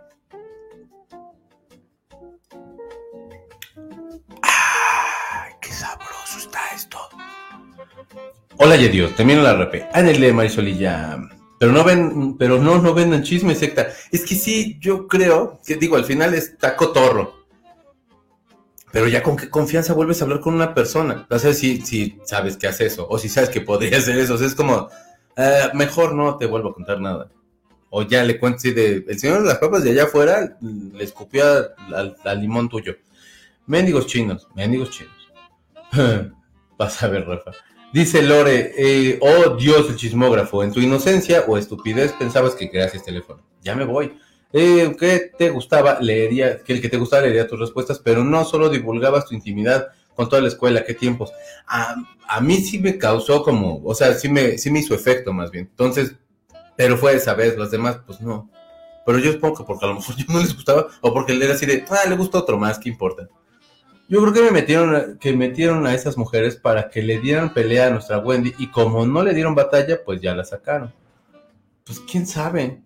[4.42, 6.98] ¡Ay, qué sabroso está esto!
[8.58, 9.16] Hola, Dios.
[9.16, 9.88] Termino la RP.
[9.94, 11.20] Anele Marisolilla.
[11.60, 13.88] Pero no ven, pero no, no vendan chisme, secta.
[14.12, 17.46] Es que sí, yo creo, que digo, al final está cotorro.
[18.92, 21.28] Pero ya con qué confianza vuelves a hablar con una persona.
[21.30, 24.34] No sé si, si sabes que hace eso, o si sabes que podría hacer eso.
[24.34, 24.90] O sea, es como,
[25.38, 27.30] eh, mejor no te vuelvo a contar nada.
[27.90, 32.42] O ya le cuento el señor de las papas de allá afuera le escupió al,
[32.42, 32.96] limón tuyo.
[33.68, 35.14] Mendigos chinos, mendigos chinos.
[36.78, 37.52] Vas a ver, Rafa.
[37.94, 42.94] Dice Lore, eh, oh Dios, el chismógrafo, en tu inocencia o estupidez pensabas que creas
[42.94, 43.42] este teléfono.
[43.62, 44.18] Ya me voy.
[44.52, 46.00] Eh, ¿Qué te gustaba?
[46.02, 49.88] Leería, que el que te gustaba leería tus respuestas, pero no solo divulgabas tu intimidad
[50.16, 51.32] con toda la escuela, qué tiempos.
[51.68, 51.96] A,
[52.28, 55.52] a mí sí me causó como, o sea, sí me, sí me hizo efecto más
[55.52, 55.68] bien.
[55.70, 56.16] Entonces,
[56.76, 58.50] pero fue esa vez, los demás, pues no.
[59.06, 61.42] Pero yo supongo que porque a lo mejor yo no les gustaba, o porque él
[61.42, 63.28] era así de, ah, le gusta otro más, ¿qué importa?
[64.08, 67.88] Yo creo que me metieron, que metieron a esas mujeres para que le dieran pelea
[67.88, 70.94] a nuestra Wendy y como no le dieron batalla, pues ya la sacaron.
[71.84, 72.84] Pues quién sabe.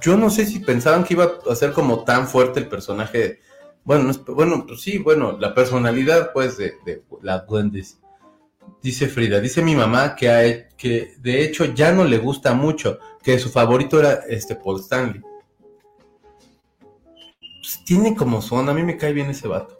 [0.00, 3.40] Yo no sé si pensaban que iba a ser como tan fuerte el personaje.
[3.86, 7.82] Bueno, bueno, pues sí, bueno, la personalidad pues de, de la Wendy.
[8.82, 12.98] Dice Frida, dice mi mamá que, hay, que de hecho ya no le gusta mucho,
[13.22, 15.22] que su favorito era este Paul Stanley.
[17.38, 19.76] Pues tiene como son, a mí me cae bien ese vato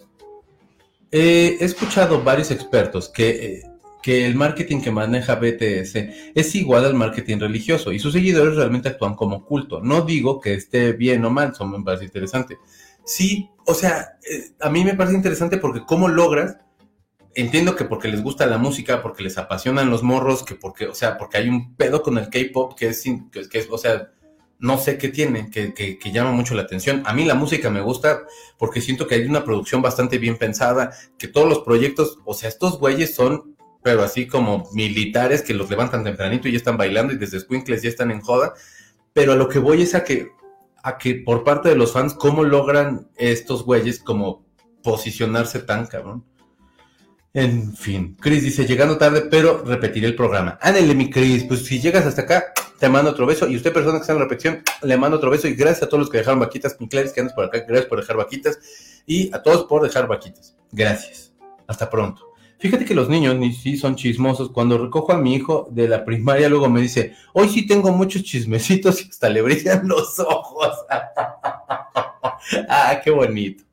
[1.11, 3.62] he escuchado varios expertos que,
[4.03, 5.97] que el marketing que maneja BTS
[6.35, 9.81] es igual al marketing religioso y sus seguidores realmente actúan como culto.
[9.81, 12.59] No digo que esté bien o mal, eso me parece interesante.
[13.07, 16.59] Sí, o sea, eh, a mí me parece interesante porque cómo logras,
[17.35, 20.95] entiendo que porque les gusta la música, porque les apasionan los morros, que porque, o
[20.95, 24.11] sea, porque hay un pedo con el K-pop que es, que es, o sea,
[24.59, 27.03] no sé qué tiene, que, que, llama mucho la atención.
[27.07, 28.23] A mí la música me gusta
[28.59, 32.49] porque siento que hay una producción bastante bien pensada, que todos los proyectos, o sea,
[32.49, 37.12] estos güeyes son, pero así como militares que los levantan tempranito y ya están bailando
[37.12, 38.55] y desde Squinkles ya están en joda.
[39.12, 40.31] Pero a lo que voy es a que,
[40.86, 44.46] a que por parte de los fans, ¿cómo logran estos güeyes como
[44.84, 46.24] posicionarse tan cabrón?
[47.34, 50.60] En fin, Chris dice, llegando tarde, pero repetiré el programa.
[50.62, 53.48] Ándale, mi Chris, pues si llegas hasta acá, te mando otro beso.
[53.48, 55.48] Y usted, persona que está en la repetición, le mando otro beso.
[55.48, 57.98] Y gracias a todos los que dejaron vaquitas, mi que andas por acá, gracias por
[57.98, 58.56] dejar vaquitas.
[59.06, 60.56] Y a todos por dejar vaquitas.
[60.70, 61.34] Gracias.
[61.66, 62.32] Hasta pronto.
[62.59, 64.51] Fíjate que los niños ni sí son chismosos.
[64.51, 68.23] Cuando recojo a mi hijo de la primaria, luego me dice, hoy sí tengo muchos
[68.23, 70.73] chismecitos y hasta le brillan los ojos.
[72.69, 73.65] ah, qué bonito.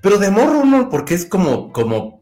[0.00, 2.16] Pero de morro no, porque es como, como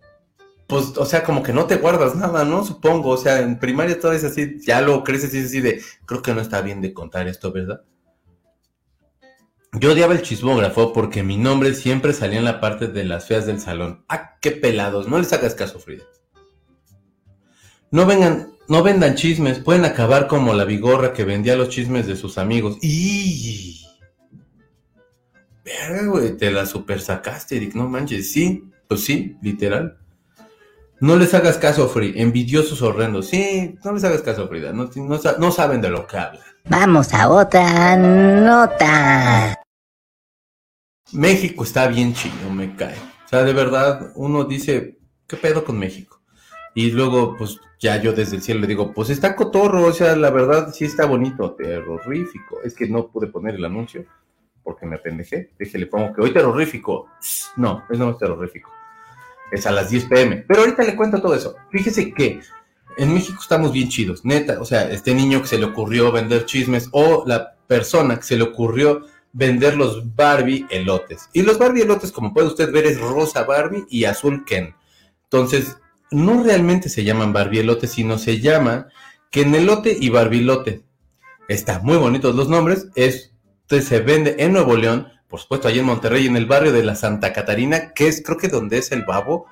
[0.67, 2.65] pues, o sea, como que no te guardas nada, ¿no?
[2.65, 5.83] Supongo, o sea, en primaria todo es así, ya lo creces y es así de,
[6.07, 7.83] creo que no está bien de contar esto, ¿verdad?
[9.77, 13.45] Yo odiaba el chismógrafo porque mi nombre siempre salía en la parte de las feas
[13.47, 14.05] del salón.
[14.09, 16.05] Ah, qué pelados, no les hagas caso, Frida.
[17.91, 22.17] No vengan, no vendan chismes, pueden acabar como la vigorra que vendía los chismes de
[22.17, 22.79] sus amigos.
[22.83, 23.85] ¡Y!
[25.65, 29.99] Verga, güey, te la super sacaste, Eric, no manches, sí, pues sí, literal.
[31.01, 32.21] No les hagas caso, Frida.
[32.23, 33.27] Envidiosos horrendos.
[33.27, 34.73] Sí, no les hagas caso, Frida.
[34.73, 34.89] No,
[35.39, 36.43] no, saben de lo que hablan.
[36.65, 39.64] Vamos a otra nota.
[41.13, 42.97] México está bien chido, me cae.
[43.25, 46.21] O sea, de verdad, uno dice, ¿qué pedo con México?
[46.75, 50.17] Y luego, pues ya yo desde el cielo le digo, pues está cotorro, o sea,
[50.17, 52.61] la verdad sí está bonito, terrorífico.
[52.63, 54.05] Es que no pude poner el anuncio
[54.63, 55.51] porque me apendejé.
[55.59, 57.09] Dije, le pongo que hoy terrorífico.
[57.57, 58.71] No, es no es terrorífico
[59.55, 60.45] es a las 10 pm.
[60.47, 61.57] Pero ahorita le cuento todo eso.
[61.71, 62.41] Fíjese que
[62.97, 64.61] en México estamos bien chidos, neta.
[64.61, 68.37] O sea, este niño que se le ocurrió vender chismes o la persona que se
[68.37, 71.29] le ocurrió vender los Barbie elotes.
[71.35, 74.75] Y los Barbie elotes, como puede usted ver, es rosa Barbie y azul Ken.
[75.25, 75.77] Entonces,
[76.11, 78.87] no realmente se llaman Barbie elotes, sino se llaman
[79.31, 80.83] Ken elote y Barbie elote.
[81.49, 82.87] Está muy bonitos los nombres.
[82.95, 86.85] Este se vende en Nuevo León por supuesto, allí en Monterrey, en el barrio de
[86.85, 89.47] la Santa Catarina, que es creo que donde es el babo,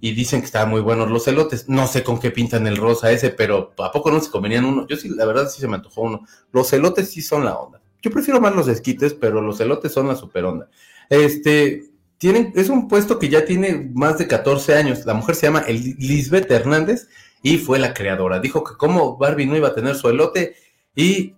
[0.00, 1.68] y dicen que estaban muy buenos los elotes.
[1.68, 4.86] No sé con qué pintan el rosa ese, pero ¿a poco no se convenían uno?
[4.86, 6.24] Yo sí, la verdad sí se me antojó uno.
[6.50, 7.77] Los elotes sí son la onda.
[8.02, 10.68] Yo prefiero más los esquites, pero los elotes son la super onda.
[11.10, 15.06] Este, tienen, es un puesto que ya tiene más de 14 años.
[15.06, 17.08] La mujer se llama Lisbeth Hernández
[17.42, 18.40] y fue la creadora.
[18.40, 20.56] Dijo que como Barbie no iba a tener su elote
[20.94, 21.34] y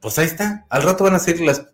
[0.00, 0.66] pues ahí está.
[0.68, 1.66] Al rato van a ser las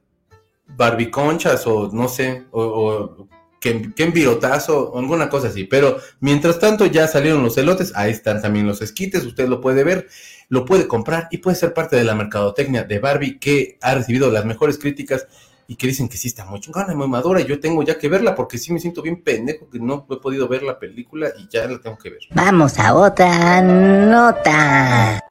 [0.66, 3.28] barbiconchas o no sé, o, o
[3.64, 5.64] que, que virotazo o alguna cosa así.
[5.64, 9.84] Pero mientras tanto ya salieron los elotes, ahí están también los esquites, usted lo puede
[9.84, 10.06] ver,
[10.50, 14.30] lo puede comprar y puede ser parte de la mercadotecnia de Barbie que ha recibido
[14.30, 15.26] las mejores críticas
[15.66, 17.96] y que dicen que sí está muy chingona y muy madura y yo tengo ya
[17.96, 21.30] que verla porque sí me siento bien pendejo que no he podido ver la película
[21.38, 22.20] y ya la tengo que ver.
[22.34, 25.26] Vamos a otra nota.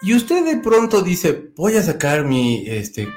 [0.00, 3.08] Y usted de pronto dice, voy a sacar mi, este,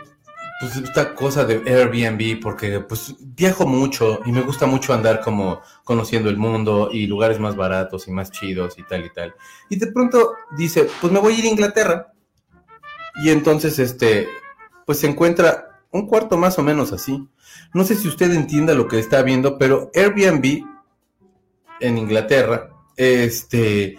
[0.59, 5.61] pues esta cosa de Airbnb porque pues viajo mucho y me gusta mucho andar como
[5.85, 9.33] conociendo el mundo y lugares más baratos y más chidos y tal y tal.
[9.69, 12.13] Y de pronto dice, pues me voy a ir a Inglaterra.
[13.23, 14.27] Y entonces, este,
[14.85, 17.25] pues se encuentra un cuarto más o menos así.
[17.73, 20.65] No sé si usted entienda lo que está viendo, pero Airbnb
[21.79, 23.97] en Inglaterra, este,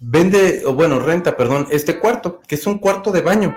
[0.00, 3.54] vende, o bueno, renta, perdón, este cuarto, que es un cuarto de baño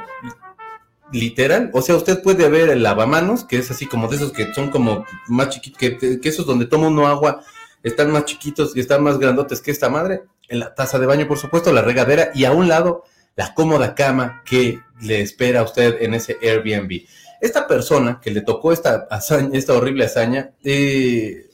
[1.12, 1.70] literal.
[1.74, 4.70] O sea, usted puede ver el lavamanos, que es así como de esos que son
[4.70, 7.44] como más chiquitos, que, esos donde toma uno agua
[7.84, 10.24] están más chiquitos y están más grandotes que esta madre.
[10.48, 13.04] En la taza de baño, por supuesto, la regadera y a un lado
[13.36, 17.04] la cómoda cama que le espera a usted en ese Airbnb.
[17.40, 21.48] Esta persona que le tocó esta hazaña, esta horrible hazaña, eh,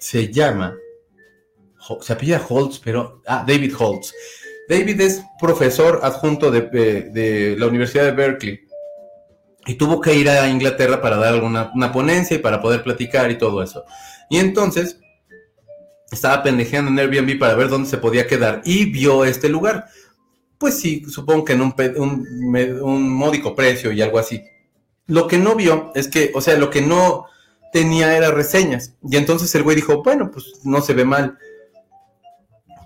[0.00, 0.74] se llama,
[2.00, 4.12] se apellida Holtz, pero, ah, David Holtz.
[4.68, 8.60] David es profesor adjunto de, de la Universidad de Berkeley
[9.66, 13.30] y tuvo que ir a Inglaterra para dar alguna una ponencia y para poder platicar
[13.30, 13.84] y todo eso.
[14.28, 14.98] Y entonces
[16.10, 19.86] estaba pendejeando en Airbnb para ver dónde se podía quedar y vio este lugar.
[20.58, 24.42] Pues sí, supongo que en un, un, un módico precio y algo así.
[25.06, 27.26] Lo que no vio es que, o sea, lo que no
[27.72, 28.94] tenía era reseñas.
[29.02, 31.38] Y entonces el güey dijo, bueno, pues no se ve mal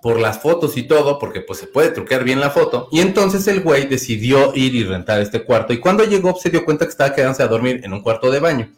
[0.02, 2.88] por las fotos y todo, porque pues se puede truquear bien la foto.
[2.92, 5.72] Y entonces el güey decidió ir y rentar este cuarto.
[5.72, 8.40] Y cuando llegó se dio cuenta que estaba quedándose a dormir en un cuarto de
[8.40, 8.72] baño.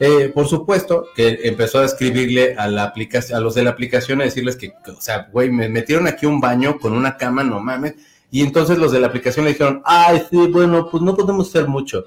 [0.00, 4.20] Eh, por supuesto que empezó a escribirle a la aplicación, a los de la aplicación
[4.20, 7.60] a decirles que, o sea, güey, me metieron aquí un baño con una cama, no
[7.60, 7.94] mames.
[8.30, 11.68] Y entonces los de la aplicación le dijeron, ay, sí, bueno, pues no podemos hacer
[11.68, 12.06] mucho.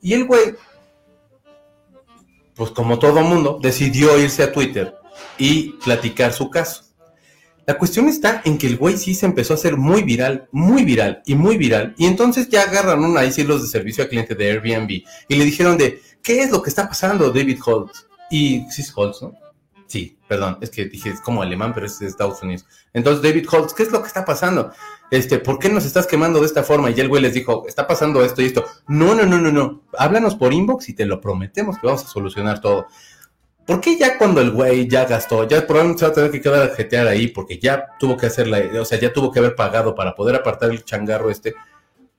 [0.00, 0.54] Y el güey,
[2.54, 4.94] pues como todo mundo, decidió irse a Twitter
[5.36, 6.83] y platicar su caso.
[7.66, 10.84] La cuestión está en que el güey sí se empezó a hacer muy viral, muy
[10.84, 11.94] viral y muy viral.
[11.96, 14.90] Y entonces ya agarran una ahí sí los de servicio al cliente de Airbnb
[15.28, 18.06] y le dijeron de, ¿qué es lo que está pasando, David Holtz?
[18.30, 19.32] Y sí es Holtz, ¿no?
[19.86, 22.66] Sí, perdón, es que dije, es como alemán, pero es de Estados Unidos.
[22.92, 24.72] Entonces, David Holtz, ¿qué es lo que está pasando?
[25.10, 26.90] Este, ¿por qué nos estás quemando de esta forma?
[26.90, 28.64] Y el güey les dijo, está pasando esto y esto.
[28.88, 29.82] No, no, no, no, no.
[29.96, 32.88] Háblanos por inbox y te lo prometemos que vamos a solucionar todo.
[33.66, 36.40] ¿Por qué ya cuando el güey ya gastó, ya probablemente se va a tener que
[36.40, 39.38] quedar a jetear ahí porque ya tuvo que hacer la, o sea, ya tuvo que
[39.38, 41.54] haber pagado para poder apartar el changarro este?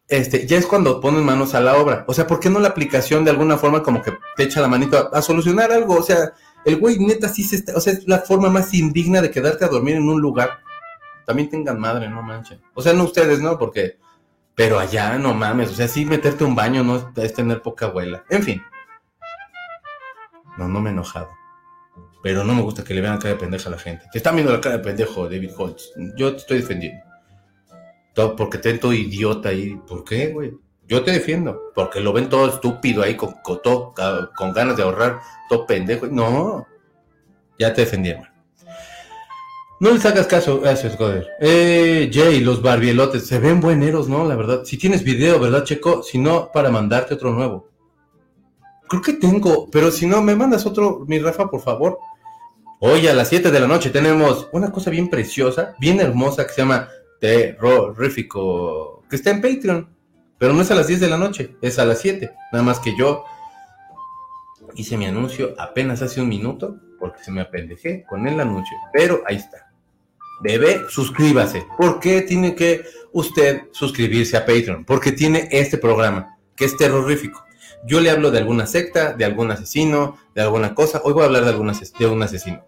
[0.08, 2.04] Este, ya es cuando ponen manos a la obra.
[2.08, 4.68] O sea, ¿por qué no la aplicación de alguna forma como que te echa la
[4.68, 5.96] manito a, solucionar algo?
[5.96, 9.22] O sea, el güey neta sí se está, o sea, es la forma más indigna
[9.22, 10.60] de quedarte a dormir en un lugar.
[11.26, 12.62] También tengan madre, no manchen.
[12.74, 13.58] O sea, no ustedes, ¿no?
[13.58, 13.98] Porque,
[14.56, 18.24] pero allá no mames, o sea, sí meterte un baño no es tener poca abuela.
[18.30, 18.64] En fin.
[20.58, 21.35] No, no me he enojado.
[22.26, 24.08] Pero no me gusta que le vean cara de pendeja a la gente.
[24.12, 25.92] Te están viendo la cara de pendejo, David Holtz.
[26.18, 27.04] Yo te estoy defendiendo.
[28.16, 29.80] Todo porque te ven todo idiota ahí.
[29.88, 30.58] ¿Por qué, güey?
[30.88, 31.72] Yo te defiendo.
[31.76, 33.60] Porque lo ven todo estúpido ahí, con, con,
[34.36, 36.08] con ganas de ahorrar, todo pendejo.
[36.08, 36.66] No.
[37.60, 38.34] Ya te defendí, hermano.
[39.80, 40.60] No les hagas caso.
[40.62, 41.28] Gracias, joder.
[41.40, 43.28] Eh, Jay, los barbielotes.
[43.28, 44.28] Se ven bueneros, ¿no?
[44.28, 44.64] La verdad.
[44.66, 46.02] Si tienes video, ¿verdad, Checo?
[46.02, 47.70] Si no, para mandarte otro nuevo.
[48.88, 52.00] Creo que tengo, pero si no, me mandas otro, mi Rafa, por favor.
[52.80, 56.54] Hoy a las 7 de la noche tenemos una cosa bien preciosa, bien hermosa que
[56.54, 56.90] se llama
[57.22, 59.90] Terrorífico, que está en Patreon.
[60.38, 62.34] Pero no es a las 10 de la noche, es a las 7.
[62.52, 63.24] Nada más que yo
[64.76, 68.76] hice mi anuncio apenas hace un minuto porque se me apendejé con el anuncio.
[68.92, 69.72] Pero ahí está.
[70.42, 71.66] Bebé, suscríbase.
[71.78, 72.84] ¿Por qué tiene que
[73.14, 74.84] usted suscribirse a Patreon?
[74.84, 77.45] Porque tiene este programa, que es terrorífico.
[77.86, 81.02] Yo le hablo de alguna secta, de algún asesino, de alguna cosa.
[81.04, 82.66] Hoy voy a hablar de, algún de un asesino.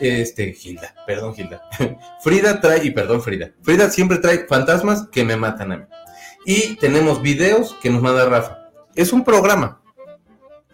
[0.00, 1.62] este, Gilda, perdón, Gilda.
[2.22, 3.52] Frida trae, y perdón, Frida.
[3.62, 5.84] Frida siempre trae fantasmas que me matan a mí.
[6.44, 8.70] Y tenemos videos que nos manda Rafa.
[8.96, 9.80] Es un programa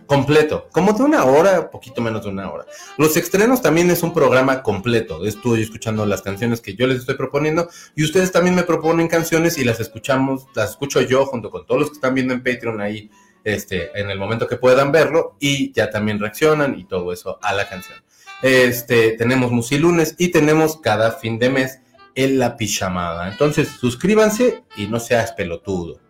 [0.07, 2.65] completo, como de una hora, poquito menos de una hora.
[2.97, 5.27] Los estrenos también es un programa completo.
[5.27, 9.59] Estoy escuchando las canciones que yo les estoy proponiendo y ustedes también me proponen canciones
[9.59, 12.81] y las escuchamos, las escucho yo junto con todos los que están viendo en Patreon
[12.81, 13.11] ahí
[13.54, 17.52] este, en el momento que puedan verlo y ya también reaccionan y todo eso a
[17.52, 17.98] la canción.
[18.42, 21.80] Este, tenemos Musilunes y tenemos cada fin de mes
[22.14, 23.30] en la pijamada.
[23.30, 26.00] Entonces, suscríbanse y no seas pelotudo.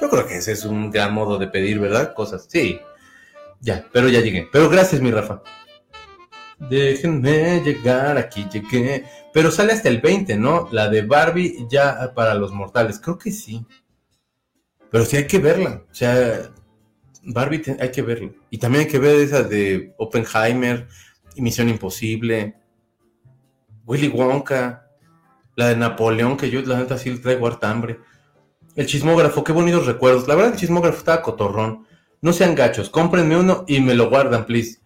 [0.00, 2.14] Yo creo que ese es un gran modo de pedir, ¿verdad?
[2.14, 2.46] Cosas.
[2.48, 2.80] Sí.
[3.60, 4.48] Ya, pero ya llegué.
[4.50, 5.42] Pero gracias, mi Rafa.
[6.58, 9.04] Déjenme llegar, aquí llegué.
[9.32, 10.68] Pero sale hasta el 20, ¿no?
[10.72, 12.98] La de Barbie ya para los mortales.
[12.98, 13.64] Creo que sí.
[14.90, 15.84] Pero sí hay que verla.
[15.90, 16.50] O sea,
[17.22, 18.30] Barbie hay que verla.
[18.50, 20.88] Y también hay que ver esa de Oppenheimer,
[21.36, 22.56] Misión Imposible,
[23.86, 24.86] Willy Wonka,
[25.56, 28.00] La de Napoleón, que yo la neta sí le traigo harta hambre.
[28.76, 30.28] El chismógrafo, qué bonitos recuerdos.
[30.28, 31.86] La verdad, el chismógrafo estaba cotorrón.
[32.22, 34.80] No sean gachos, cómprenme uno y me lo guardan, please.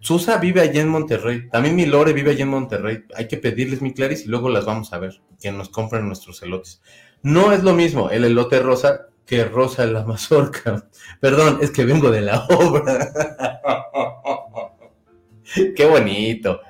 [0.00, 1.48] Susa vive allá en Monterrey.
[1.50, 3.04] También mi Lore vive allá en Monterrey.
[3.14, 5.20] Hay que pedirles mi Claris y luego las vamos a ver.
[5.40, 6.82] Que nos compren nuestros elotes.
[7.22, 10.88] No es lo mismo el elote rosa que rosa la mazorca.
[11.20, 13.12] Perdón, es que vengo de la obra.
[15.76, 16.60] Qué bonito.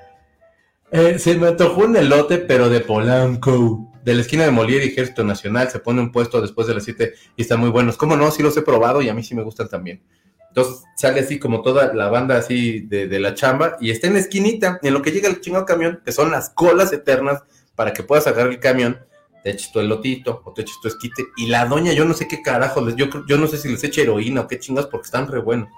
[0.91, 3.91] Eh, se me antojó un elote, pero de Polanco.
[4.03, 5.71] De la esquina de Molière y Ejército Nacional.
[5.71, 7.97] Se pone un puesto después de las 7 y están muy buenos.
[7.97, 8.29] ¿Cómo no?
[8.29, 10.03] Sí los he probado y a mí sí me gustan también.
[10.49, 14.13] Entonces sale así como toda la banda así de, de la chamba y está en
[14.13, 14.77] la esquinita.
[14.83, 17.41] Y en lo que llega el chingado camión, que son las colas eternas
[17.73, 18.99] para que puedas agarrar el camión,
[19.43, 21.25] te eches tu elotito o te eches tu esquite.
[21.37, 24.01] Y la doña, yo no sé qué carajo, yo, yo no sé si les echa
[24.01, 25.69] heroína o qué chingas porque están re buenos.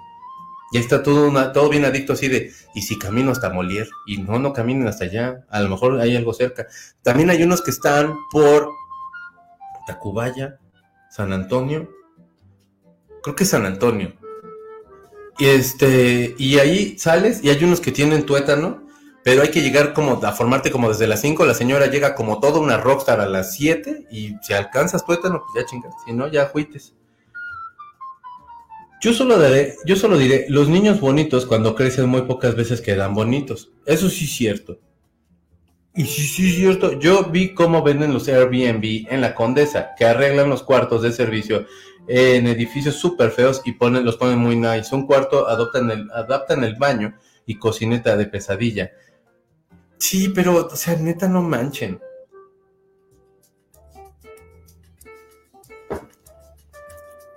[0.72, 4.18] Y ahí está todo, todo bien adicto así de, y si camino hasta Molière, y
[4.18, 6.66] no, no caminen hasta allá, a lo mejor hay algo cerca.
[7.04, 8.70] También hay unos que están por
[9.86, 10.58] Tacubaya,
[11.12, 11.92] San Antonio,
[13.22, 14.14] creo que es San Antonio.
[15.38, 18.83] Y este, y ahí sales y hay unos que tienen tuétano,
[19.24, 22.40] pero hay que llegar como a formarte como desde las 5, la señora llega como
[22.40, 26.28] toda una rockstar a las 7 y si alcanzas tuétano, pues ya chingas, si no,
[26.28, 26.94] ya juites.
[29.02, 33.14] Yo solo, daré, yo solo diré, los niños bonitos cuando crecen muy pocas veces quedan
[33.14, 33.70] bonitos.
[33.86, 34.80] Eso sí es cierto.
[35.94, 36.98] Y sí, sí es cierto.
[37.00, 41.66] Yo vi cómo venden los Airbnb en la Condesa, que arreglan los cuartos de servicio
[42.08, 44.96] en edificios súper feos y ponen, los ponen muy nice.
[44.96, 48.92] Un cuarto adoptan el, adaptan el baño y cocineta de pesadilla.
[50.04, 51.98] Sí, pero, o sea, neta, no manchen.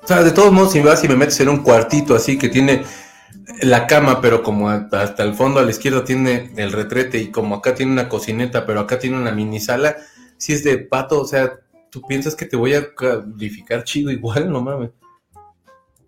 [0.02, 2.48] O sea, de todos modos, si vas y me metes en un cuartito así que
[2.48, 2.84] tiene
[3.62, 7.54] la cama, pero como hasta el fondo a la izquierda tiene el retrete y como
[7.54, 9.98] acá tiene una cocineta, pero acá tiene una mini sala,
[10.36, 14.50] si es de pato, o sea, tú piensas que te voy a calificar chido igual,
[14.52, 14.90] no mames.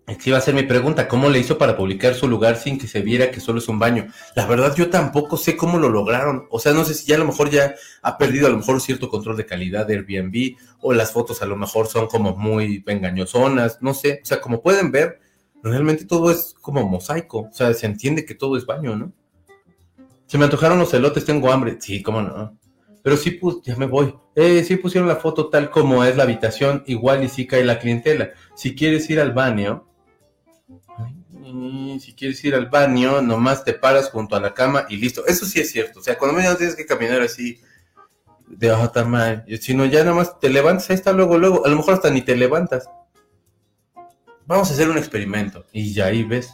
[0.09, 2.87] Aquí va a ser mi pregunta, ¿cómo le hizo para publicar su lugar sin que
[2.87, 4.07] se viera que solo es un baño?
[4.35, 6.47] La verdad yo tampoco sé cómo lo lograron.
[6.49, 8.81] O sea, no sé si ya a lo mejor ya ha perdido a lo mejor
[8.81, 12.83] cierto control de calidad de Airbnb o las fotos a lo mejor son como muy
[12.87, 14.21] engañosonas, no sé.
[14.23, 15.19] O sea, como pueden ver,
[15.61, 17.41] realmente todo es como mosaico.
[17.41, 19.13] O sea, se entiende que todo es baño, ¿no?
[20.25, 21.77] Se me antojaron los elotes, tengo hambre.
[21.79, 22.57] Sí, cómo no.
[23.03, 24.15] Pero sí, pues, ya me voy.
[24.35, 27.77] Eh, sí pusieron la foto tal como es la habitación, igual y sí cae la
[27.77, 28.31] clientela.
[28.55, 29.88] Si quieres ir al baño,
[31.99, 35.25] si quieres ir al baño, nomás te paras junto a la cama y listo.
[35.25, 35.99] Eso sí es cierto.
[35.99, 37.59] O sea, cuando me no tienes que caminar así
[38.47, 39.45] de oh, mal.
[39.61, 41.65] Si no, ya nomás te levantas, ahí está luego, luego.
[41.65, 42.89] A lo mejor hasta ni te levantas.
[44.45, 45.65] Vamos a hacer un experimento.
[45.71, 46.53] Y ya ahí ves.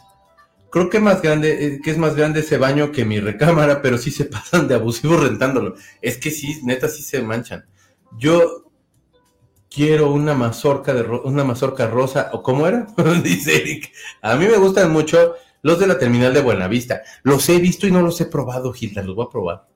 [0.70, 3.98] Creo que más grande, eh, que es más grande ese baño que mi recámara, pero
[3.98, 5.74] sí se pasan de abusivos rentándolo.
[6.02, 7.66] Es que sí, neta, sí se manchan.
[8.18, 8.65] Yo
[9.76, 12.86] quiero una mazorca de una mazorca rosa, o cómo era,
[13.22, 13.92] dice Eric.
[14.22, 17.02] A mí me gustan mucho los de la terminal de Buenavista.
[17.22, 19.68] Los he visto y no los he probado, Gilda, los voy a probar.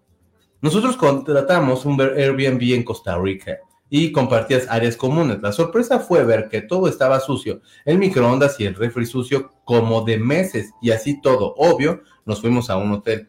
[0.62, 3.58] Nosotros contratamos un Airbnb en Costa Rica
[3.90, 5.42] y compartías áreas comunes.
[5.42, 10.00] La sorpresa fue ver que todo estaba sucio, el microondas y el refri sucio como
[10.00, 11.52] de meses y así todo.
[11.58, 13.28] Obvio, nos fuimos a un hotel.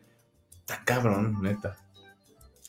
[0.61, 1.75] Está cabrón, neta.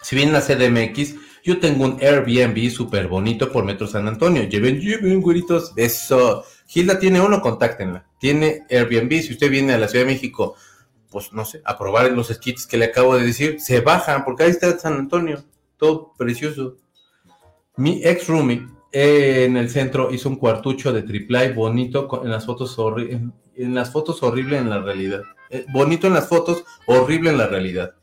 [0.01, 4.45] Si bien la CDMX yo tengo un Airbnb súper bonito por Metro San Antonio.
[4.45, 5.73] Lleven, lleven, güeritos.
[5.77, 6.45] Eso.
[6.67, 8.07] Gilda tiene uno, contáctenla.
[8.19, 9.21] Tiene Airbnb.
[9.21, 10.55] Si usted viene a la Ciudad de México,
[11.11, 14.45] pues no sé, a probar los skits que le acabo de decir, se bajan, porque
[14.45, 15.43] ahí está San Antonio.
[15.77, 16.77] Todo precioso.
[17.77, 22.77] Mi ex roomie en el centro hizo un cuartucho de triple bonito en las fotos
[22.99, 25.23] en, en, las fotos horrible en la realidad.
[25.51, 27.95] Eh, bonito en las fotos, horrible en la realidad.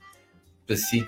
[0.67, 1.05] Pues sí,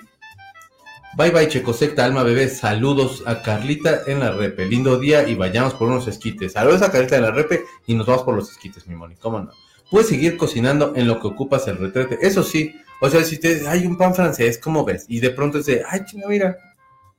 [1.14, 2.48] Bye bye Checosecta, alma bebé.
[2.48, 4.64] Saludos a Carlita en la repe.
[4.64, 6.52] Lindo día y vayamos por unos esquites.
[6.52, 9.16] Saludos a Carlita en la repe y nos vamos por los esquites, mi moni.
[9.16, 9.50] ¿Cómo no?
[9.90, 12.18] Puedes seguir cocinando en lo que ocupas el retrete.
[12.22, 12.74] Eso sí.
[13.02, 15.04] O sea, si te hay un pan francés, ¿cómo ves?
[15.06, 16.56] Y de pronto dice, ay, chinga, mira.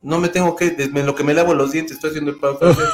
[0.01, 2.57] No me tengo que, en lo que me lavo los dientes, estoy haciendo el pan
[2.57, 2.85] francés.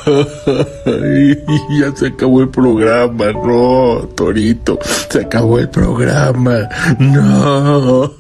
[1.80, 4.78] ya se acabó el programa, no, Torito.
[5.10, 6.68] Se acabó el programa.
[7.00, 8.19] No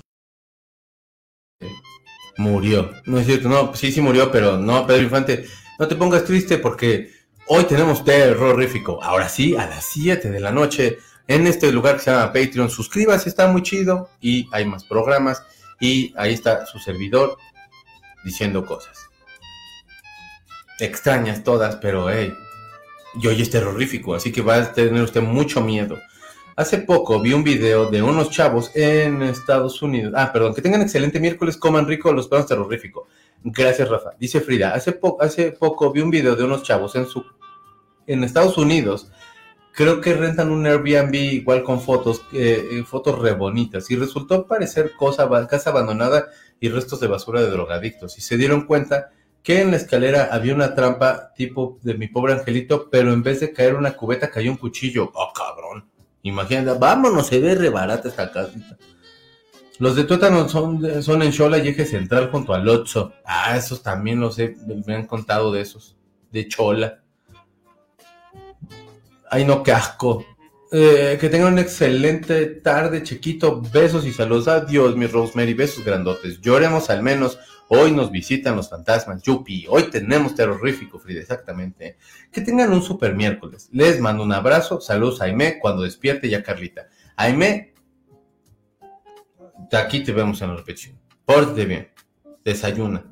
[2.40, 2.92] murió.
[3.06, 5.46] No es cierto, no, sí, sí murió, pero no, Pedro Infante,
[5.78, 7.12] no te pongas triste porque
[7.48, 9.04] hoy tenemos terrorífico.
[9.04, 12.70] Ahora sí, a las 7 de la noche, en este lugar que se llama Patreon,
[12.70, 15.44] suscríbase, está muy chido y hay más programas
[15.82, 17.38] y ahí está su servidor
[18.24, 18.98] diciendo cosas.
[20.80, 22.34] Extrañas todas, pero hey,
[23.22, 26.00] y hoy es terrorífico, así que va a tener usted mucho miedo.
[26.60, 30.14] Hace poco vi un video de unos chavos en Estados Unidos.
[30.18, 33.08] Ah, perdón, que tengan excelente miércoles, coman rico, los esperamos terrorífico.
[33.46, 34.10] Gracias, Rafa.
[34.20, 37.24] Dice Frida, hace, hace poco vi un video de unos chavos en, su
[38.08, 39.10] en Estados Unidos.
[39.74, 43.90] Creo que rentan un Airbnb igual con fotos, eh, eh, fotos re bonitas.
[43.90, 46.28] Y resultó parecer cosa, casa abandonada
[46.60, 48.18] y restos de basura de drogadictos.
[48.18, 49.12] Y se dieron cuenta
[49.44, 53.40] que en la escalera había una trampa tipo de mi pobre angelito, pero en vez
[53.40, 55.10] de caer una cubeta cayó un cuchillo.
[55.14, 55.89] ¡Oh, cabrón!
[56.24, 58.78] Imagínate, vámonos, se ve re barata esta casita.
[59.80, 63.14] Los de Tuétano son, son en Chola y eje central junto al Otso.
[63.26, 64.56] Ah, esos también los he,
[64.86, 65.96] me han contado de esos.
[66.32, 67.02] De Chola.
[69.32, 70.26] Ay, no, qué asco.
[70.72, 73.62] Eh, que tengan una excelente tarde, chiquito.
[73.62, 74.50] Besos y saludos.
[74.50, 75.54] Adiós, mi Rosemary.
[75.54, 76.42] Besos grandotes.
[76.42, 77.40] Lloremos al menos.
[77.72, 79.22] Hoy nos visitan los fantasmas.
[79.22, 79.68] Yupi.
[79.70, 81.22] Hoy tenemos terrorífico, Frida.
[81.22, 81.98] Exactamente.
[82.32, 83.70] Que tengan un super miércoles.
[83.72, 84.82] Les mando un abrazo.
[84.82, 86.90] Saludos a Aime cuando despierte ya Carlita.
[87.16, 87.76] Aime,
[89.72, 91.00] aquí te vemos en la repetición.
[91.26, 91.90] Pórtate bien.
[92.44, 93.06] Desayuna.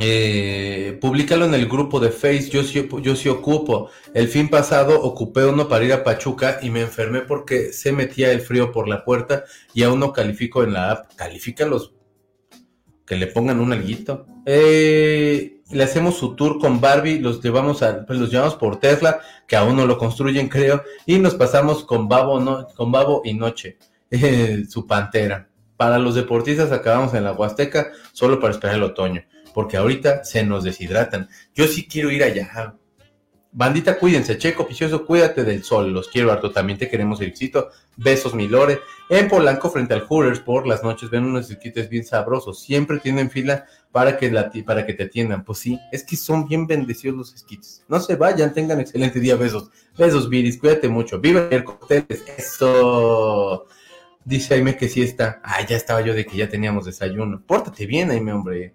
[0.00, 3.90] Eh, públicalo en el grupo de Face, yo sí, yo sí ocupo.
[4.12, 8.30] El fin pasado ocupé uno para ir a Pachuca y me enfermé porque se metía
[8.30, 11.14] el frío por la puerta y aún no califico en la app.
[11.16, 11.97] Califícalos.
[13.08, 14.26] Que le pongan un alguito.
[14.44, 19.20] Eh, le hacemos su tour con Barbie, los llevamos a, pues los llevamos por Tesla,
[19.46, 23.34] que aún no lo construyen, creo, y nos pasamos con Babo, no, con Babo y
[23.34, 23.78] Noche.
[24.68, 25.48] su pantera.
[25.76, 29.22] Para los deportistas acabamos en la Huasteca solo para esperar el otoño,
[29.54, 31.28] porque ahorita se nos deshidratan.
[31.54, 32.74] Yo sí quiero ir allá.
[33.58, 34.38] Bandita, cuídense.
[34.38, 35.92] Checo Picioso, cuídate del sol.
[35.92, 36.52] Los quiero harto.
[36.52, 37.70] También te queremos, éxito.
[37.96, 38.78] Besos, mi lore.
[39.08, 42.60] En Polanco, frente al Hooters, por las noches, ven unos circuitos bien sabrosos.
[42.60, 45.44] Siempre tienen fila para que, la, para que te atiendan.
[45.44, 47.84] Pues sí, es que son bien bendecidos los esquites.
[47.88, 49.34] No se vayan, tengan excelente día.
[49.34, 49.72] Besos.
[49.98, 50.56] Besos, Viris.
[50.56, 51.18] Cuídate mucho.
[51.18, 52.06] Viva el cóctel.
[52.36, 53.66] Eso.
[54.24, 55.40] Dice Aime que sí está.
[55.42, 57.42] Ah, ya estaba yo de que ya teníamos desayuno.
[57.44, 58.74] Pórtate bien, Aime, hombre.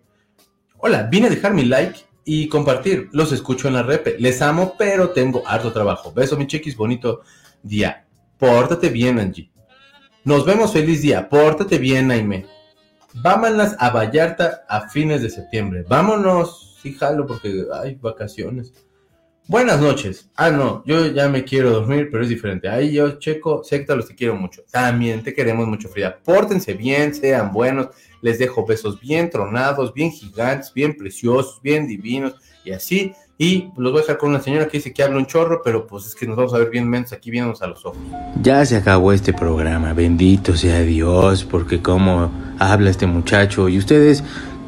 [0.77, 3.09] Hola, vine a dejar mi like y compartir.
[3.11, 4.17] Los escucho en la repe.
[4.19, 6.11] Les amo, pero tengo harto trabajo.
[6.11, 7.21] Beso, mi chiquis, bonito
[7.61, 8.05] día.
[8.37, 9.51] Pórtate bien, Angie.
[10.23, 11.27] Nos vemos feliz día.
[11.29, 12.45] Pórtate bien, Aime.
[13.15, 15.85] Vámonos a Vallarta a fines de septiembre.
[15.87, 16.77] Vámonos.
[16.81, 18.73] Sí, jalo, porque hay vacaciones.
[19.45, 20.29] Buenas noches.
[20.37, 22.69] Ah, no, yo ya me quiero dormir, pero es diferente.
[22.69, 24.61] Ahí yo, Checo, secta, los te quiero mucho.
[24.71, 26.17] También te queremos mucho, Frida.
[26.23, 27.89] Pórtense bien, sean buenos.
[28.21, 33.13] Les dejo besos bien tronados, bien gigantes, bien preciosos, bien divinos y así.
[33.37, 35.85] Y los voy a dejar con una señora que dice que habla un chorro, pero
[35.87, 37.97] pues es que nos vamos a ver bien menos aquí viéndonos a los ojos.
[38.41, 44.23] Ya se acabó este programa, bendito sea Dios, porque como habla este muchacho y ustedes